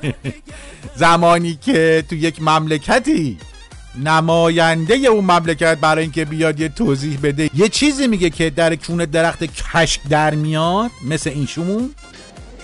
زمانی 0.95 1.55
که 1.55 2.03
تو 2.09 2.15
یک 2.15 2.41
مملکتی 2.41 3.37
نماینده 4.03 4.93
اون 4.93 5.25
مملکت 5.25 5.77
برای 5.77 6.03
اینکه 6.03 6.25
بیاد 6.25 6.59
یه 6.59 6.69
توضیح 6.69 7.19
بده 7.23 7.49
یه 7.53 7.69
چیزی 7.69 8.07
میگه 8.07 8.29
که 8.29 8.49
در 8.49 8.75
کون 8.75 8.97
درخت 8.97 9.43
کشک 9.43 10.01
در 10.09 10.35
میاد 10.35 10.91
مثل 11.03 11.29
این 11.29 11.45
شمون 11.45 11.95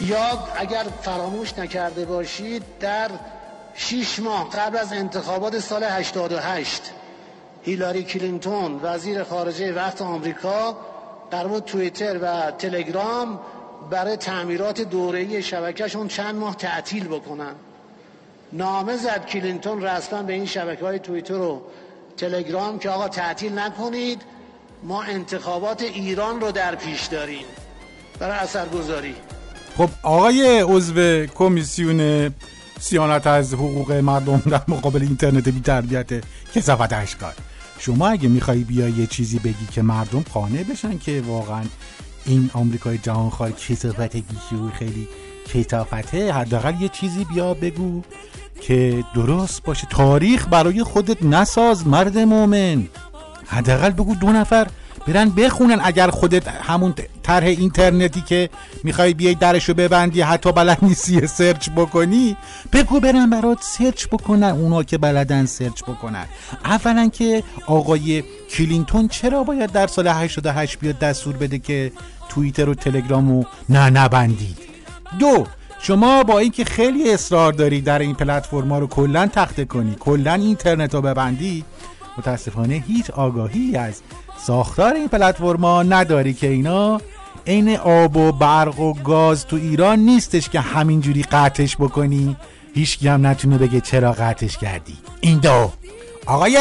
یا 0.01 0.17
اگر 0.57 0.85
فراموش 1.01 1.53
نکرده 1.57 2.05
باشید 2.05 2.63
در 2.79 3.09
شیش 3.75 4.19
ماه 4.19 4.49
قبل 4.49 4.77
از 4.77 4.93
انتخابات 4.93 5.59
سال 5.59 5.83
88 5.83 6.81
هیلاری 7.63 8.03
کلینتون 8.03 8.79
وزیر 8.83 9.23
خارجه 9.23 9.73
وقت 9.73 10.01
آمریکا 10.01 10.77
در 11.31 11.47
مورد 11.47 11.65
توییتر 11.65 12.19
و 12.21 12.51
تلگرام 12.51 13.39
برای 13.89 14.17
تعمیرات 14.17 14.81
دوره‌ای 14.81 15.41
شبکهشون 15.43 16.07
چند 16.07 16.35
ماه 16.35 16.55
تعطیل 16.55 17.07
بکنن. 17.07 17.55
نامه 18.53 18.97
زد 18.97 19.25
کلینتون 19.25 19.83
رسما 19.83 20.23
به 20.23 20.33
این 20.33 20.45
شبکه 20.45 20.85
های 20.85 20.99
توییتر 20.99 21.33
و 21.33 21.61
تلگرام 22.17 22.79
که 22.79 22.89
آقا 22.89 23.07
تعطیل 23.07 23.59
نکنید 23.59 24.21
ما 24.83 25.03
انتخابات 25.03 25.81
ایران 25.81 26.41
رو 26.41 26.51
در 26.51 26.75
پیش 26.75 27.05
داریم. 27.05 27.45
برای 28.19 28.37
اثرگذاری. 28.37 29.15
خب 29.77 29.89
آقای 30.03 30.59
عضو 30.61 31.25
کمیسیون 31.25 32.31
سیانت 32.79 33.27
از 33.27 33.53
حقوق 33.53 33.91
مردم 33.91 34.37
در 34.37 34.61
مقابل 34.67 35.01
اینترنت 35.01 35.49
بی 35.49 35.61
تربیت 35.61 36.23
کسافت 36.55 36.93
اشکال. 36.93 37.33
شما 37.81 38.07
اگه 38.07 38.29
می‌خوای 38.29 38.63
بیای 38.63 38.91
یه 38.91 39.07
چیزی 39.07 39.39
بگی 39.39 39.65
که 39.71 39.81
مردم 39.81 40.19
قانع 40.33 40.63
بشن 40.63 40.97
که 40.97 41.23
واقعا 41.27 41.63
این 42.25 42.49
آمریکای 42.53 42.97
جهانخوار 42.97 43.51
کثافت 43.51 44.15
گیشی 44.15 44.55
و 44.55 44.69
خیلی 44.69 45.07
کثافته 45.53 46.33
حداقل 46.33 46.81
یه 46.81 46.89
چیزی 46.89 47.25
بیا 47.25 47.53
بگو 47.53 48.01
که 48.61 49.03
درست 49.15 49.63
باشه. 49.63 49.87
تاریخ 49.89 50.47
برای 50.47 50.83
خودت 50.83 51.23
نساز 51.23 51.87
مرد 51.87 52.17
مؤمن 52.17 52.87
حداقل 53.47 53.89
بگو 53.89 54.15
دو 54.15 54.27
نفر 54.27 54.67
برن 55.07 55.29
بخونن 55.29 55.79
اگر 55.83 56.09
خودت 56.09 56.47
همون 56.47 56.93
طرح 57.23 57.45
اینترنتی 57.45 58.21
که 58.21 58.49
می‌خوای 58.83 59.13
بیای 59.13 59.35
درشو 59.35 59.73
ببندی 59.73 60.21
حتی 60.21 60.51
بلد 60.51 60.77
نیستی 60.81 61.27
search 61.27 61.69
بکنی 61.69 62.37
بگو 62.73 62.99
برن 62.99 63.29
برات 63.29 63.57
search 63.61 64.07
بکنن 64.07 64.43
اونا 64.43 64.83
که 64.83 64.97
بلدن 64.97 65.45
search 65.45 65.83
بکنن. 65.83 66.25
اولا 66.65 67.09
که 67.13 67.43
آقای 67.67 68.23
کلینتون 68.49 69.07
چرا 69.07 69.43
باید 69.43 69.71
در 69.71 69.87
سال 69.87 70.07
88 70.07 70.79
بیاد 70.79 70.99
دستور 70.99 71.37
بده 71.37 71.59
که 71.59 71.91
توییتر 72.29 72.69
و 72.69 72.73
تلگرامو 72.73 73.43
نه 73.69 73.89
نبندید؟ 73.89 74.57
دو 75.19 75.45
شما 75.79 76.23
با 76.23 76.39
اینکه 76.39 76.65
خیلی 76.65 77.13
اصرار 77.13 77.53
داری 77.53 77.81
در 77.81 77.99
این 77.99 78.15
پلتفرما 78.15 78.79
رو 78.79 78.87
کلا 78.87 79.27
تخته 79.27 79.65
کنی 79.65 79.95
کلا 79.99 80.33
اینترنت 80.33 80.93
رو 80.95 81.01
ببندی 81.01 81.65
متاسفانه 82.17 82.83
هیچ 82.87 83.09
آگاهی 83.09 83.75
از 83.75 84.01
ساختار 84.45 84.93
این 84.93 85.07
پلتفرما 85.07 85.83
نداری 85.83 86.33
که 86.33 86.47
اینا 86.47 87.01
عین 87.47 87.77
آب 87.77 88.17
و 88.17 88.31
برق 88.31 88.79
و 88.79 88.93
گاز 88.93 89.45
تو 89.45 89.55
ایران 89.55 89.99
نیستش 89.99 90.49
که 90.49 90.59
همینجوری 90.59 91.23
قطعش 91.23 91.77
بکنی. 91.77 92.37
هیچ 92.75 93.05
هم 93.05 93.27
نتونه 93.27 93.57
بگه 93.57 93.81
چرا 93.81 94.11
قطعش 94.11 94.57
کردی. 94.57 94.97
این 95.21 95.39
دو. 95.39 95.71
آقای 96.25 96.57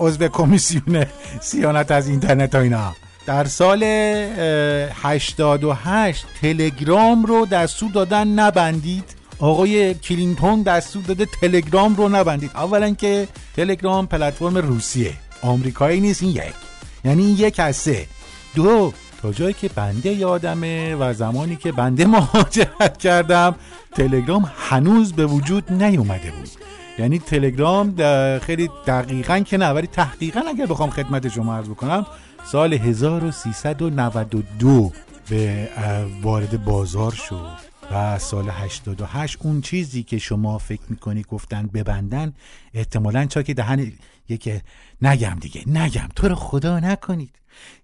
عضو 0.00 0.28
کمیسیون 0.28 1.04
سیانت 1.40 1.90
از 1.90 2.08
اینترنت 2.08 2.54
و 2.54 2.58
اینا. 2.58 2.92
در 3.26 3.44
سال 3.44 3.82
88 3.82 6.26
تلگرام 6.42 7.24
رو 7.24 7.46
دستور 7.46 7.90
دادن 7.90 8.28
نبندید. 8.28 9.04
آقای 9.38 9.94
کلینتون 9.94 10.62
دستور 10.62 11.02
داده 11.02 11.26
تلگرام 11.40 11.94
رو 11.94 12.08
نبندید. 12.08 12.50
اولا 12.54 12.90
که 12.90 13.28
تلگرام 13.56 14.06
پلتفرم 14.06 14.56
روسیه. 14.56 15.12
آمریکایی 15.42 16.00
نیست 16.00 16.22
این 16.22 16.32
یک. 16.32 16.71
یعنی 17.04 17.22
یک 17.22 17.60
از 17.60 17.76
سه. 17.76 18.06
دو 18.54 18.92
تا 19.22 19.32
جایی 19.32 19.54
که 19.54 19.68
بنده 19.68 20.12
یادمه 20.12 20.94
و 20.94 21.12
زمانی 21.12 21.56
که 21.56 21.72
بنده 21.72 22.06
مهاجرت 22.16 22.98
کردم 22.98 23.54
تلگرام 23.94 24.50
هنوز 24.56 25.12
به 25.12 25.26
وجود 25.26 25.72
نیومده 25.72 26.30
بود. 26.30 26.48
یعنی 26.98 27.18
تلگرام 27.18 27.96
خیلی 28.38 28.70
دقیقا 28.86 29.38
که 29.38 29.56
نه 29.56 29.70
ولی 29.70 29.86
تحقیقا 29.86 30.40
اگر 30.40 30.66
بخوام 30.66 30.90
خدمت 30.90 31.28
شما 31.28 31.56
عرض 31.56 31.68
بکنم 31.68 32.06
سال 32.44 32.72
1392 32.72 34.92
به 35.30 35.68
وارد 36.22 36.64
بازار 36.64 37.12
شد. 37.12 37.71
و 37.92 38.18
سال 38.18 38.48
88 38.48 39.38
اون 39.40 39.60
چیزی 39.60 40.02
که 40.02 40.18
شما 40.18 40.58
فکر 40.58 40.82
می‌کنی 40.88 41.22
گفتن 41.22 41.66
ببندن 41.66 42.32
احتمالا 42.74 43.26
چاک 43.26 43.50
دهن 43.50 43.92
یکی 44.28 44.60
نگم 45.02 45.36
دیگه 45.40 45.62
نگم. 45.66 46.08
تو 46.16 46.28
رو 46.28 46.34
خدا 46.34 46.80
نکنید. 46.80 47.34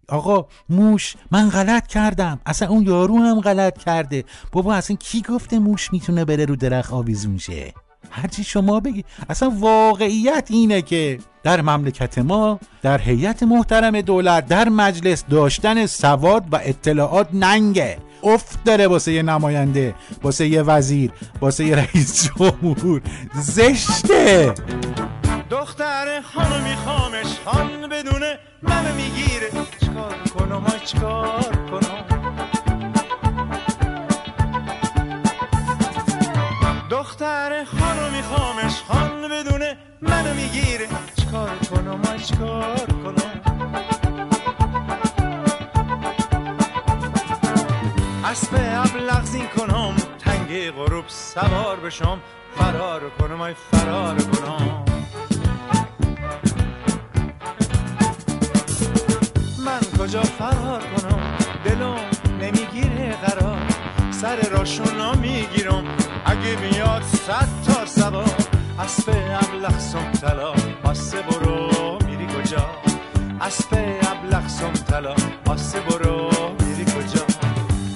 آقا 0.08 0.46
موش 0.68 1.16
من 1.30 1.48
غلط 1.48 1.86
کردم. 1.86 2.40
اصلا 2.46 2.68
اون 2.68 2.82
یارو 2.86 3.18
هم 3.18 3.40
غلط 3.40 3.78
کرده. 3.78 4.24
بابا 4.52 4.74
اصلا 4.74 4.96
کی 4.96 5.22
گفته 5.22 5.58
موش 5.58 5.92
می‌تونه 5.92 6.24
بره 6.24 6.44
رو 6.44 6.56
درخت 6.56 6.92
آویزون 6.92 7.38
شه؟ 7.38 7.74
هرچی 8.10 8.44
شما 8.44 8.80
بگی. 8.80 9.04
اصلا 9.30 9.50
واقعیت 9.50 10.48
اینه 10.50 10.82
که 10.82 11.18
در 11.42 11.60
مملکت 11.60 12.18
ما 12.18 12.60
در 12.82 12.98
هیئت 12.98 13.42
محترم 13.42 14.00
دولت 14.00 14.46
در 14.46 14.68
مجلس 14.68 15.24
داشتن 15.30 15.86
سواد 15.86 16.44
و 16.52 16.60
اطلاعات 16.62 17.28
ننگه. 17.32 17.98
افت 18.22 18.64
داره 18.64 18.86
واسه 18.86 19.12
یه 19.12 19.22
نماینده 19.22 19.94
واسه 20.22 20.48
یه 20.48 20.62
وزیر 20.62 21.10
واسه 21.40 21.64
یه 21.64 21.76
رئیس 21.76 22.30
جمهور. 22.38 23.02
زشته. 23.34 24.54
دختر 25.50 26.20
خانو 26.20 26.64
میخوامش 26.68 27.26
خان 27.44 27.88
بدونه 27.88 28.38
منو 28.62 28.94
می‌گیره. 28.94 29.50
چکار 29.80 30.14
کنم؟ 30.38 30.66
چکار 30.84 31.56
کنم؟ 31.70 32.07
دختر 37.08 37.64
خانو 37.64 38.10
میخوامش. 38.16 38.82
خان 38.88 39.28
بدونه 39.28 39.76
منو 40.02 40.34
می‌گیره. 40.34 40.88
چکار 41.16 41.56
کنم؟ 41.70 42.02
های 42.04 42.18
چکار 42.18 42.86
کنم؟ 43.04 43.40
اسب 48.24 48.54
ابلغ 48.54 49.24
زین 49.24 49.46
کنم. 49.56 49.94
تنگ 50.18 50.70
غروب 50.70 51.04
سوار 51.08 51.80
بشم. 51.80 52.18
فرار 52.58 53.10
کنم 53.10 53.40
ای 53.40 53.54
فرار 53.54 54.16
کنم. 54.22 54.84
من 59.64 59.80
کجا 59.98 60.22
فرار 60.22 60.82
کنم؟ 60.82 61.36
دلم 61.64 61.96
نمی‌گیره 62.40 63.16
قرار. 63.16 63.77
سر 64.20 64.38
راشونا 64.50 65.12
می‌گیرم. 65.14 65.84
اگه 66.24 66.56
بیاد 66.62 67.02
صد 67.02 67.48
تا 67.66 67.86
سوار 67.86 68.48
اسب 68.78 69.08
ابلغ 69.42 69.78
سم 69.78 70.10
تلا 70.12 70.52
آسه 70.84 71.22
برو 71.22 71.98
میری 72.06 72.26
کجا؟ 72.26 72.64
اسب 73.40 73.72
ابلغ 74.12 74.48
سم 74.48 74.72
تلا 74.72 75.14
آسه 75.46 75.80
برو 75.80 76.30
میری 76.60 76.84
کجا؟ 76.84 77.24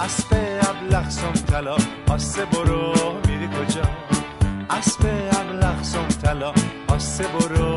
اسب 0.01 0.31
ابلغ 0.71 1.09
سم 1.09 1.33
تلا 1.33 1.77
آسه 2.15 2.45
برو 2.45 2.93
میری 3.27 3.49
کجا؟ 3.49 3.87
اسب 4.71 5.03
ابلغ 5.41 5.83
سم 5.83 6.09
تلا 6.23 6.53
آسه 6.89 7.25
برو 7.35 7.72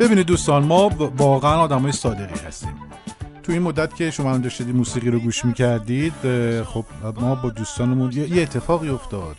ببینید 0.00 0.26
دوستان 0.26 0.64
ما 0.64 0.88
واقعا 1.16 1.56
آدمای 1.56 1.92
صادقی 1.92 2.40
هستیم. 2.46 2.74
تو 3.42 3.52
این 3.52 3.62
مدت 3.62 3.94
که 3.94 4.10
شما 4.10 4.34
هم 4.34 4.40
داشتید 4.40 4.76
موسیقی 4.76 5.10
رو 5.10 5.18
گوش 5.18 5.44
می‌کردید 5.44 6.12
خب 6.62 6.84
ما 7.20 7.34
با 7.34 7.50
دوستانمون 7.50 8.12
یه 8.12 8.42
اتفاقی 8.42 8.88
افتاد 8.88 9.36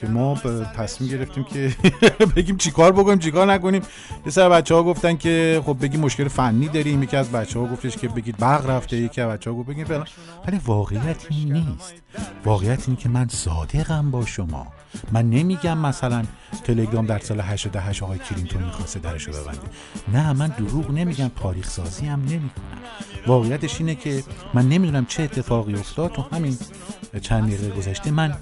که 0.00 0.06
ما 0.06 0.34
تصمیم 0.76 1.10
گرفتیم 1.10 1.44
که 1.44 1.76
بگیم 2.36 2.56
چیکار 2.56 2.92
بکنیم 2.92 3.18
چیکار 3.18 3.52
نکنیم. 3.52 3.82
یه 4.26 4.32
سر 4.32 4.48
بچه 4.48 4.74
ها 4.74 4.82
گفتن 4.82 5.16
که 5.16 5.62
خب 5.66 5.76
بگیم 5.82 6.00
مشکل 6.00 6.28
فنی 6.28 6.68
داریم. 6.68 7.02
یکی 7.02 7.16
از 7.16 7.30
بچه 7.32 7.58
ها 7.58 7.66
گفتش 7.66 7.96
که 7.96 8.08
بگید 8.08 8.36
برق 8.36 8.70
رفته 8.70 8.96
یکی 8.96 9.20
از 9.20 9.28
بچه 9.28 9.50
ها 9.50 9.56
گفت 9.56 9.68
بگیم 9.68 9.84
فلان. 9.84 10.06
ولی 10.46 10.60
واقعیت 10.66 11.26
این 11.30 11.52
نیست. 11.52 11.94
واقعیت 12.44 12.88
اینه 12.88 13.00
که 13.00 13.08
من 13.08 13.28
صادقم 13.28 14.10
با 14.10 14.26
شما. 14.26 14.66
من 15.12 15.30
نمیگم 15.30 15.78
مثلا 15.78 16.24
تلگرام 16.64 17.06
در 17.06 17.18
سال 17.18 17.40
88 17.40 18.02
آقای 18.02 18.18
کلینتون 18.18 18.62
می‌خواسته 18.62 19.00
درشو 19.00 19.32
ببنده. 19.32 19.60
نه 20.12 20.32
من 20.32 20.48
دروغ 20.48 20.90
نمیگم 20.90 21.30
تاریخ 21.42 21.68
سازی 21.70 22.06
هم 22.06 22.20
نمی‌کنم. 22.20 22.78
واقعیتش 23.26 23.80
اینه 23.80 23.94
که 23.94 24.22
من 24.54 24.68
نمی‌دونم 24.68 25.06
چه 25.06 25.22
اتفاقی 25.22 25.74
افتاد 25.74 26.12
تو 26.12 26.24
همین 26.32 26.58
چند 27.22 27.46
دقیقه 27.46 27.70
گذشته. 27.76 28.10
من 28.10 28.34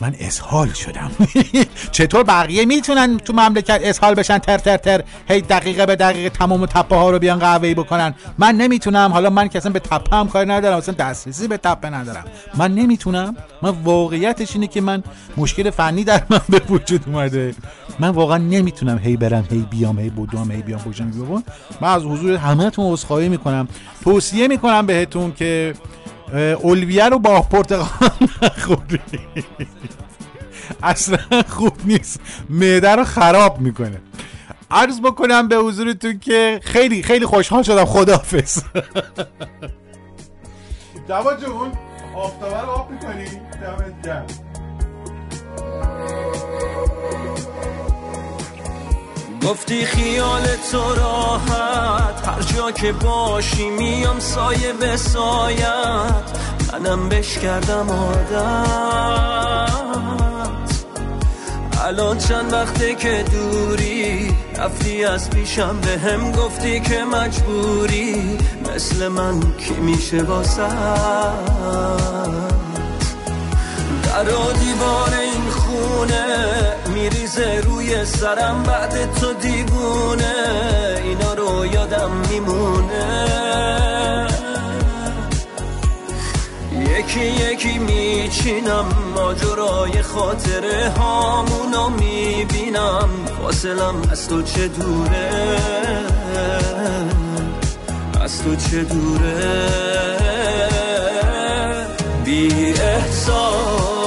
من 0.00 0.14
اسهال 0.20 0.68
شدم. 0.68 1.10
چطور 1.92 2.22
بقیه 2.22 2.64
می‌تونن 2.64 3.16
تو 3.16 3.32
مملکت 3.32 3.80
اسهال 3.84 4.14
بشن؟ 4.14 4.38
تر 4.38 4.58
تر 4.58 4.76
تر. 4.76 5.02
هی 5.28 5.40
دقیقه 5.40 5.86
به 5.86 5.96
دقیقه 5.96 6.28
تمام 6.30 6.66
تپه 6.66 6.96
ها 6.96 7.10
رو 7.10 7.18
بیان 7.18 7.38
قهوه‌ای 7.38 7.74
بکنن. 7.74 8.14
من 8.38 8.54
نمی‌تونم. 8.54 9.10
حالا 9.12 9.30
من 9.30 9.48
که 9.48 9.58
اصلا 9.58 9.72
به 9.72 9.78
تپه 9.78 10.16
هم 10.16 10.28
کاری 10.28 10.48
ندارم. 10.48 10.76
اصلا 10.76 10.94
دسترسی 10.94 11.48
به 11.48 11.56
تپه 11.56 11.90
ندارم. 11.90 12.24
من 12.54 12.74
نمی‌تونم. 12.74 13.36
من 13.62 13.70
واقعیتش 13.70 14.54
اینه 14.54 14.66
که 14.66 14.80
من 14.80 15.02
مشکل 15.36 15.70
فنی 15.70 16.04
در 16.04 16.22
من 16.30 16.40
به 16.48 16.60
وجود 16.70 17.04
اومده. 17.06 17.54
من 17.98 18.08
واقعا 18.08 18.38
نمی‌تونم 18.38 18.98
هی 18.98 19.16
برم 19.16 19.46
هی 19.50 19.66
بیام 19.70 19.98
هی 19.98 20.10
بدوم 20.10 20.50
هی 20.50 20.62
بیام 20.62 20.80
بیام 20.80 21.42
من 21.80 21.88
از 21.88 22.02
حضور 22.02 22.36
همهتون 22.36 22.92
عذرخواهی 22.92 23.28
می‌کنم. 23.28 23.68
توصیه 24.04 24.48
می‌کنم 24.48 24.86
بهتون 24.86 25.32
که 25.32 25.74
اولویه 26.34 27.08
رو 27.08 27.18
با 27.18 27.40
پرتقال 27.40 28.10
نخورید 28.42 29.44
اصلا 30.82 31.42
خوب 31.48 31.72
نیست. 31.84 32.20
معده 32.50 32.90
رو 32.90 33.04
خراب 33.04 33.60
می‌کنه. 33.60 34.00
عرض 34.70 35.00
بکنم 35.00 35.48
به 35.48 35.56
حضورتون 35.56 36.18
که 36.18 36.60
خیلی 36.62 37.02
خیلی 37.02 37.26
خوشحال 37.26 37.62
شدم. 37.62 37.84
خداحافظ. 37.84 38.62
دوا 41.08 41.34
جون 41.36 41.72
آفتابه 42.16 42.60
رو 42.60 42.68
آب 42.68 42.90
می‌کنی؟ 42.90 43.24
دمت 43.24 44.02
گرم. 44.04 44.26
گفتی 49.46 49.84
خیال 49.84 50.42
تو 50.70 50.94
راحت. 50.94 52.28
هر 52.28 52.42
جا 52.42 52.70
که 52.70 52.92
باشی 52.92 53.70
میام 53.70 54.18
سایه 54.18 54.72
به 54.72 54.96
سایت. 54.96 56.24
منم 56.72 57.08
بش 57.08 57.38
کردم 57.38 57.86
عادت. 57.90 59.06
الان 61.84 62.18
چند 62.18 62.52
وقته 62.52 62.94
که 62.94 63.24
دوری؟ 63.32 64.34
رفتی 64.58 65.04
از 65.04 65.30
پیشم 65.30 65.80
به 65.80 65.98
هم 65.98 66.32
گفتی 66.32 66.80
که 66.80 67.04
مجبوری. 67.04 68.38
مثل 68.74 69.08
من 69.08 69.40
کی 69.40 69.74
میشه 69.74 70.22
واسه 70.22 70.62
در 74.16 74.22
دیوار 74.22 75.14
این 75.14 75.50
خونه 75.50 76.24
میریزه 76.94 77.60
روی 77.64 78.04
سرم 78.04 78.62
بعد 78.62 79.14
تو 79.14 79.32
دیوونه 79.32 80.34
اینا 81.04 81.34
رو 81.34 81.66
یادم 81.66 82.10
میمونه. 82.30 83.36
یکی 86.72 87.20
یکی 87.20 87.78
میچینم 87.78 88.86
ماجرای 89.14 90.02
خاطره 90.02 90.90
هامونو 90.98 91.88
می‌بینم 91.88 93.08
فاصلم 93.42 93.94
از 94.10 94.28
تو 94.28 94.42
چه 94.42 94.68
دوره؟ 94.68 95.30
از 98.20 98.42
تو 98.42 98.56
چه 98.56 98.84
دوره؟ 98.84 99.86
بی 102.24 102.74
احساس 102.80 104.05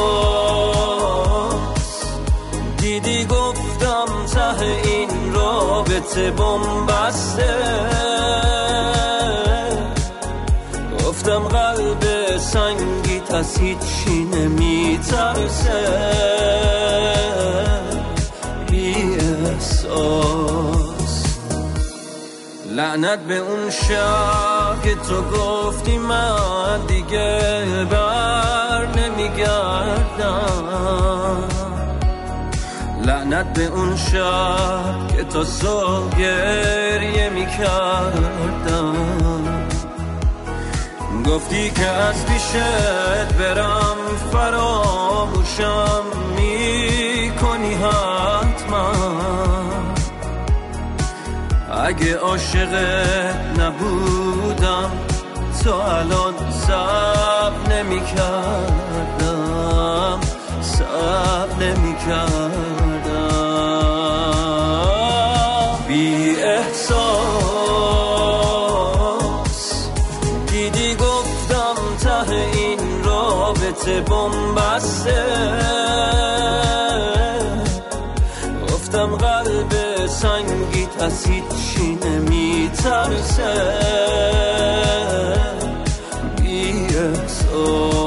رابطه 5.99 6.31
بمبسته. 6.31 7.55
گفتم 10.99 11.39
قلب 11.39 12.37
سنگیت 12.37 13.33
از 13.33 13.57
هیچی 13.57 14.23
نمیترسه. 14.23 15.81
بی 18.69 19.17
احساس. 19.45 19.89
لعنت 22.65 23.19
به 23.19 23.37
اون 23.37 23.69
شب 23.69 24.83
که 24.83 24.95
تو 24.95 25.21
گفتی 25.21 25.97
من 25.97 26.85
دیگه 26.87 27.65
بر 27.91 28.87
نمیگردم. 28.95 30.39
لعنت 33.05 33.53
به 33.53 33.65
اون 33.65 33.95
شب 33.95 35.07
که 35.17 35.23
تا 35.23 35.43
صبح 35.43 36.17
گریه 36.17 37.29
می‌کردم. 37.29 38.95
گفتی 41.25 41.71
که 41.71 41.85
از 41.87 42.25
پیشت 42.25 43.33
برم 43.39 43.97
فراموشم 44.31 46.03
می‌کنی 46.35 47.73
حتما. 47.73 48.91
اگه 51.83 52.17
عاشق 52.17 52.73
نبودم 53.59 54.91
تو 55.63 55.73
الان 55.73 56.33
سب 56.51 57.71
نمی 57.71 58.05
کردم 58.05 58.88
سب 60.79 61.49
نمی 61.59 61.95
کردم 62.07 62.59
بی 65.87 66.35
احساس. 66.35 66.99
دیدی 70.47 70.95
گفتم 70.95 71.75
ته 72.03 72.31
این 72.53 73.03
رابطه 73.03 74.01
بمبسته. 74.01 75.25
گفتم 78.71 79.15
قلب 79.15 80.05
سنگیت 80.07 81.01
از 81.01 81.25
هیچی 81.25 81.99
نمیترسه. 82.05 83.53
بی 86.41 86.87
احساس. 86.95 87.98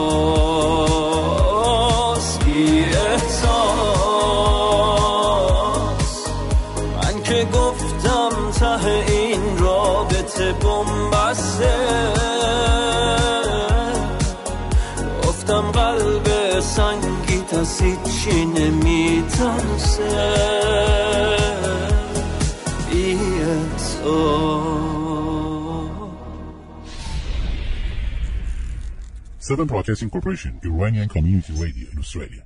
از 18.21 18.21
هیچی 18.21 18.45
نمیترسه 18.45 20.33
بی 22.89 23.17
احساس 23.41 24.87
Seven 29.39 29.65
Broadcasting 29.65 30.09
Corporation, 30.09 30.59
Iranian 30.61 31.07
Community 31.07 31.53
Radio 31.53 31.87
in 31.93 31.99
Australia. 31.99 32.43